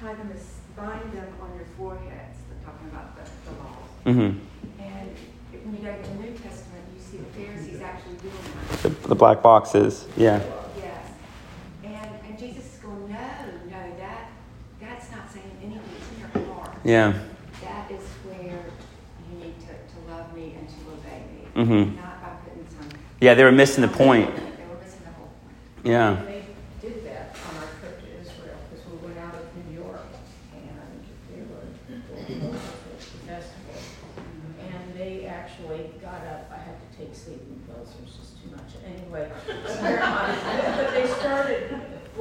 tie 0.00 0.14
them, 0.14 0.32
bind 0.76 1.12
them 1.12 1.28
on 1.42 1.54
your 1.56 1.66
foreheads, 1.76 2.38
they're 2.48 2.64
talking 2.64 2.88
about 2.88 3.16
the, 3.16 3.22
the 3.50 3.56
laws. 3.58 3.88
Mm-hmm. 4.06 4.82
And 4.82 5.10
if- 5.10 5.64
when 5.64 5.76
you 5.76 5.82
go 5.82 5.94
to 5.94 6.02
the 6.08 6.14
New 6.14 6.32
Testament, 6.38 6.84
you 6.96 7.02
see 7.02 7.16
the 7.18 7.24
Pharisees 7.24 7.80
actually 7.82 8.14
doing 8.16 8.32
that. 8.34 8.67
The, 8.82 8.90
the 9.08 9.14
black 9.14 9.42
boxes. 9.42 10.06
Yeah. 10.16 10.40
Yes. 10.76 11.10
And, 11.84 12.10
and 12.28 12.38
Jesus 12.38 12.74
is 12.74 12.78
going, 12.80 13.08
no, 13.08 13.18
no, 13.70 13.96
that, 13.98 14.30
that's 14.80 15.10
not 15.10 15.30
saying 15.32 15.50
anything, 15.62 15.82
it's 15.96 16.34
in 16.34 16.40
your 16.40 16.54
heart. 16.54 16.76
Yeah. 16.84 17.12
That 17.62 17.90
is 17.90 18.02
where 18.24 18.38
you 19.32 19.38
need 19.44 19.54
to, 19.60 19.66
to 19.66 20.12
love 20.12 20.32
me 20.34 20.54
and 20.58 20.68
to 20.68 20.74
obey 20.92 21.22
me. 21.34 21.48
Mhm. 21.56 21.96
Not 21.96 22.22
by 22.22 22.28
putting 22.48 22.66
some. 22.70 22.88
Yeah, 23.20 23.34
they 23.34 23.42
were 23.42 23.50
missing 23.52 23.82
the 23.82 23.88
point. 23.88 24.34
They 24.34 24.42
were 24.42 24.78
missing 24.80 25.02
the 25.04 25.12
whole 25.18 25.26
point. 25.26 25.84
Yeah. 25.84 26.22
They 26.24 26.44
did 26.80 27.04
that 27.06 27.34
on 27.50 27.56
our 27.58 27.68
trip 27.80 27.98
to 27.98 28.06
Israel, 28.20 28.56
because 28.70 28.86
we 28.86 28.96
went 29.08 29.18
out 29.18 29.34
of 29.34 29.42
New 29.66 29.74
York, 29.82 30.06
and 30.54 31.02
we 31.34 31.42
were 31.50 31.66
doing 31.88 32.52
the 32.52 32.58
festival. 33.26 33.74
And 34.62 34.94
they 34.96 35.26
actually 35.26 35.90
got 36.00 36.22
up, 36.30 36.46
I 36.54 36.58
had 36.58 36.76
to 36.78 36.96
take 36.96 37.12
sleeping 37.14 37.60
pills, 37.66 37.88
it 37.98 38.04
was 38.06 38.14
just 38.14 38.38
too 38.42 38.50
much, 38.54 38.70
anyway. 38.86 39.28
But 39.46 40.90
they 40.94 41.06
started, 41.08 41.74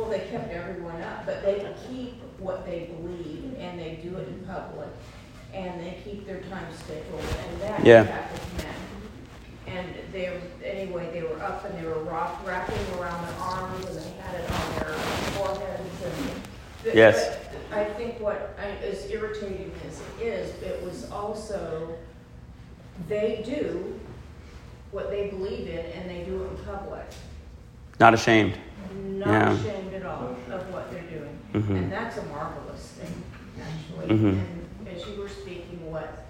well, 0.07 0.17
they 0.17 0.25
kept 0.27 0.51
everyone 0.51 1.01
up, 1.01 1.25
but 1.25 1.43
they 1.43 1.67
keep 1.89 2.15
what 2.39 2.65
they 2.65 2.89
believe, 2.97 3.55
and 3.59 3.77
they 3.79 3.99
do 4.01 4.15
it 4.17 4.27
in 4.27 4.39
public, 4.45 4.87
and 5.53 5.79
they 5.81 5.97
keep 6.03 6.25
their 6.25 6.39
time 6.43 6.67
schedule, 6.73 7.19
and 7.19 7.61
that 7.61 7.85
Yeah. 7.85 8.25
And 9.67 9.85
they, 10.13 10.29
were- 10.29 10.65
anyway, 10.65 11.09
they 11.11 11.23
were 11.23 11.41
up 11.43 11.65
and 11.65 11.77
they 11.77 11.85
were 11.85 12.01
rock, 12.03 12.39
wrapping 12.47 12.77
around 12.97 13.21
their 13.27 13.35
arms 13.41 13.85
and 13.85 13.97
they 13.97 14.21
had 14.21 14.35
it 14.35 14.49
on 14.49 14.75
their 14.79 14.95
foreheads 15.35 16.03
and. 16.05 16.41
but- 16.85 16.95
Yes. 16.95 17.37
I 17.73 17.83
think 17.83 18.17
what, 18.21 18.57
I- 18.57 18.85
as 18.85 19.11
irritating 19.11 19.73
as 19.85 19.99
it 19.99 20.25
is, 20.25 20.61
it 20.63 20.81
was 20.85 21.11
also, 21.11 21.95
they 23.09 23.43
do 23.45 23.99
what 24.91 25.09
they 25.09 25.27
believe 25.31 25.67
in 25.67 25.85
and 25.85 26.09
they 26.09 26.23
do 26.23 26.43
it 26.45 26.49
in 26.51 26.57
public. 26.65 27.03
Not 27.99 28.13
ashamed. 28.13 28.57
Not 28.95 29.27
Yeah. 29.27 29.51
ashamed 29.51 29.93
at 29.95 30.05
all 30.05 30.37
of 30.49 30.73
what 30.73 30.89
they're 30.91 31.03
Mhm. 31.67 31.75
And 31.83 31.91
that's 31.91 32.17
a 32.17 32.23
marvelous 32.25 32.87
thing, 32.97 33.23
actually. 33.59 34.07
Mhm. 34.15 34.39
And 34.79 34.87
as 34.95 35.05
you 35.07 35.21
were 35.21 35.27
speaking, 35.29 35.91
what, 35.91 36.23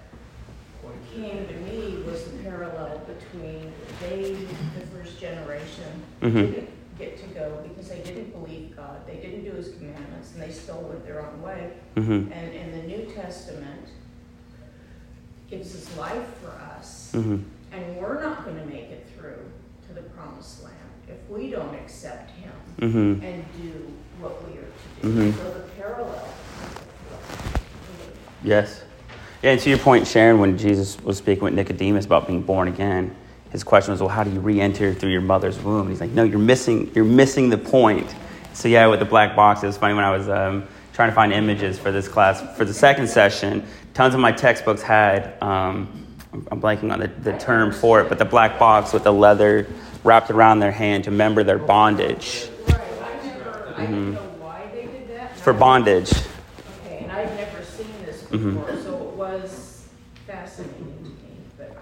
came 1.14 1.46
to 1.46 1.54
me 1.54 2.02
was 2.06 2.24
the 2.24 2.38
parallel 2.42 3.00
between 3.06 3.72
they, 4.00 4.32
the 4.78 4.86
first 4.86 5.18
generation, 5.20 6.02
Mhm. 6.20 6.32
didn't 6.54 6.68
get 6.98 7.18
to 7.18 7.26
go 7.34 7.60
because 7.66 7.88
they 7.88 8.00
didn't 8.00 8.30
believe 8.32 8.74
God, 8.76 9.06
they 9.06 9.16
didn't 9.16 9.44
do 9.44 9.52
his 9.52 9.74
commandments, 9.74 10.32
and 10.34 10.42
they 10.42 10.50
still 10.50 10.80
went 10.82 11.04
their 11.06 11.24
own 11.26 11.42
way. 11.42 11.70
Mm-hmm. 11.96 12.32
And 12.32 12.54
in 12.54 12.70
the 12.72 12.82
New 12.86 13.04
Testament, 13.12 13.88
gives 15.50 15.72
his 15.72 15.96
life 15.96 16.26
for 16.42 16.50
us, 16.76 17.12
Mm-hmm. 17.14 17.42
and 17.72 17.96
we're 17.96 18.22
not 18.22 18.44
gonna 18.44 18.64
make 18.66 18.90
it 18.90 19.06
through 19.16 19.50
to 19.88 19.94
the 19.94 20.02
promised 20.10 20.62
land 20.62 20.76
if 21.08 21.16
we 21.30 21.50
don't 21.50 21.74
accept 21.74 22.30
him 22.32 22.52
Mm-hmm. 22.80 23.24
and 23.24 23.44
do 23.60 23.92
what 24.20 24.42
we 24.46 24.58
are 24.58 24.62
to 24.62 25.06
do. 25.06 25.32
Mhm. 25.32 25.36
So 25.36 25.44
the 25.44 25.60
parallel. 25.80 26.24
Yes. 28.44 28.82
Yeah, 29.42 29.52
and 29.52 29.60
to 29.60 29.68
your 29.68 29.78
point, 29.78 30.06
Sharon, 30.06 30.40
when 30.40 30.58
Jesus 30.58 31.00
was 31.02 31.16
speaking 31.16 31.44
with 31.44 31.54
Nicodemus 31.54 32.06
about 32.06 32.26
being 32.26 32.42
born 32.42 32.68
again, 32.68 33.14
his 33.50 33.62
question 33.62 33.92
was, 33.92 34.00
"Well, 34.00 34.08
how 34.08 34.24
do 34.24 34.30
you 34.30 34.40
re-enter 34.40 34.92
through 34.92 35.10
your 35.10 35.20
mother's 35.20 35.58
womb?" 35.58 35.82
And 35.82 35.90
he's 35.90 36.00
like, 36.00 36.10
"No, 36.10 36.24
you're 36.24 36.38
missing. 36.38 36.90
You're 36.94 37.04
missing 37.04 37.50
the 37.50 37.58
point." 37.58 38.14
So 38.52 38.68
yeah, 38.68 38.86
with 38.88 38.98
the 38.98 39.04
black 39.04 39.36
box, 39.36 39.62
it 39.62 39.66
was 39.66 39.76
funny 39.76 39.94
when 39.94 40.04
I 40.04 40.10
was 40.10 40.28
um, 40.28 40.64
trying 40.92 41.10
to 41.10 41.14
find 41.14 41.32
images 41.32 41.78
for 41.78 41.92
this 41.92 42.08
class 42.08 42.42
for 42.56 42.64
the 42.64 42.74
second 42.74 43.08
session. 43.08 43.62
Tons 43.94 44.14
of 44.14 44.20
my 44.20 44.32
textbooks 44.32 44.82
had. 44.82 45.34
Um, 45.40 46.04
I'm 46.50 46.60
blanking 46.60 46.92
on 46.92 47.00
the, 47.00 47.06
the 47.06 47.32
term 47.38 47.72
for 47.72 48.02
it, 48.02 48.08
but 48.10 48.18
the 48.18 48.24
black 48.24 48.58
box 48.58 48.92
with 48.92 49.02
the 49.02 49.12
leather 49.12 49.66
wrapped 50.04 50.30
around 50.30 50.58
their 50.60 50.70
hand 50.70 51.04
to 51.04 51.10
remember 51.10 51.42
their 51.42 51.58
bondage. 51.58 52.48
I 53.78 53.86
didn't 53.86 54.14
know 54.14 54.20
why 54.40 54.68
they 54.72 54.82
did 54.82 55.08
that. 55.16 55.38
For 55.38 55.52
bondage. 55.52 56.10
Okay, 56.84 56.98
and 57.04 57.12
I'd 57.12 57.36
never 57.36 57.62
seen 57.62 57.86
this 58.04 58.24
Mhm. 58.24 58.54
before, 58.54 58.76
so 58.82 58.94
it 58.96 59.16
was 59.16 59.84
fascinating 60.26 60.94
to 61.04 61.10
me, 61.10 61.14
but. 61.56 61.76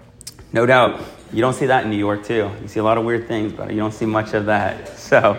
No 0.53 0.65
doubt. 0.65 1.01
You 1.33 1.41
don't 1.41 1.53
see 1.55 1.65
that 1.65 1.83
in 1.83 1.89
New 1.89 1.97
York, 1.97 2.23
too. 2.23 2.51
You 2.61 2.67
see 2.67 2.79
a 2.79 2.83
lot 2.83 2.97
of 2.97 3.03
weird 3.03 3.27
things, 3.27 3.51
but 3.51 3.71
you 3.71 3.77
don't 3.77 3.93
see 3.93 4.05
much 4.05 4.33
of 4.33 4.45
that. 4.45 4.87
So, 4.97 5.35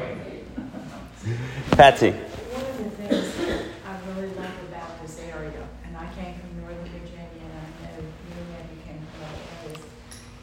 Patsy. 1.72 2.10
One 2.10 2.62
of 2.62 2.78
the 2.78 2.90
things 2.90 3.36
that 3.36 3.62
I 3.86 3.94
really 4.10 4.34
love 4.34 4.56
about 4.68 5.00
this 5.02 5.20
area, 5.20 5.62
and 5.86 5.96
I 5.96 6.06
came 6.16 6.34
from 6.40 6.60
Northern 6.60 6.90
Virginia, 6.90 7.38
and 7.38 7.52
I 7.54 7.62
know 7.86 8.02
many 8.34 8.58
of 8.58 8.70
you 8.74 8.80
came 8.84 9.00
from 9.06 9.30
other 9.30 9.46
areas, 9.62 9.80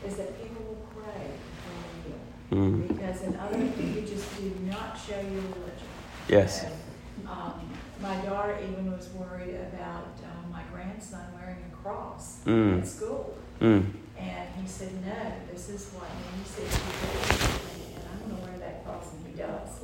is 0.08 0.16
that 0.16 0.42
people 0.42 0.64
will 0.64 0.88
pray 0.96 1.36
before 1.60 1.84
a 1.84 2.56
meal. 2.56 2.72
Mm. 2.72 2.88
Because 2.88 3.22
in 3.22 3.36
other, 3.36 3.58
you 3.60 4.02
just 4.02 4.32
do 4.38 4.50
not 4.70 4.98
show 4.98 5.20
your 5.20 5.44
religion. 5.54 5.90
Yes. 6.36 6.66
Um, 7.26 7.54
my 8.02 8.16
daughter 8.26 8.58
even 8.62 8.92
was 8.92 9.08
worried 9.10 9.56
about, 9.74 10.08
um, 10.28 10.52
my 10.52 10.64
grandson 10.74 11.22
wearing 11.34 11.56
a 11.72 11.76
cross 11.78 12.40
Mm. 12.46 12.82
at 12.82 12.88
school. 12.88 13.38
Mm. 13.62 13.86
And 14.20 14.50
he 14.62 14.68
said, 14.68 14.92
no, 15.06 15.16
this 15.50 15.70
is 15.70 15.90
what, 15.94 16.10
and 16.10 16.36
he 16.36 16.44
said, 16.44 16.66
"You 16.66 16.92
do." 17.00 17.96
and 17.96 18.04
I'm 18.12 18.20
gonna 18.30 18.42
wear 18.50 18.60
that 18.60 18.84
cross, 18.84 19.14
and 19.14 19.26
he 19.28 19.42
does. 19.42 19.80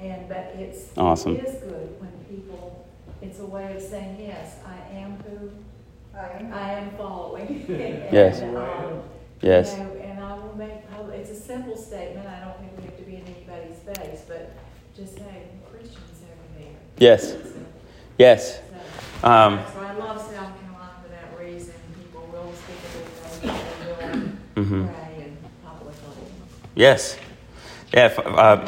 And, 0.00 0.28
but 0.28 0.54
it's, 0.58 0.96
Awesome. 0.96 1.36
it 1.36 1.44
is 1.44 1.62
good 1.62 2.00
when 2.00 2.10
people, 2.28 2.84
it's 3.22 3.38
a 3.38 3.46
way 3.46 3.76
of 3.76 3.82
saying, 3.82 4.16
yes, 4.20 4.56
I 4.66 4.96
am 4.96 5.16
who 5.22 5.50
I 6.14 6.72
am 6.72 6.90
following. 6.96 7.64
Yes. 7.68 8.42
Um, 8.42 9.02
Yes. 9.40 9.76
you 9.78 9.84
know, 9.84 9.92
And 10.02 10.18
I 10.18 10.32
will 10.34 10.56
make, 10.56 10.72
it's 11.14 11.30
a 11.30 11.34
simple 11.40 11.76
statement, 11.76 12.26
I 12.26 12.40
don't 12.44 12.58
think 12.58 12.72
we 12.78 12.84
have 12.86 12.96
to 12.96 13.02
be 13.04 13.14
in 13.16 13.22
anybody's 13.22 13.78
face, 13.78 14.22
but 14.26 14.50
just 14.96 15.14
say, 15.16 15.22
Christians 15.22 15.26
over 15.28 15.48
there. 15.48 15.57
Yes. 16.98 17.34
Yes. 18.18 18.58
so- 19.22 19.28
Um, 19.28 19.60
So 19.72 19.80
I 19.80 19.92
love 19.98 20.18
South 20.20 20.30
Carolina 20.32 20.92
for 21.02 21.08
that 21.10 21.38
reason, 21.40 21.74
people 21.98 22.28
will 22.32 22.52
speak 22.54 22.78
of 22.84 23.46
their 23.46 23.54
faith, 23.54 24.22
they 24.56 24.62
will 24.62 24.64
mhm. 24.64 24.88
pray 24.88 25.24
and 25.24 25.36
publicly. 25.64 26.22
Yes. 26.74 27.16
Yeah. 27.94 28.06
If, 28.06 28.18
uh, 28.18 28.60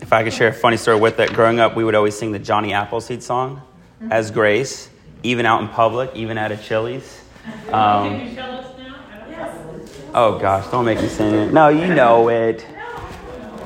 if 0.00 0.12
I 0.12 0.22
could 0.24 0.32
share 0.32 0.48
a 0.48 0.52
funny 0.52 0.76
story 0.76 0.98
with 1.00 1.16
that, 1.18 1.32
growing 1.32 1.60
up, 1.60 1.76
we 1.76 1.84
would 1.84 1.94
always 1.94 2.16
sing 2.16 2.32
the 2.32 2.38
Johnny 2.38 2.72
Appleseed 2.72 3.22
song 3.22 3.62
as 4.10 4.30
grace, 4.30 4.88
even 5.22 5.46
out 5.46 5.60
in 5.62 5.68
public, 5.68 6.10
even 6.14 6.38
at 6.38 6.52
a 6.52 6.56
Chili's. 6.56 7.20
Can 7.66 7.74
Um, 7.74 8.20
you 8.20 8.34
tell 8.34 8.58
us 8.58 8.66
now? 8.78 8.94
I 9.38 10.18
oh 10.18 10.38
gosh, 10.38 10.66
don't 10.70 10.84
make 10.84 11.00
me 11.00 11.08
sing 11.08 11.32
it. 11.34 11.52
No, 11.52 11.68
you 11.68 11.86
know 11.94 12.28
it. 12.28 12.64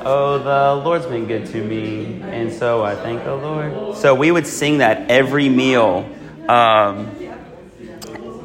Oh, 0.03 0.39
the 0.39 0.83
Lord's 0.83 1.05
been 1.05 1.27
good 1.27 1.45
to 1.47 1.63
me, 1.63 2.21
and 2.23 2.51
so 2.51 2.83
I 2.83 2.95
thank 2.95 3.23
the 3.23 3.35
Lord. 3.35 3.95
So 3.97 4.15
we 4.15 4.31
would 4.31 4.47
sing 4.47 4.79
that 4.79 5.09
every 5.11 5.47
meal. 5.49 6.09
Um, 6.49 7.11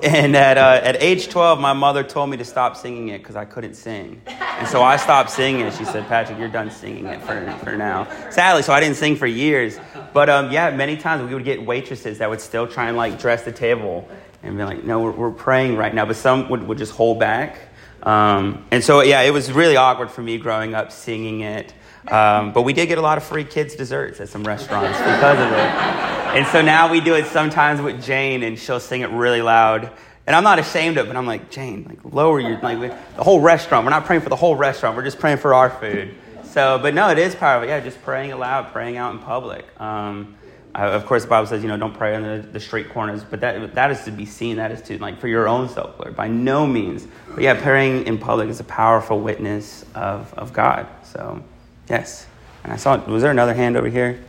And 0.02 0.36
at, 0.36 0.58
uh, 0.58 0.80
at 0.84 1.02
age 1.02 1.28
12, 1.30 1.58
my 1.58 1.72
mother 1.72 2.04
told 2.04 2.28
me 2.30 2.36
to 2.36 2.44
stop 2.44 2.76
singing 2.76 3.08
it 3.08 3.18
because 3.18 3.34
I 3.34 3.44
couldn't 3.46 3.74
sing. 3.74 4.20
And 4.26 4.68
so 4.68 4.82
I 4.82 4.98
stopped 4.98 5.30
singing 5.30 5.62
it. 5.62 5.72
She 5.74 5.84
said, 5.86 6.06
Patrick, 6.06 6.38
you're 6.38 6.48
done 6.50 6.70
singing 6.70 7.06
it 7.06 7.20
for, 7.22 7.50
for 7.64 7.76
now. 7.76 8.06
Sadly, 8.30 8.62
so 8.62 8.72
I 8.74 8.80
didn't 8.80 8.96
sing 8.96 9.16
for 9.16 9.26
years. 9.26 9.80
But 10.12 10.28
um, 10.28 10.52
yeah, 10.52 10.70
many 10.70 10.96
times 10.98 11.26
we 11.26 11.34
would 11.34 11.44
get 11.44 11.64
waitresses 11.64 12.18
that 12.18 12.28
would 12.28 12.42
still 12.42 12.68
try 12.68 12.88
and 12.88 12.96
like 12.96 13.18
dress 13.18 13.42
the 13.44 13.52
table 13.52 14.06
and 14.42 14.56
be 14.56 14.64
like, 14.64 14.84
no, 14.84 15.00
we're, 15.00 15.10
we're 15.12 15.30
praying 15.30 15.76
right 15.76 15.92
now. 15.94 16.04
But 16.04 16.16
some 16.16 16.50
would, 16.50 16.62
would 16.68 16.78
just 16.78 16.92
hold 16.92 17.18
back. 17.18 17.58
Um, 18.06 18.64
and 18.70 18.82
so, 18.82 19.02
yeah, 19.02 19.22
it 19.22 19.32
was 19.32 19.52
really 19.52 19.76
awkward 19.76 20.10
for 20.10 20.22
me 20.22 20.38
growing 20.38 20.74
up 20.74 20.92
singing 20.92 21.40
it. 21.40 21.74
Um, 22.06 22.52
but 22.52 22.62
we 22.62 22.72
did 22.72 22.86
get 22.86 22.98
a 22.98 23.02
lot 23.02 23.18
of 23.18 23.24
free 23.24 23.42
kids' 23.42 23.74
desserts 23.74 24.20
at 24.20 24.28
some 24.28 24.44
restaurants 24.44 24.96
because 24.96 25.38
of 25.38 25.52
it. 25.52 26.36
And 26.36 26.46
so 26.46 26.62
now 26.62 26.90
we 26.90 27.00
do 27.00 27.14
it 27.14 27.26
sometimes 27.26 27.80
with 27.80 28.02
Jane, 28.02 28.44
and 28.44 28.56
she'll 28.56 28.78
sing 28.78 29.00
it 29.00 29.10
really 29.10 29.42
loud. 29.42 29.90
And 30.26 30.36
I'm 30.36 30.44
not 30.44 30.60
ashamed 30.60 30.98
of 30.98 31.06
it, 31.06 31.08
but 31.08 31.16
I'm 31.16 31.26
like, 31.26 31.50
Jane, 31.50 31.84
like 31.88 32.14
lower 32.14 32.38
your, 32.38 32.60
like 32.60 32.78
the 33.16 33.24
whole 33.24 33.40
restaurant. 33.40 33.84
We're 33.84 33.90
not 33.90 34.04
praying 34.04 34.22
for 34.22 34.28
the 34.28 34.36
whole 34.36 34.54
restaurant. 34.54 34.96
We're 34.96 35.04
just 35.04 35.18
praying 35.18 35.38
for 35.38 35.52
our 35.52 35.70
food. 35.70 36.14
So, 36.44 36.78
but 36.80 36.94
no, 36.94 37.10
it 37.10 37.18
is 37.18 37.34
powerful. 37.34 37.68
Yeah, 37.68 37.80
just 37.80 38.00
praying 38.02 38.32
aloud, 38.32 38.72
praying 38.72 38.96
out 38.96 39.12
in 39.12 39.18
public. 39.18 39.64
Um, 39.80 40.36
Of 40.76 41.06
course, 41.06 41.22
the 41.22 41.30
Bible 41.30 41.46
says, 41.46 41.62
you 41.62 41.68
know, 41.68 41.76
don't 41.78 41.96
pray 41.96 42.14
on 42.14 42.22
the, 42.22 42.46
the 42.52 42.60
street 42.60 42.90
corners, 42.90 43.24
but 43.24 43.40
that, 43.40 43.74
that 43.74 43.90
is 43.90 44.04
to 44.04 44.10
be 44.10 44.26
seen. 44.26 44.56
That 44.56 44.70
is 44.70 44.82
to, 44.82 44.98
like, 44.98 45.18
for 45.18 45.26
your 45.26 45.48
own 45.48 45.70
self, 45.70 45.98
Lord, 45.98 46.14
by 46.14 46.28
no 46.28 46.66
means. 46.66 47.06
But 47.30 47.42
yeah, 47.42 47.60
praying 47.60 48.06
in 48.06 48.18
public 48.18 48.50
is 48.50 48.60
a 48.60 48.64
powerful 48.64 49.18
witness 49.20 49.86
of, 49.94 50.32
of 50.34 50.52
God. 50.52 50.86
So, 51.02 51.42
yes. 51.88 52.26
And 52.62 52.74
I 52.74 52.76
saw, 52.76 53.02
was 53.06 53.22
there 53.22 53.30
another 53.30 53.54
hand 53.54 53.76
over 53.76 53.88
here? 53.88 54.22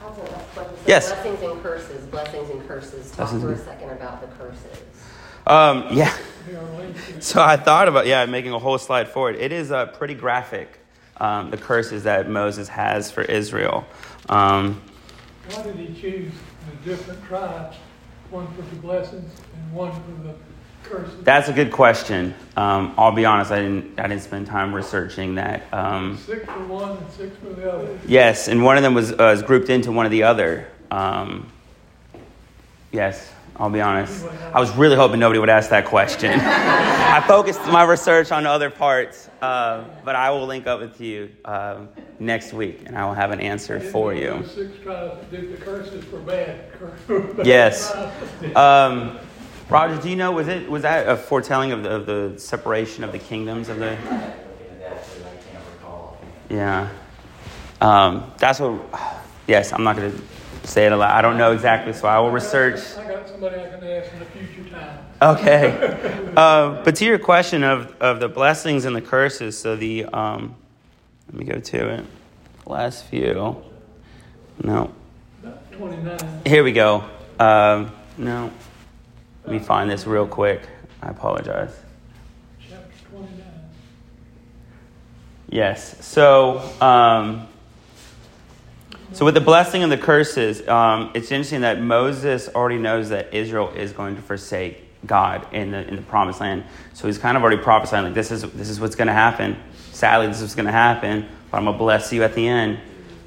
I 0.00 0.06
was 0.06 0.16
gonna 0.16 0.30
ask 0.30 0.40
a 0.40 0.54
question. 0.54 0.76
So 0.76 0.82
Yes. 0.86 1.12
Blessings 1.12 1.42
and 1.42 1.62
curses, 1.62 2.06
blessings 2.06 2.50
and 2.50 2.68
curses. 2.68 3.08
Talk 3.10 3.16
Blessings 3.16 3.42
for 3.42 3.52
a 3.52 3.58
second 3.58 3.90
about 3.90 4.20
the 4.22 4.26
curses. 4.38 4.82
Um, 5.46 5.86
yeah. 5.90 6.16
So 7.20 7.42
I 7.42 7.56
thought 7.56 7.86
about, 7.86 8.06
yeah, 8.06 8.24
making 8.26 8.52
a 8.52 8.58
whole 8.58 8.78
slide 8.78 9.08
forward. 9.08 9.36
It 9.36 9.52
is 9.52 9.70
uh, 9.70 9.86
pretty 9.86 10.14
graphic, 10.14 10.80
um, 11.18 11.50
the 11.50 11.56
curses 11.56 12.04
that 12.04 12.28
Moses 12.28 12.68
has 12.68 13.10
for 13.10 13.22
Israel. 13.22 13.84
Um, 14.28 14.80
Why 15.48 15.62
did 15.62 15.76
he 15.76 16.00
choose 16.00 16.32
the 16.68 16.90
different 16.90 17.24
tribes, 17.24 17.76
one 18.30 18.46
for 18.54 18.62
the 18.62 18.76
blessings 18.76 19.32
and 19.54 19.72
one 19.74 19.92
for 19.92 20.22
the 20.28 20.34
curses? 20.84 21.24
that's 21.24 21.48
a 21.48 21.52
good 21.52 21.72
question. 21.72 22.34
Um, 22.56 22.94
I'll 22.96 23.12
be 23.12 23.24
honest, 23.24 23.50
I 23.50 23.60
didn't, 23.60 23.98
I 23.98 24.06
didn't 24.06 24.22
spend 24.22 24.46
time 24.46 24.72
researching 24.74 25.34
that. 25.36 25.62
Um, 25.72 26.16
Six 26.18 26.44
for 26.44 26.64
one 26.66 26.96
and 26.96 27.10
six 27.10 27.36
for 27.38 27.52
the 27.52 27.72
other. 27.72 27.98
yes, 28.06 28.48
and 28.48 28.62
one 28.62 28.76
of 28.76 28.82
them 28.82 28.94
was, 28.94 29.12
uh, 29.12 29.16
was 29.18 29.42
grouped 29.42 29.70
into 29.70 29.90
one 29.92 30.06
of 30.06 30.12
the 30.12 30.22
other. 30.22 30.68
Um, 30.90 31.50
yes, 32.92 33.32
I'll 33.60 33.68
be 33.68 33.82
honest. 33.82 34.24
I 34.54 34.58
was 34.58 34.74
really 34.74 34.96
hoping 34.96 35.20
nobody 35.20 35.38
would 35.38 35.50
ask 35.50 35.68
that 35.68 35.84
question. 35.84 36.32
I 36.42 37.22
focused 37.26 37.60
my 37.66 37.84
research 37.84 38.32
on 38.32 38.46
other 38.46 38.70
parts, 38.70 39.28
uh, 39.42 39.84
but 40.02 40.16
I 40.16 40.30
will 40.30 40.46
link 40.46 40.66
up 40.66 40.80
with 40.80 40.98
you 40.98 41.30
uh, 41.44 41.82
next 42.18 42.54
week, 42.54 42.84
and 42.86 42.96
I 42.96 43.04
will 43.04 43.12
have 43.12 43.32
an 43.32 43.40
answer 43.40 43.78
for 43.78 44.14
you. 44.14 44.42
Six 44.46 44.78
tribes 44.82 45.20
that 45.20 45.30
did 45.30 45.52
the 45.52 45.62
curses 45.62 46.02
for 46.04 46.20
bad. 46.20 46.72
bad 47.06 47.46
Yes. 47.46 47.94
Um, 48.56 49.18
Roger, 49.68 50.00
do 50.00 50.08
you 50.08 50.16
know 50.16 50.32
was 50.32 50.48
it 50.48 50.68
was 50.68 50.80
that 50.82 51.06
a 51.06 51.14
foretelling 51.14 51.72
of 51.72 51.82
the, 51.82 51.90
of 51.90 52.06
the 52.06 52.38
separation 52.38 53.04
of 53.04 53.12
the 53.12 53.18
kingdoms 53.18 53.68
of 53.68 53.78
the? 53.78 53.90
Looking 53.90 54.08
at 54.08 54.80
that, 54.80 55.04
too, 55.04 55.20
I 55.20 55.52
can't 55.52 55.64
recall. 55.74 56.18
Yeah, 56.48 56.88
um, 57.82 58.32
that's 58.38 58.58
what. 58.58 58.80
Yes, 59.46 59.72
I'm 59.74 59.84
not 59.84 59.96
going 59.96 60.12
to 60.12 60.22
say 60.70 60.86
it 60.86 60.92
a 60.92 60.96
lot. 60.96 61.10
I 61.12 61.20
don't 61.20 61.36
know 61.36 61.52
exactly, 61.52 61.92
so 61.92 62.06
I 62.08 62.18
will 62.20 62.30
research. 62.30 62.80
I 62.96 63.06
got 63.08 63.28
somebody 63.28 63.56
I 63.60 63.68
can 63.68 63.84
ask 63.84 64.12
in 64.14 64.22
a 64.22 64.24
future 64.26 64.70
time. 64.70 64.98
Okay, 65.20 66.32
uh, 66.36 66.82
but 66.82 66.96
to 66.96 67.04
your 67.04 67.18
question 67.18 67.62
of 67.64 67.94
of 68.00 68.20
the 68.20 68.28
blessings 68.28 68.84
and 68.84 68.94
the 68.96 69.02
curses, 69.02 69.58
so 69.58 69.76
the 69.76 70.06
um, 70.06 70.54
let 71.28 71.38
me 71.38 71.44
go 71.44 71.58
to 71.60 71.88
it. 71.94 72.04
Last 72.66 73.04
few. 73.06 73.56
No, 74.62 74.92
Twenty-nine. 75.72 76.42
here 76.46 76.62
we 76.62 76.72
go. 76.72 77.04
Um, 77.38 77.90
no, 78.16 78.50
let 79.44 79.52
me 79.52 79.58
find 79.58 79.90
this 79.90 80.06
real 80.06 80.26
quick. 80.26 80.62
I 81.02 81.08
apologize. 81.08 81.74
Chapter 82.68 82.86
twenty-nine. 83.10 83.44
Yes. 85.48 86.06
So, 86.06 86.58
um, 86.80 87.48
so 89.12 89.24
with 89.24 89.34
the 89.34 89.40
blessing 89.40 89.82
and 89.82 89.90
the 89.90 89.98
curses, 89.98 90.66
um, 90.68 91.10
it's 91.14 91.30
interesting 91.30 91.62
that 91.62 91.80
Moses 91.80 92.48
already 92.48 92.78
knows 92.78 93.08
that 93.08 93.34
Israel 93.34 93.70
is 93.70 93.92
going 93.92 94.16
to 94.16 94.22
forsake 94.22 94.84
God 95.06 95.46
in 95.52 95.70
the 95.70 95.86
in 95.88 95.96
the 95.96 96.02
promised 96.02 96.40
land. 96.40 96.64
So 96.92 97.06
he's 97.06 97.18
kind 97.18 97.36
of 97.36 97.42
already 97.42 97.62
prophesying 97.62 98.04
like 98.04 98.14
this 98.14 98.30
is 98.30 98.42
this 98.52 98.68
is 98.68 98.80
what's 98.80 98.94
going 98.94 99.08
to 99.08 99.14
happen. 99.14 99.56
Sadly, 99.92 100.26
this 100.26 100.36
is 100.36 100.42
what's 100.42 100.54
going 100.54 100.66
to 100.66 100.72
happen. 100.72 101.28
But 101.50 101.58
I'm 101.58 101.64
gonna 101.64 101.78
bless 101.78 102.12
you 102.12 102.22
at 102.22 102.34
the 102.34 102.46
end. 102.46 102.78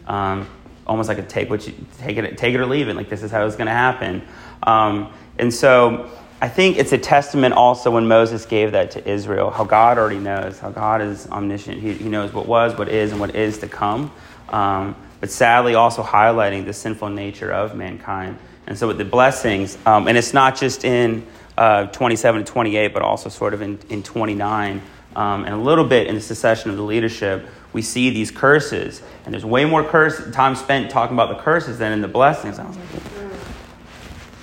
Um, 0.07 0.47
almost 0.85 1.09
like 1.09 1.17
a 1.17 1.23
take 1.23 1.49
what 1.49 1.65
you 1.67 1.73
take 1.97 2.17
it 2.17 2.37
take 2.37 2.53
it 2.53 2.59
or 2.59 2.65
leave 2.65 2.87
it. 2.87 2.95
Like 2.95 3.09
this 3.09 3.23
is 3.23 3.31
how 3.31 3.45
it's 3.45 3.55
going 3.55 3.67
to 3.67 3.73
happen. 3.73 4.21
Um, 4.63 5.11
and 5.39 5.53
so 5.53 6.09
I 6.41 6.49
think 6.49 6.77
it's 6.77 6.91
a 6.91 6.97
testament 6.97 7.53
also 7.53 7.91
when 7.91 8.07
Moses 8.07 8.45
gave 8.45 8.73
that 8.73 8.91
to 8.91 9.09
Israel, 9.09 9.49
how 9.49 9.63
God 9.63 9.97
already 9.97 10.19
knows, 10.19 10.59
how 10.59 10.71
God 10.71 11.01
is 11.01 11.27
omniscient. 11.27 11.81
He, 11.81 11.93
he 11.93 12.09
knows 12.09 12.33
what 12.33 12.47
was, 12.47 12.77
what 12.77 12.89
is, 12.89 13.11
and 13.11 13.19
what 13.19 13.35
is 13.35 13.59
to 13.59 13.67
come. 13.67 14.11
Um, 14.49 14.95
but 15.23 15.31
sadly, 15.31 15.73
also 15.73 16.03
highlighting 16.03 16.65
the 16.65 16.73
sinful 16.73 17.07
nature 17.07 17.49
of 17.49 17.77
mankind. 17.77 18.37
And 18.67 18.77
so 18.77 18.89
with 18.89 18.97
the 18.97 19.05
blessings, 19.05 19.77
um, 19.85 20.09
and 20.09 20.17
it's 20.17 20.33
not 20.33 20.57
just 20.57 20.83
in 20.83 21.25
uh, 21.57 21.85
27 21.85 22.43
to 22.43 22.51
28, 22.51 22.93
but 22.93 23.03
also 23.03 23.29
sort 23.29 23.53
of 23.53 23.61
in, 23.61 23.79
in 23.87 24.03
29, 24.03 24.81
um, 25.15 25.45
and 25.45 25.53
a 25.53 25.57
little 25.57 25.85
bit 25.85 26.07
in 26.07 26.15
the 26.15 26.19
secession 26.19 26.71
of 26.71 26.75
the 26.75 26.83
leadership, 26.83 27.47
we 27.71 27.81
see 27.81 28.09
these 28.09 28.31
curses. 28.31 29.01
And 29.23 29.33
there's 29.33 29.45
way 29.45 29.63
more 29.63 29.85
curse, 29.85 30.29
time 30.33 30.57
spent 30.57 30.91
talking 30.91 31.15
about 31.15 31.37
the 31.37 31.41
curses 31.41 31.77
than 31.77 31.93
in 31.93 32.01
the 32.01 32.09
blessings. 32.09 32.59
I 32.59 32.67
was 32.67 32.75
like, 32.75 32.87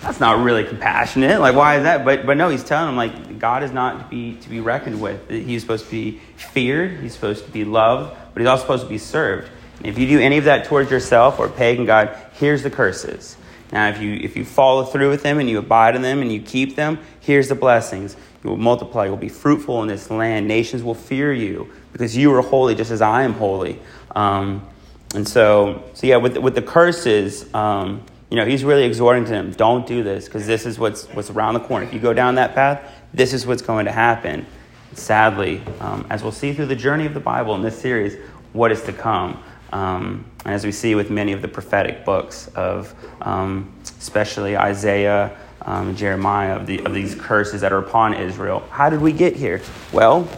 that's 0.01 0.19
not 0.19 0.43
really 0.43 0.65
compassionate. 0.65 1.41
Like, 1.41 1.57
why 1.57 1.77
is 1.77 1.83
that? 1.83 2.07
But 2.07 2.25
but 2.25 2.39
no, 2.39 2.49
he's 2.49 2.65
telling 2.65 2.87
them 2.87 2.97
like 2.97 3.39
God 3.39 3.65
is 3.65 3.71
not 3.71 3.99
to 3.99 4.05
be 4.09 4.37
to 4.37 4.49
be 4.49 4.61
reckoned 4.61 5.03
with. 5.03 5.29
He's 5.29 5.61
supposed 5.61 5.85
to 5.85 5.91
be 5.91 6.21
feared. 6.37 7.01
He's 7.01 7.13
supposed 7.13 7.45
to 7.45 7.51
be 7.51 7.67
loved, 7.67 8.17
but 8.33 8.41
he's 8.41 8.49
also 8.49 8.63
supposed 8.63 8.85
to 8.85 8.89
be 8.89 8.97
served. 8.97 9.51
And 9.81 9.89
if 9.89 9.99
you 9.99 10.07
do 10.07 10.21
any 10.21 10.37
of 10.37 10.45
that 10.45 10.67
towards 10.67 10.91
yourself 10.91 11.39
or 11.39 11.49
pagan 11.49 11.87
God, 11.87 12.17
here's 12.35 12.63
the 12.63 12.71
curses. 12.71 13.37
Now, 13.73 13.89
if 13.89 14.01
you 14.01 14.15
if 14.15 14.37
you 14.37 14.45
follow 14.45 14.85
through 14.85 15.11
with 15.11 15.23
them 15.23 15.39
and 15.39 15.49
you 15.49 15.59
abide 15.59 15.97
in 15.97 16.03
them 16.03 16.23
and 16.23 16.33
you 16.33 16.41
keep 16.41 16.77
them, 16.77 16.99
here's 17.21 17.49
the 17.49 17.55
blessings. 17.55 18.17
You 18.43 18.51
will 18.51 18.57
multiply. 18.57 19.05
You 19.05 19.11
will 19.11 19.19
be 19.19 19.29
fruitful 19.29 19.81
in 19.83 19.89
this 19.89 20.11
land. 20.11 20.49
Nations 20.49 20.83
will 20.83 20.95
fear 20.95 21.33
you 21.33 21.71
because 21.93 22.17
you 22.17 22.35
are 22.35 22.43
holy, 22.43 22.75
just 22.75 22.91
as 22.91 23.01
I 23.01 23.23
am 23.23 23.35
holy. 23.35 23.79
Um, 24.15 24.67
and 25.15 25.27
so, 25.27 25.85
so 25.95 26.07
yeah, 26.07 26.17
with 26.17 26.37
with 26.39 26.55
the 26.55 26.63
curses, 26.63 27.53
um, 27.55 28.03
you 28.29 28.37
know, 28.37 28.45
he's 28.45 28.65
really 28.65 28.85
exhorting 28.85 29.25
to 29.25 29.31
them: 29.31 29.53
don't 29.53 29.87
do 29.87 30.03
this 30.03 30.25
because 30.27 30.47
this 30.47 30.67
is 30.67 30.79
what's 30.79 31.07
what's 31.09 31.31
around 31.31 31.55
the 31.55 31.61
corner. 31.61 31.87
If 31.87 31.95
you 31.95 32.01
go 32.01 32.13
down 32.13 32.35
that 32.37 32.55
path, 32.55 32.83
this 33.15 33.33
is 33.33 33.47
what's 33.47 33.63
going 33.63 33.85
to 33.87 33.93
happen. 33.93 34.47
Sadly, 34.95 35.63
um, 35.79 36.07
as 36.11 36.23
we'll 36.23 36.33
see 36.33 36.53
through 36.53 36.67
the 36.67 36.77
journey 36.77 37.07
of 37.07 37.15
the 37.15 37.21
Bible 37.21 37.55
in 37.55 37.63
this 37.63 37.79
series, 37.79 38.17
what 38.53 38.73
is 38.73 38.83
to 38.83 38.93
come. 38.93 39.41
Um, 39.73 40.25
and 40.45 40.55
as 40.55 40.65
we 40.65 40.73
see 40.73 40.95
with 40.95 41.11
many 41.11 41.33
of 41.33 41.43
the 41.43 41.49
prophetic 41.49 42.05
books 42.05 42.49
of, 42.49 42.95
um, 43.21 43.73
especially 43.99 44.57
Isaiah, 44.57 45.37
um, 45.63 45.95
Jeremiah, 45.95 46.57
of, 46.57 46.67
the, 46.67 46.85
of 46.85 46.95
these 46.95 47.15
curses 47.15 47.61
that 47.61 47.73
are 47.73 47.79
upon 47.79 48.15
Israel. 48.15 48.61
How 48.71 48.91
did 48.91 49.01
we 49.01 49.13
get 49.13 49.37
here? 49.37 49.61
Well, 49.93 50.29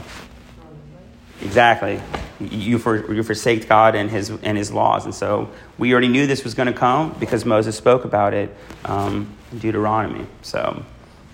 exactly. 1.41 2.01
You, 2.41 2.79
for, 2.79 3.13
you 3.13 3.23
forsake 3.23 3.69
God 3.69 3.95
and 3.95 4.11
his, 4.11 4.31
and 4.31 4.59
his 4.59 4.73
laws. 4.73 5.05
And 5.05 5.15
so 5.15 5.51
we 5.79 5.93
already 5.93 6.09
knew 6.09 6.27
this 6.27 6.43
was 6.43 6.55
going 6.55 6.67
to 6.67 6.73
come 6.73 7.15
because 7.21 7.45
Moses 7.45 7.77
spoke 7.77 8.05
about 8.05 8.35
it 8.35 8.55
um, 8.85 9.33
in 9.53 9.59
Deuteronomy. 9.61 10.27
So, 10.43 10.85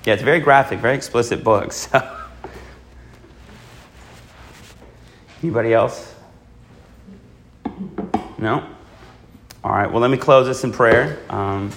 yeah, 0.05 0.15
it's 0.15 0.23
very 0.23 0.41
graphic, 0.41 0.81
very 0.81 0.97
explicit 0.97 1.43
book. 1.43 1.73
So. 1.91 2.15
Anybody 5.41 5.73
else? 5.73 6.18
No? 8.39 8.65
All 9.65 9.73
right, 9.73 9.91
well, 9.91 10.01
let 10.01 10.11
me 10.11 10.17
close 10.17 10.47
this 10.47 10.63
in 10.63 10.73
prayer. 10.73 11.19
Um, 11.29 11.73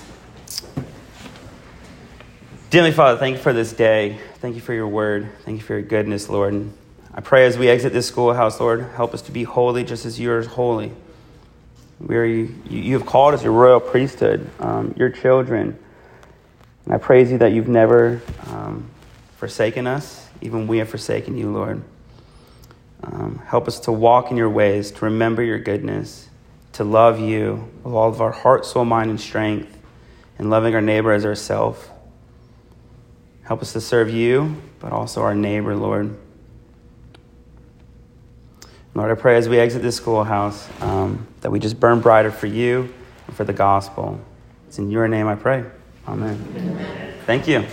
Dearly 2.69 2.91
Father, 2.91 3.19
thank 3.19 3.35
you 3.35 3.41
for 3.41 3.51
this 3.51 3.73
day. 3.73 4.17
Thank 4.35 4.55
you 4.55 4.61
for 4.61 4.73
your 4.73 4.87
word. 4.87 5.29
Thank 5.43 5.59
you 5.59 5.63
for 5.65 5.73
your 5.73 5.81
goodness, 5.81 6.29
Lord. 6.29 6.53
And 6.53 6.73
I 7.13 7.19
pray 7.19 7.45
as 7.45 7.57
we 7.57 7.67
exit 7.67 7.91
this 7.91 8.07
schoolhouse, 8.07 8.61
Lord, 8.61 8.81
help 8.95 9.13
us 9.13 9.21
to 9.23 9.31
be 9.33 9.43
holy 9.43 9.83
just 9.83 10.05
as 10.05 10.19
you 10.19 10.31
are 10.31 10.41
holy. 10.43 10.93
We 11.99 12.15
are, 12.15 12.23
you, 12.23 12.55
you 12.69 12.93
have 12.97 13.05
called 13.05 13.33
us 13.33 13.43
your 13.43 13.51
royal 13.51 13.81
priesthood, 13.81 14.49
um, 14.59 14.93
your 14.95 15.09
children. 15.09 15.77
And 16.85 16.93
I 16.93 16.97
praise 16.97 17.29
you 17.31 17.39
that 17.39 17.51
you've 17.51 17.67
never 17.67 18.21
um, 18.47 18.89
forsaken 19.35 19.85
us, 19.85 20.29
even 20.39 20.67
we 20.67 20.77
have 20.77 20.89
forsaken 20.89 21.37
you, 21.37 21.51
Lord. 21.51 21.83
Um, 23.03 23.41
help 23.47 23.67
us 23.67 23.81
to 23.81 23.91
walk 23.91 24.31
in 24.31 24.37
your 24.37 24.49
ways, 24.49 24.91
to 24.91 25.05
remember 25.05 25.43
your 25.43 25.59
goodness, 25.59 26.29
to 26.73 26.83
love 26.83 27.19
you 27.19 27.69
with 27.83 27.93
all 27.93 28.09
of 28.09 28.21
our 28.21 28.31
heart, 28.31 28.65
soul, 28.65 28.85
mind, 28.85 29.09
and 29.09 29.19
strength, 29.19 29.77
and 30.37 30.49
loving 30.49 30.73
our 30.73 30.81
neighbor 30.81 31.11
as 31.11 31.25
ourselves. 31.25 31.89
Help 33.43 33.61
us 33.61 33.73
to 33.73 33.81
serve 33.81 34.09
you, 34.09 34.55
but 34.79 34.93
also 34.93 35.21
our 35.21 35.35
neighbor, 35.35 35.75
Lord. 35.75 36.17
Lord, 38.93 39.11
I 39.11 39.15
pray 39.15 39.37
as 39.37 39.47
we 39.47 39.57
exit 39.57 39.81
this 39.81 39.95
schoolhouse 39.95 40.69
um, 40.81 41.27
that 41.41 41.51
we 41.51 41.59
just 41.59 41.79
burn 41.79 42.01
brighter 42.01 42.31
for 42.31 42.47
you 42.47 42.93
and 43.27 43.35
for 43.35 43.43
the 43.43 43.53
gospel. 43.53 44.19
It's 44.67 44.79
in 44.79 44.91
your 44.91 45.07
name 45.07 45.27
I 45.27 45.35
pray. 45.35 45.63
Amen. 46.07 46.45
Amen. 46.55 47.13
Thank 47.25 47.47
you. 47.47 47.65